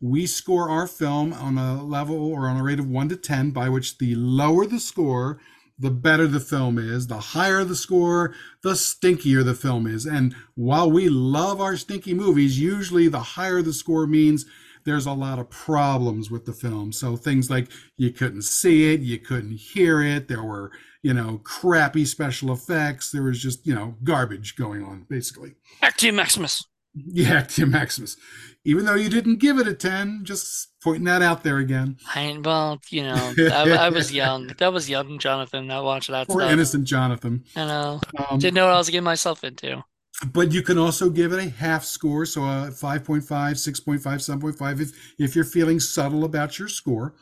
[0.00, 3.50] we score our film on a level or on a rate of 1 to 10,
[3.50, 5.38] by which the lower the score,
[5.78, 7.08] the better the film is.
[7.08, 10.06] The higher the score, the stinkier the film is.
[10.06, 14.46] And while we love our stinky movies, usually the higher the score means
[14.88, 16.92] there's a lot of problems with the film.
[16.92, 21.40] So things like you couldn't see it, you couldn't hear it, there were, you know,
[21.44, 25.54] crappy special effects, there was just, you know, garbage going on, basically.
[26.00, 26.64] You, Maximus.
[26.94, 28.16] Yeah, Tim Maximus.
[28.64, 31.96] Even though you didn't give it a 10, just pointing that out there again.
[32.12, 34.48] I well, you know, I, I was young.
[34.58, 35.70] That was young Jonathan.
[35.70, 36.50] I watched that Poor stuff.
[36.50, 37.44] innocent Jonathan.
[37.54, 38.00] I know.
[38.18, 39.84] Um, Didn't know what I was getting myself into.
[40.26, 44.80] But you can also give it a half score, so uh, a 5.5, 6.5, 7.5
[44.80, 47.14] if, if you're feeling subtle about your score.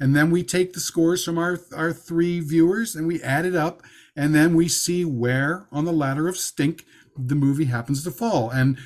[0.00, 3.54] And then we take the scores from our, our three viewers and we add it
[3.54, 3.82] up,
[4.16, 6.84] and then we see where on the ladder of stink
[7.16, 8.48] the movie happens to fall.
[8.50, 8.78] And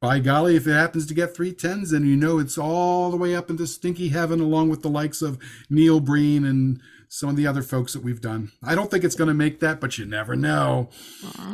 [0.00, 3.16] by golly, if it happens to get three tens, then you know it's all the
[3.16, 5.38] way up into stinky heaven, along with the likes of
[5.70, 8.52] Neil Breen and some of the other folks that we've done.
[8.62, 10.90] I don't think it's going to make that, but you never know.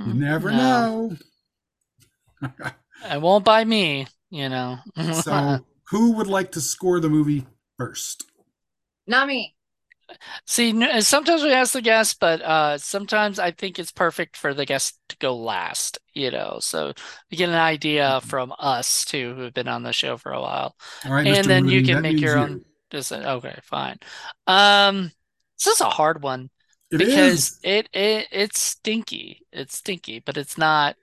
[0.07, 0.57] You never No.
[0.57, 1.17] know.
[3.03, 4.79] It won't buy me, you know.
[5.11, 7.47] So, who would like to score the movie
[7.79, 8.25] first?
[9.07, 9.55] Not me.
[10.47, 10.73] See,
[11.03, 14.99] sometimes we ask the guest, but uh, sometimes I think it's perfect for the guest
[15.11, 16.59] to go last, you know.
[16.61, 16.93] So
[17.31, 20.77] you get an idea from us too, who've been on the show for a while.
[21.05, 21.51] All right, And Mr.
[21.51, 22.39] then you can make your you.
[22.39, 23.99] own Just okay, fine.
[24.47, 25.13] Um,
[25.59, 26.51] this is a hard one
[26.91, 27.59] It because is.
[27.63, 29.47] it it it's stinky.
[29.53, 30.97] It's stinky, but it's not.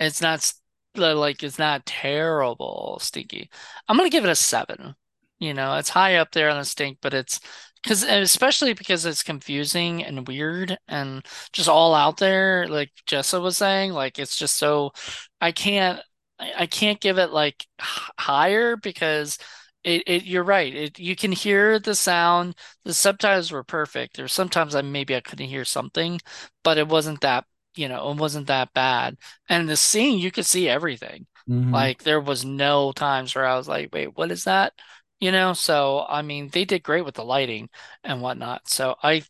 [0.00, 0.60] It's not s-
[0.98, 3.50] like it's not terrible stinky.
[3.88, 4.94] I'm gonna give it a seven.
[5.38, 7.40] You know, it's high up there on the stink, but it's
[7.82, 13.56] because especially because it's confusing and weird and just all out there, like Jessa was
[13.56, 14.92] saying, like it's just so
[15.40, 16.00] I can't
[16.38, 19.38] I can't give it like higher because
[19.84, 20.74] it, it you're right.
[20.74, 22.56] It you can hear the sound.
[22.84, 24.16] The subtitles were perfect.
[24.16, 26.20] There's sometimes I maybe I couldn't hear something,
[26.64, 27.44] but it wasn't that,
[27.76, 29.16] you know, it wasn't that bad.
[29.48, 31.26] And the scene, you could see everything.
[31.48, 31.72] Mhm.
[31.72, 34.72] Like there was no times where I was like, wait, what is that?
[35.20, 37.68] You know, so I mean, they did great with the lighting
[38.04, 38.68] and whatnot.
[38.68, 39.22] So I,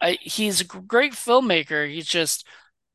[0.00, 1.90] I he's a great filmmaker.
[1.90, 2.46] He's just,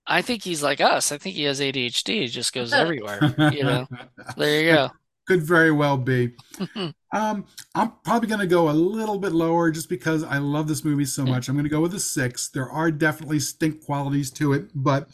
[0.08, 1.12] I think he's like us.
[1.12, 2.22] I think he has ADHD.
[2.22, 3.26] He just goes everywhere.
[3.48, 3.88] You know,
[4.36, 4.90] there you go.
[5.30, 6.34] Could very well be.
[7.12, 10.86] Um, I'm probably going to go a little bit lower just because I love this
[10.86, 11.50] movie so much.
[11.50, 12.50] I'm going to go with a six.
[12.50, 15.10] There are definitely stink qualities to it, but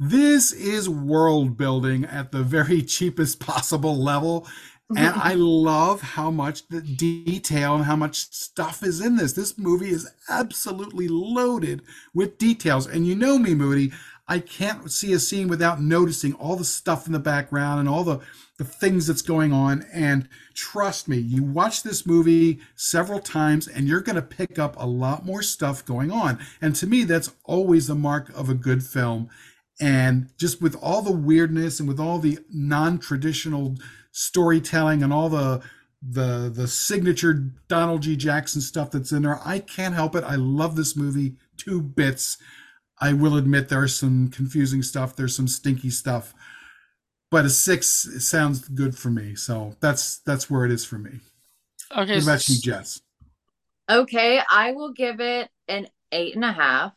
[0.00, 4.48] this is world building at the very cheapest possible level.
[4.96, 9.34] And I love how much the detail and how much stuff is in this.
[9.34, 11.82] This movie is absolutely loaded
[12.14, 12.86] with details.
[12.86, 13.92] And you know me, Moody,
[14.26, 18.04] I can't see a scene without noticing all the stuff in the background and all
[18.04, 18.20] the,
[18.58, 19.84] the things that's going on.
[19.92, 24.76] And trust me, you watch this movie several times and you're going to pick up
[24.78, 26.38] a lot more stuff going on.
[26.60, 29.28] And to me, that's always the mark of a good film.
[29.78, 33.76] And just with all the weirdness and with all the non-traditional
[34.10, 35.62] storytelling and all the
[36.08, 38.16] the the signature Donald G.
[38.16, 40.24] Jackson stuff that's in there, I can't help it.
[40.24, 42.38] I love this movie two bits.
[43.00, 46.32] I will admit there's some confusing stuff, there's some stinky stuff,
[47.30, 49.34] but a six sounds good for me.
[49.34, 51.20] So that's that's where it is for me.
[51.96, 53.00] Okay, What about you, Jess?
[53.88, 56.92] Okay, I will give it an eight and a half.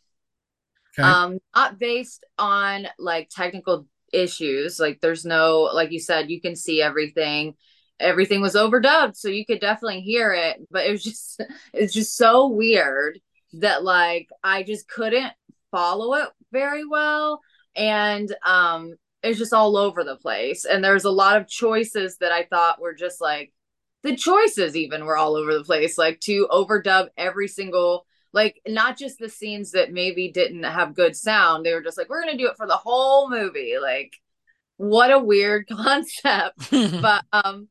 [0.98, 1.08] Okay.
[1.08, 4.80] Um, not based on like technical issues.
[4.80, 7.54] Like there's no, like you said, you can see everything.
[8.00, 10.56] Everything was overdubbed, so you could definitely hear it.
[10.70, 11.42] But it was just,
[11.74, 13.20] it's just so weird
[13.54, 15.32] that like I just couldn't
[15.70, 17.40] follow it very well.
[17.76, 20.64] And um, is just all over the place.
[20.64, 23.52] And there's a lot of choices that I thought were just like
[24.02, 28.96] the choices even were all over the place, like to overdub every single like not
[28.96, 31.66] just the scenes that maybe didn't have good sound.
[31.66, 33.74] They were just like, we're gonna do it for the whole movie.
[33.80, 34.14] Like,
[34.76, 36.70] what a weird concept.
[36.70, 37.68] but um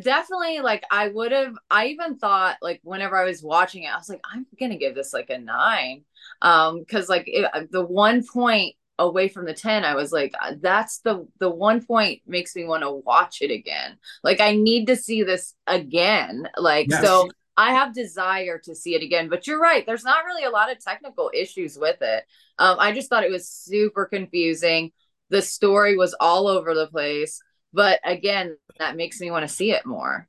[0.00, 3.96] definitely like I would have I even thought like whenever I was watching it, I
[3.96, 6.04] was like, I'm gonna give this like a nine.
[6.40, 10.54] Um, because like it, the one point away from the 10 i was like uh,
[10.60, 13.98] that's the the one point makes me want to watch it again.
[14.22, 16.48] Like i need to see this again.
[16.56, 17.02] Like yes.
[17.02, 20.50] so i have desire to see it again but you're right there's not really a
[20.50, 22.24] lot of technical issues with it.
[22.58, 24.92] Um, i just thought it was super confusing.
[25.28, 27.40] The story was all over the place
[27.72, 30.26] but again that makes me want to see it more.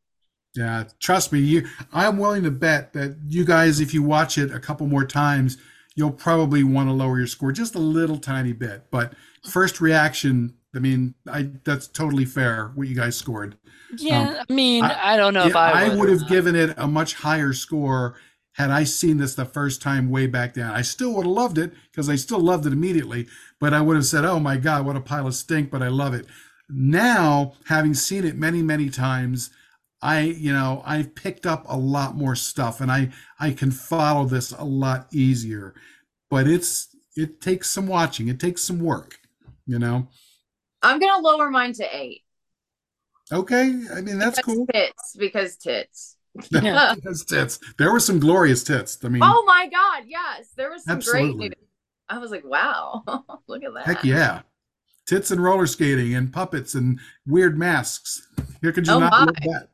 [0.56, 4.52] Yeah trust me you i'm willing to bet that you guys if you watch it
[4.52, 5.57] a couple more times
[5.97, 8.85] you'll probably want to lower your score just a little tiny bit.
[8.91, 9.13] But
[9.43, 13.57] first reaction, I mean, I that's totally fair what you guys scored.
[13.97, 16.73] Yeah, um, I mean, I, I, don't know if I I would have given it
[16.77, 18.15] a much higher score
[18.53, 20.69] had I seen this the first time way back then.
[20.69, 23.27] I still would have loved it because I still loved it immediately,
[23.59, 25.87] but I would have said, "Oh my god, what a pile of stink!" But I
[25.87, 26.27] love it
[26.69, 29.49] now, having seen it many, many times.
[30.01, 33.09] I, you know, I've picked up a lot more stuff and I,
[33.39, 35.73] I can follow this a lot easier,
[36.29, 38.27] but it's, it takes some watching.
[38.27, 39.17] It takes some work,
[39.65, 40.07] you know?
[40.83, 42.21] I'm going to lower mine to eight.
[43.31, 43.73] Okay.
[43.93, 44.67] I mean, that's because cool.
[44.71, 46.17] Tits because tits.
[46.51, 47.59] Because tits.
[47.79, 49.03] There were some glorious tits.
[49.03, 50.03] I mean, oh my God.
[50.05, 50.51] Yes.
[50.55, 51.49] There was some absolutely.
[51.49, 51.57] great.
[52.09, 53.03] I was like, wow,
[53.47, 53.85] look at that.
[53.85, 54.43] Heck yeah
[55.07, 58.27] tits and roller skating and puppets and weird masks.
[58.61, 59.25] Here could you oh not my.
[59.25, 59.69] that?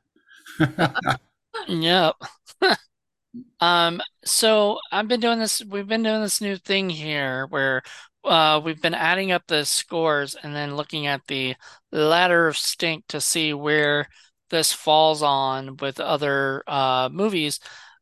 [1.67, 2.15] yep.
[3.59, 7.81] um, so I've been doing this, we've been doing this new thing here where
[8.23, 11.55] uh, we've been adding up the scores and then looking at the
[11.91, 14.07] ladder of stink to see where
[14.49, 17.59] this falls on with other uh, movies.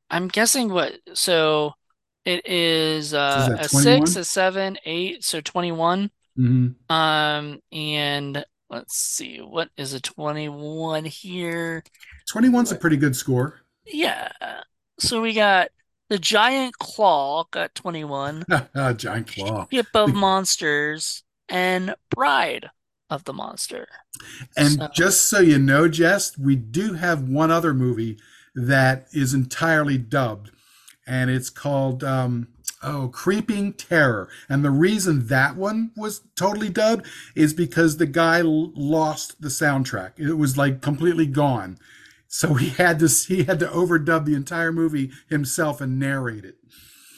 [0.10, 1.73] I'm guessing what so
[2.26, 3.69] it is uh, a 21?
[3.69, 6.11] six, a seven, eight, so 21.
[6.38, 6.94] Mm-hmm.
[6.94, 11.84] Um, and let's see, what is a 21 here?
[12.34, 13.60] 21's a pretty good score.
[13.85, 14.31] Yeah.
[14.98, 15.69] So we got
[16.10, 18.45] the Giant Claw got 21.
[18.95, 19.68] Giant Claw.
[19.72, 22.69] Ship of Monsters and Bride
[23.10, 23.88] of the Monster.
[24.56, 24.89] And so.
[24.95, 28.18] just so you know, Jess, we do have one other movie
[28.56, 30.52] that is entirely dubbed,
[31.06, 32.48] and it's called um,
[32.84, 34.30] Oh, Creeping Terror.
[34.49, 37.06] And the reason that one was totally dubbed
[37.36, 40.14] is because the guy l- lost the soundtrack.
[40.18, 41.78] It was like completely gone.
[42.28, 46.56] So he had to he had to overdub the entire movie himself and narrate it.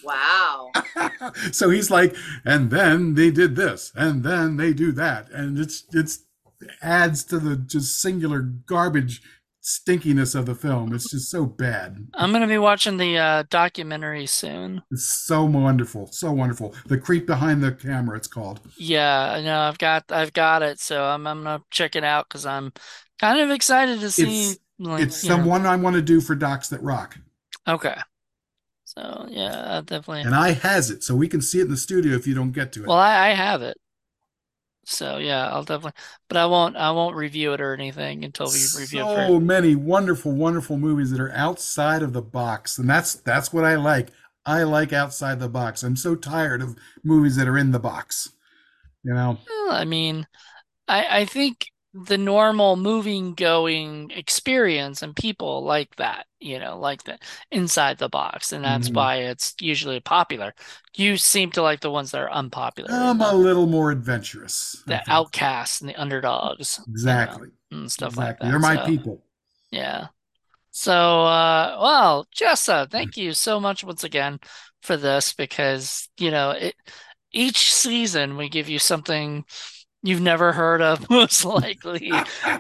[0.04, 0.72] Wow.
[1.52, 5.86] so he's like, and then they did this, and then they do that, and it's
[5.94, 6.26] it's
[6.82, 9.22] adds to the just singular garbage
[9.64, 10.94] stinkiness of the film.
[10.94, 12.08] It's just so bad.
[12.14, 14.82] I'm gonna be watching the uh, documentary soon.
[14.92, 16.76] It's so wonderful, so wonderful.
[16.88, 18.18] The creep behind the camera.
[18.18, 18.60] It's called.
[18.78, 19.62] Yeah, I know.
[19.62, 22.74] I've got I've got it, so I'm I'm gonna check it out because I'm
[23.20, 24.52] kind of excited to see.
[24.52, 25.48] It's, like, it's the know.
[25.48, 27.18] one I want to do for Docs That Rock.
[27.68, 27.96] Okay.
[28.84, 30.22] So yeah, definitely.
[30.22, 32.52] And I has it, so we can see it in the studio if you don't
[32.52, 32.88] get to it.
[32.88, 33.78] Well, I, I have it.
[34.86, 36.76] So yeah, I'll definitely, but I won't.
[36.76, 39.08] I won't review it or anything until we review.
[39.08, 39.28] It.
[39.28, 43.64] So many wonderful, wonderful movies that are outside of the box, and that's that's what
[43.64, 44.10] I like.
[44.46, 45.84] I like outside the box.
[45.84, 48.30] I'm so tired of movies that are in the box.
[49.04, 49.38] You know.
[49.48, 50.28] Well, I mean,
[50.88, 57.04] I I think the normal moving going experience and people like that you know like
[57.04, 57.22] that
[57.52, 58.98] inside the box and that's mm-hmm.
[58.98, 60.56] why it's usually popular.
[60.96, 65.02] You seem to like the ones that are unpopular i'm a little more adventurous the
[65.08, 68.26] outcasts and the underdogs exactly you know, and stuff exactly.
[68.26, 69.24] like that they're my so, people.
[69.72, 70.08] yeah.
[70.72, 74.40] So uh well jessa thank you so much once again
[74.82, 76.74] for this because you know it
[77.32, 79.46] each season we give you something
[80.04, 82.12] you've never heard of, most likely,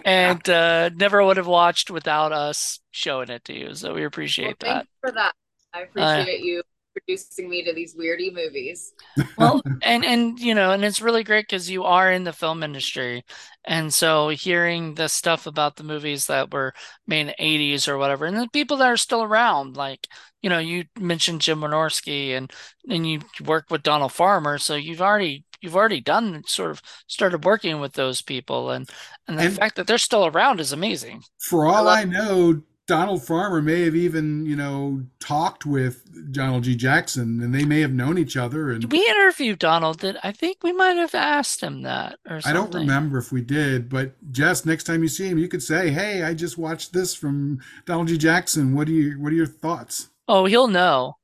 [0.03, 3.75] and uh, never would have watched without us showing it to you.
[3.75, 4.87] So we appreciate well, that.
[5.01, 5.33] for that.
[5.73, 6.63] I appreciate uh, you
[6.95, 8.93] introducing me to these weirdy movies.
[9.37, 12.63] well, and and you know, and it's really great because you are in the film
[12.63, 13.23] industry,
[13.65, 16.73] and so hearing the stuff about the movies that were
[17.07, 20.07] made in the '80s or whatever, and the people that are still around, like
[20.41, 22.51] you know, you mentioned Jim Wynorski, and
[22.89, 27.45] and you work with Donald Farmer, so you've already you've already done sort of started
[27.45, 28.69] working with those people.
[28.69, 28.89] And
[29.27, 31.23] and the and fact that they're still around is amazing.
[31.39, 36.64] For all i, I know Donald Farmer may have even, you know, talked with Donald
[36.65, 36.76] G.
[36.76, 38.72] Jackson, and they may have known each other.
[38.72, 39.99] And we interviewed Donald.
[39.99, 42.49] Did I think we might have asked him that or something?
[42.49, 45.64] I don't remember if we did, but Jess, next time you see him, you could
[45.64, 48.18] say, "Hey, I just watched this from Donald G.
[48.18, 48.76] Jackson.
[48.76, 51.18] What do you What are your thoughts?" Oh, he'll know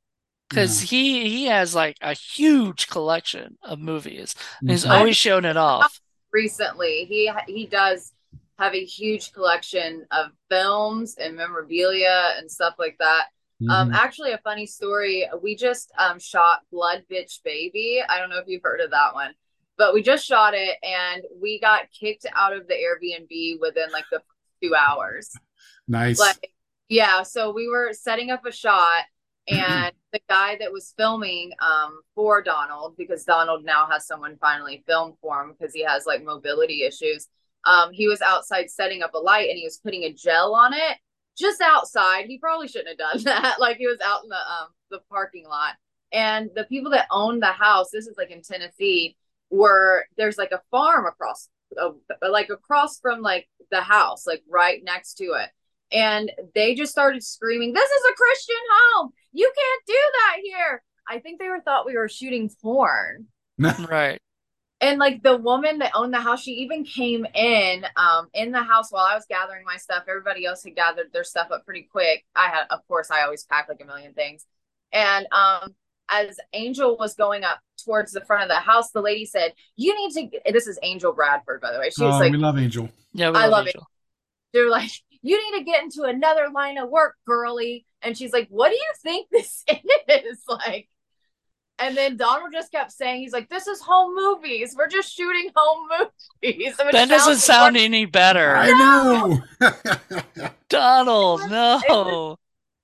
[0.50, 0.88] because yeah.
[0.98, 4.34] he he has like a huge collection of movies.
[4.66, 4.92] He's mm-hmm.
[4.92, 6.00] always shown it off.
[6.32, 8.14] Recently, he he does
[8.60, 13.24] have a huge collection of films and memorabilia and stuff like that.
[13.62, 13.72] Um, mm-hmm.
[13.72, 15.28] Um, actually, a funny story.
[15.42, 18.02] We just um, shot Blood Bitch Baby.
[18.08, 19.32] I don't know if you've heard of that one,
[19.78, 24.06] but we just shot it and we got kicked out of the Airbnb within like
[24.12, 24.22] the
[24.62, 25.32] two hours.
[25.88, 26.20] Nice.
[26.20, 26.52] Like,
[26.90, 27.24] yeah.
[27.24, 29.04] So we were setting up a shot
[29.48, 34.84] and the guy that was filming um, for Donald, because Donald now has someone finally
[34.86, 37.28] film for him because he has like mobility issues
[37.66, 40.74] um, he was outside setting up a light and he was putting a gel on
[40.74, 40.98] it
[41.38, 42.26] just outside.
[42.26, 43.60] He probably shouldn't have done that.
[43.60, 45.76] like he was out in the um the parking lot.
[46.12, 49.16] And the people that own the house, this is like in Tennessee,
[49.50, 51.50] were there's like a farm across
[51.80, 51.92] uh,
[52.28, 55.50] like across from like the house, like right next to it.
[55.92, 59.12] And they just started screaming, This is a Christian home.
[59.32, 60.84] You can't do that here.
[61.08, 63.28] I think they were thought we were shooting porn.
[63.60, 64.20] right
[64.82, 68.64] and like the woman that owned the house she even came in um in the
[68.64, 70.04] house while i was gathering my stuff.
[70.08, 72.26] Everybody else had gathered their stuff up pretty quick.
[72.36, 74.46] I had of course i always pack like a million things.
[74.92, 75.76] And um
[76.10, 79.96] as angel was going up towards the front of the house the lady said you
[79.96, 81.90] need to this is angel bradford by the way.
[81.90, 82.90] She was oh, like we love angel.
[83.14, 83.82] Yeah i love angel.
[83.82, 83.88] it
[84.54, 84.92] they're like
[85.22, 87.86] you need to get into another line of work girly.
[88.02, 89.66] And she's like what do you think this
[90.08, 90.44] is?
[90.48, 90.90] Like
[91.80, 94.76] and then Donald just kept saying, he's like, this is home movies.
[94.78, 96.76] We're just shooting home movies.
[96.92, 98.56] That doesn't sound more- any better.
[98.56, 100.50] I know.
[100.70, 102.38] Donald, no.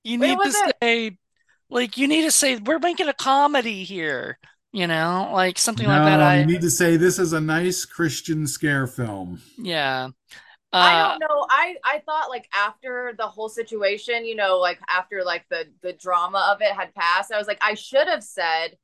[0.04, 1.18] you need to say,
[1.70, 4.40] like, you need to say, we're making a comedy here.
[4.72, 6.20] You know, like something no, like that.
[6.20, 9.42] I need to say this is a nice Christian scare film.
[9.58, 10.10] Yeah.
[10.74, 11.48] Uh, I don't know.
[11.50, 15.94] I I thought like after the whole situation, you know, like after like the the
[15.94, 18.76] drama of it had passed, I was like, I should have said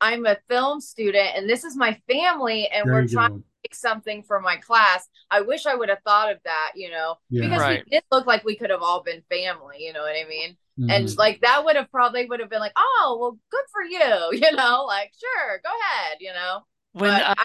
[0.00, 3.38] I'm a film student and this is my family and there we're trying go.
[3.38, 5.08] to make something for my class.
[5.30, 7.42] I wish I would have thought of that, you know, yeah.
[7.42, 7.82] because right.
[7.84, 10.56] we did look like we could have all been family, you know what I mean?
[10.78, 10.90] Mm-hmm.
[10.90, 14.40] And like that would have probably would have been like, oh, well, good for you,
[14.46, 16.60] you know, like sure, go ahead, you know.
[16.92, 17.44] When I, I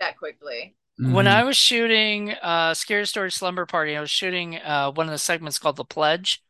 [0.00, 0.76] that quickly.
[1.00, 1.12] Mm-hmm.
[1.12, 5.12] When I was shooting uh Scary Story Slumber Party, I was shooting uh one of
[5.12, 6.42] the segments called The Pledge.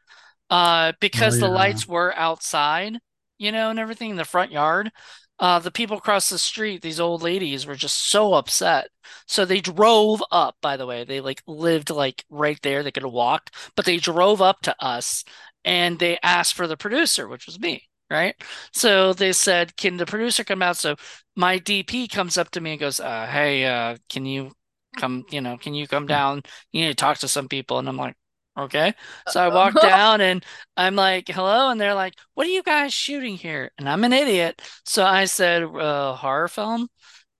[0.50, 1.48] Uh because oh, yeah.
[1.48, 2.98] the lights were outside,
[3.38, 4.90] you know, and everything in the front yard.
[5.38, 8.88] Uh, the people across the street, these old ladies, were just so upset.
[9.26, 10.56] So they drove up.
[10.62, 12.82] By the way, they like lived like right there.
[12.82, 15.24] They could have walked, but they drove up to us
[15.64, 17.82] and they asked for the producer, which was me.
[18.08, 18.36] Right.
[18.72, 20.94] So they said, "Can the producer come out?" So
[21.34, 24.52] my DP comes up to me and goes, uh, "Hey, uh, can you
[24.96, 25.24] come?
[25.30, 26.42] You know, can you come down?
[26.72, 28.16] You need to talk to some people." And I'm like,
[28.58, 28.94] Okay.
[29.28, 30.44] So I walk down and
[30.76, 31.68] I'm like, hello.
[31.70, 33.70] And they're like, what are you guys shooting here?
[33.78, 34.62] And I'm an idiot.
[34.84, 36.88] So I said, uh, horror film.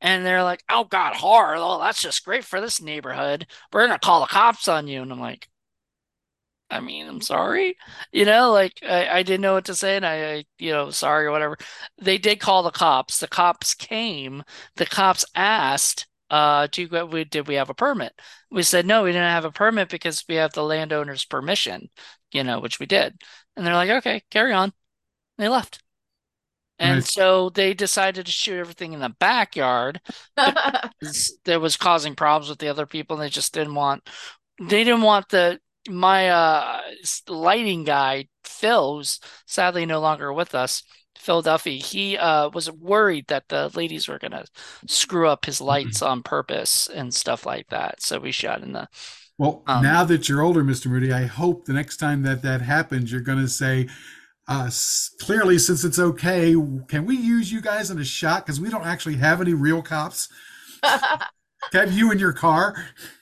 [0.00, 1.56] And they're like, oh, God, horror.
[1.58, 3.46] Oh, that's just great for this neighborhood.
[3.72, 5.00] We're going to call the cops on you.
[5.00, 5.48] And I'm like,
[6.68, 7.76] I mean, I'm sorry.
[8.12, 9.96] You know, like I, I didn't know what to say.
[9.96, 11.56] And I, I, you know, sorry or whatever.
[11.98, 13.20] They did call the cops.
[13.20, 14.42] The cops came.
[14.76, 18.12] The cops asked uh, do you, we, did we have a permit?
[18.50, 21.88] We said, no, we didn't have a permit because we have the landowner's permission,
[22.32, 23.20] you know, which we did.
[23.56, 24.72] And they're like, okay, carry on.
[25.38, 25.82] They left.
[26.78, 27.12] And nice.
[27.12, 30.00] so they decided to shoot everything in the backyard.
[30.36, 33.16] that was causing problems with the other people.
[33.16, 34.08] And they just didn't want,
[34.60, 35.58] they didn't want the,
[35.88, 36.80] my uh
[37.28, 40.82] lighting guy, Phil, who's sadly no longer with us
[41.26, 44.46] Philadelphia, he uh, was worried that the ladies were going to
[44.86, 45.66] screw up his mm-hmm.
[45.66, 46.12] lights mm-hmm.
[46.12, 48.00] on purpose and stuff like that.
[48.00, 48.88] So we shot in the.
[49.36, 50.86] Well, um, now that you're older, Mr.
[50.86, 53.88] Moody, I hope the next time that that happens, you're going to say,
[54.48, 54.70] uh,
[55.20, 56.54] clearly, since it's okay,
[56.86, 58.46] can we use you guys in a shot?
[58.46, 60.28] Because we don't actually have any real cops.
[60.82, 62.76] have you in your car?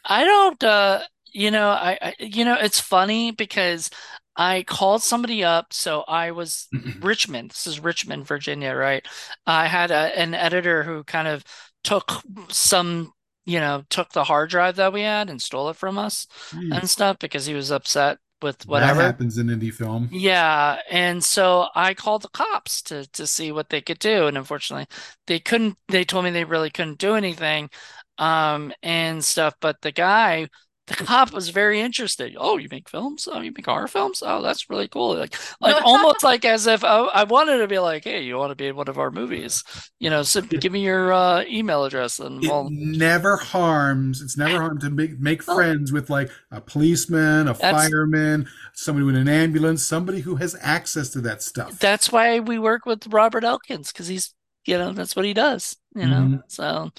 [0.04, 0.62] I don't.
[0.62, 1.00] Uh,
[1.32, 3.90] you know, I, I, you know, it's funny because
[4.36, 5.72] I called somebody up.
[5.72, 6.68] So I was
[7.00, 7.50] Richmond.
[7.50, 9.06] This is Richmond, Virginia, right?
[9.46, 11.44] I had a, an editor who kind of
[11.82, 12.12] took
[12.48, 13.12] some,
[13.44, 16.76] you know, took the hard drive that we had and stole it from us mm.
[16.76, 20.08] and stuff because he was upset with whatever that happens in indie film.
[20.12, 24.36] Yeah, and so I called the cops to to see what they could do, and
[24.36, 24.86] unfortunately,
[25.26, 25.78] they couldn't.
[25.88, 27.70] They told me they really couldn't do anything,
[28.18, 29.54] um, and stuff.
[29.60, 30.48] But the guy
[30.86, 32.36] the cop was very interested.
[32.38, 33.26] Oh, you make films?
[33.30, 34.22] Oh, you make horror films?
[34.24, 35.16] Oh, that's really cool.
[35.16, 38.50] Like, like almost like as if I, I, wanted to be like, hey, you want
[38.50, 39.64] to be in one of our movies?
[39.98, 42.68] You know, so give me your uh, email address and it we'll...
[42.70, 44.20] never harms.
[44.20, 49.06] It's never harm to make make friends with like a policeman, a that's, fireman, somebody
[49.06, 51.78] with an ambulance, somebody who has access to that stuff.
[51.78, 54.34] That's why we work with Robert Elkins because he's
[54.66, 55.76] you know that's what he does.
[55.94, 56.36] You know, mm-hmm.
[56.48, 56.90] so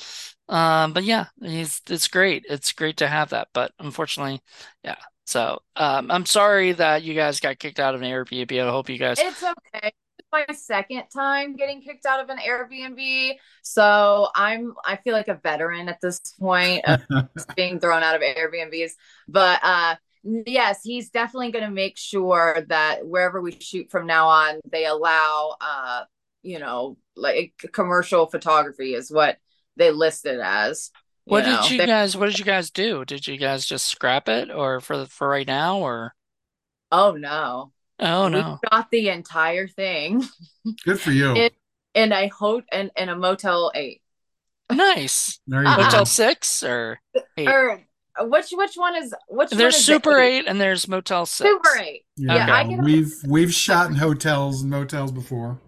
[0.50, 2.46] um, but yeah, he's it's great.
[2.50, 3.50] It's great to have that.
[3.54, 4.42] But unfortunately,
[4.84, 4.98] yeah.
[5.26, 8.62] So um, I'm sorry that you guys got kicked out of an Airbnb.
[8.62, 9.18] I hope you guys.
[9.20, 9.92] It's okay.
[10.20, 15.28] It's my second time getting kicked out of an Airbnb, so I'm I feel like
[15.28, 17.02] a veteran at this point of
[17.56, 18.92] being thrown out of Airbnbs.
[19.28, 24.28] But uh, yes, he's definitely going to make sure that wherever we shoot from now
[24.28, 26.04] on, they allow uh,
[26.46, 29.38] you know, like commercial photography is what
[29.76, 30.92] they listed it as.
[31.26, 31.62] What know?
[31.62, 33.04] did you they, guys what did you guys do?
[33.06, 36.14] Did you guys just scrap it or for for right now or
[36.92, 37.72] Oh no.
[38.00, 38.60] Oh no.
[38.62, 40.24] We shot the entire thing.
[40.86, 41.34] Good for you.
[41.34, 41.50] in,
[41.94, 44.02] in a and in, in a motel eight.
[44.72, 45.40] Nice.
[45.48, 47.00] Motel six or
[47.38, 47.48] eight?
[47.48, 47.82] Or
[48.22, 50.40] which which one is which there's one is super eight?
[50.40, 50.48] eight?
[50.48, 52.78] and there's motel six super eight yeah, yeah okay.
[52.82, 55.60] we've we've shot in hotels and motels before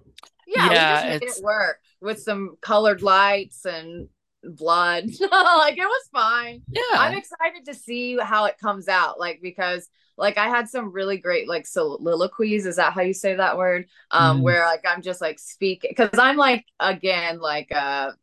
[0.47, 4.10] yeah, yeah we just made it work with some colored lights and
[4.44, 5.06] blood.
[5.19, 6.61] like it was fine.
[6.69, 6.82] Yeah.
[6.94, 9.19] I'm excited to see how it comes out.
[9.19, 9.88] Like because
[10.18, 12.65] like I had some really great like soliloquies.
[12.65, 13.86] Is that how you say that word?
[14.11, 14.44] Um, mm.
[14.44, 18.14] where like I'm just like speaking because I'm like again like a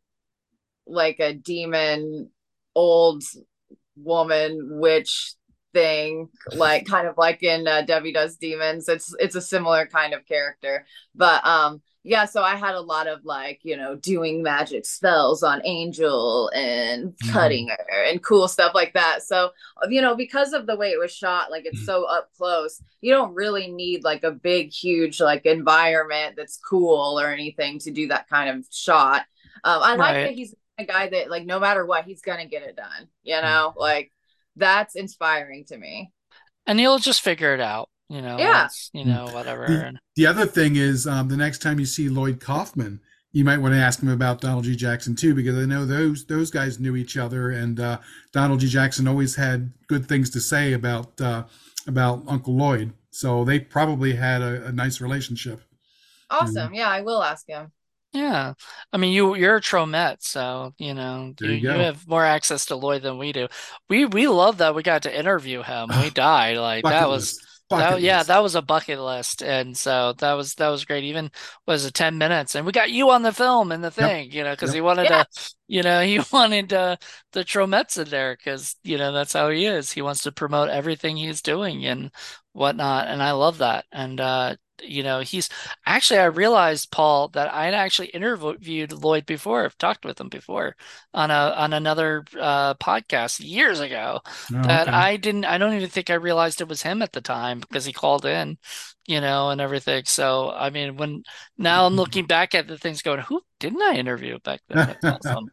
[0.87, 2.29] like a demon
[2.75, 3.23] old
[3.95, 5.35] woman witch
[5.73, 10.13] thing like kind of like in uh, debbie does demons it's it's a similar kind
[10.13, 14.43] of character but um yeah, so I had a lot of like, you know, doing
[14.43, 17.31] magic spells on Angel and mm-hmm.
[17.31, 19.23] cutting her and cool stuff like that.
[19.23, 19.49] So,
[19.89, 21.85] you know, because of the way it was shot, like it's mm-hmm.
[21.85, 27.19] so up close, you don't really need like a big, huge like environment that's cool
[27.19, 29.23] or anything to do that kind of shot.
[29.63, 29.97] Um, I right.
[29.97, 33.07] like that he's a guy that like no matter what, he's gonna get it done.
[33.23, 33.79] You know, mm-hmm.
[33.79, 34.11] like
[34.55, 36.11] that's inspiring to me.
[36.67, 39.67] And he'll just figure it out you know, yeah, you know, whatever.
[39.67, 42.99] The, the other thing is, um, the next time you see Lloyd Kaufman,
[43.31, 44.75] you might want to ask him about Donald G.
[44.75, 47.99] Jackson too, because I know those those guys knew each other, and uh,
[48.31, 48.67] Donald G.
[48.67, 51.43] Jackson always had good things to say about uh,
[51.87, 52.93] about Uncle Lloyd.
[53.11, 55.61] So they probably had a, a nice relationship.
[56.29, 56.73] Awesome.
[56.73, 57.71] Yeah, I will ask him.
[58.13, 58.53] Yeah,
[58.93, 62.67] I mean you you're a Tromette, so you know you, you, you, have more access
[62.67, 63.49] to Lloyd than we do.
[63.89, 65.89] We we love that we got to interview him.
[66.01, 70.33] We died like that was that, yeah, that was a bucket list, and so that
[70.33, 71.03] was that was great.
[71.03, 71.31] Even
[71.65, 74.33] was it ten minutes, and we got you on the film and the thing, yep.
[74.33, 74.75] you know, because yep.
[74.75, 75.23] he wanted yeah.
[75.23, 76.95] to, you know, he wanted uh,
[77.31, 79.91] the Tromettes in there because you know that's how he is.
[79.91, 82.11] He wants to promote everything he's doing and
[82.53, 83.85] whatnot, and I love that.
[83.91, 85.49] And uh, you know, he's
[85.85, 89.65] actually, I realized, Paul, that I had actually interviewed Lloyd before.
[89.65, 90.75] I've talked with him before
[91.13, 94.21] on a on another uh, podcast years ago.
[94.25, 94.97] Oh, that okay.
[94.97, 97.85] I didn't, I don't even think I realized it was him at the time because
[97.85, 98.57] he called in,
[99.05, 100.03] you know, and everything.
[100.05, 101.23] So, I mean, when
[101.57, 104.97] now I'm looking back at the things, going, who didn't I interview back then?
[105.01, 105.51] That's awesome.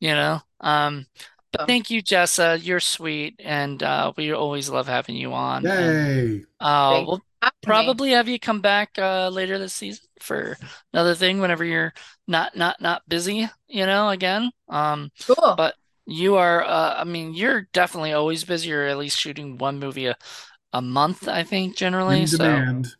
[0.00, 1.06] you know, um,
[1.52, 2.62] but thank you, Jessa.
[2.62, 5.64] You're sweet, and uh, we always love having you on.
[5.64, 5.70] Yay!
[5.70, 7.22] And, uh, we'll
[7.62, 10.56] probably have you come back uh, later this season for
[10.92, 11.92] another thing whenever you're
[12.26, 15.74] not not not busy you know again um cool but
[16.06, 20.06] you are uh, i mean you're definitely always busy or at least shooting one movie
[20.06, 20.16] a,
[20.72, 22.86] a month i think generally In demand.
[22.86, 22.94] so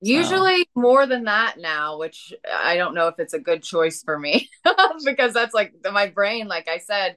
[0.00, 4.18] usually more than that now which i don't know if it's a good choice for
[4.18, 4.48] me
[5.04, 7.16] because that's like my brain like i said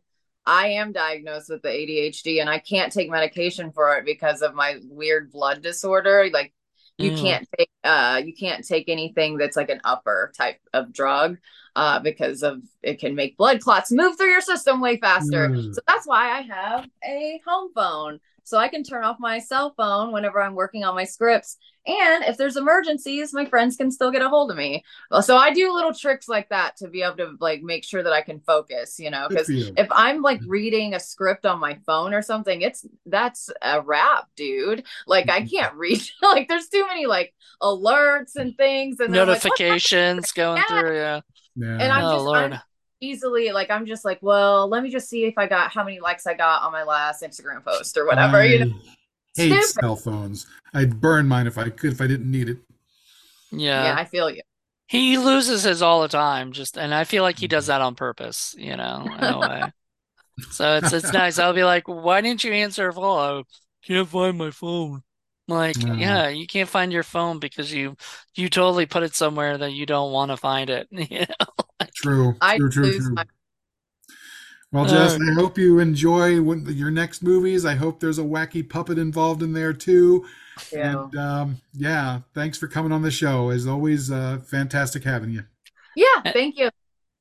[0.49, 4.55] I am diagnosed with the ADHD and I can't take medication for it because of
[4.55, 6.29] my weird blood disorder.
[6.31, 6.53] Like
[6.97, 7.21] you mm.
[7.21, 11.37] can't take uh you can't take anything that's like an upper type of drug
[11.75, 15.73] uh because of it can make blood clots move through your system way faster mm.
[15.73, 19.73] so that's why i have a home phone so I can turn off my cell
[19.75, 21.57] phone whenever I'm working on my scripts.
[21.87, 24.83] And if there's emergencies, my friends can still get a hold of me.
[25.21, 28.11] So I do little tricks like that to be able to like make sure that
[28.11, 32.13] I can focus, you know, because if I'm like reading a script on my phone
[32.13, 34.83] or something, it's that's a wrap, dude.
[35.07, 36.01] Like I can't read.
[36.21, 40.79] like there's too many like alerts and things and notifications like, going yeah.
[40.79, 40.95] through.
[40.97, 41.21] Yeah.
[41.55, 41.77] yeah.
[41.79, 42.53] And I'm oh, just Lord.
[42.53, 42.59] I'm,
[42.99, 45.99] easily like I'm just like, well, let me just see if I got how many
[45.99, 48.37] likes I got on my last Instagram post or whatever.
[48.37, 48.73] I you know,
[49.37, 49.65] hate Stupid.
[49.65, 50.47] cell phones.
[50.73, 52.57] I'd burn mine if I could if I didn't need it.
[53.51, 54.41] Yeah, yeah, I feel you.
[54.87, 57.95] He loses his all the time, just and I feel like he does that on
[57.95, 58.55] purpose.
[58.57, 59.63] You know, in a way.
[60.49, 61.39] So it's it's nice.
[61.39, 63.41] I'll be like, why didn't you answer a phone?
[63.41, 65.03] I can't find my phone.
[65.49, 65.93] I'm like, No.
[65.93, 67.95] yeah, you can't find your phone because you
[68.35, 70.87] you totally put it somewhere that you don't want to find it.
[70.91, 71.65] You know?
[71.95, 72.35] True.
[72.41, 72.69] I true.
[72.69, 72.83] True.
[72.83, 73.15] lose True.
[73.15, 73.25] my
[74.71, 77.65] Well, Jess, Uh, I hope you enjoy your next movies.
[77.65, 80.25] I hope there's a wacky puppet involved in there too.
[80.59, 80.77] too.
[80.77, 83.49] And um, yeah, thanks for coming on the show.
[83.49, 85.43] As always, uh, fantastic having you.
[85.95, 86.69] Yeah, thank you.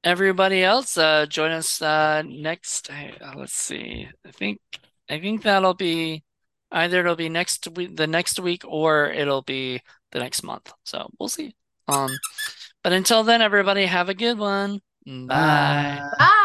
[0.03, 2.91] Everybody else, uh, join us uh, next.
[2.91, 4.09] Uh, let's see.
[4.27, 4.61] I think
[5.09, 6.25] I think that'll be
[6.71, 9.81] either it'll be next week, the next week, or it'll be
[10.13, 10.73] the next month.
[10.85, 11.55] So we'll see.
[11.89, 12.11] Um,
[12.83, 14.81] but until then, everybody have a good one.
[15.07, 15.27] Bye.
[15.27, 16.03] Bye.
[16.19, 16.43] Bye.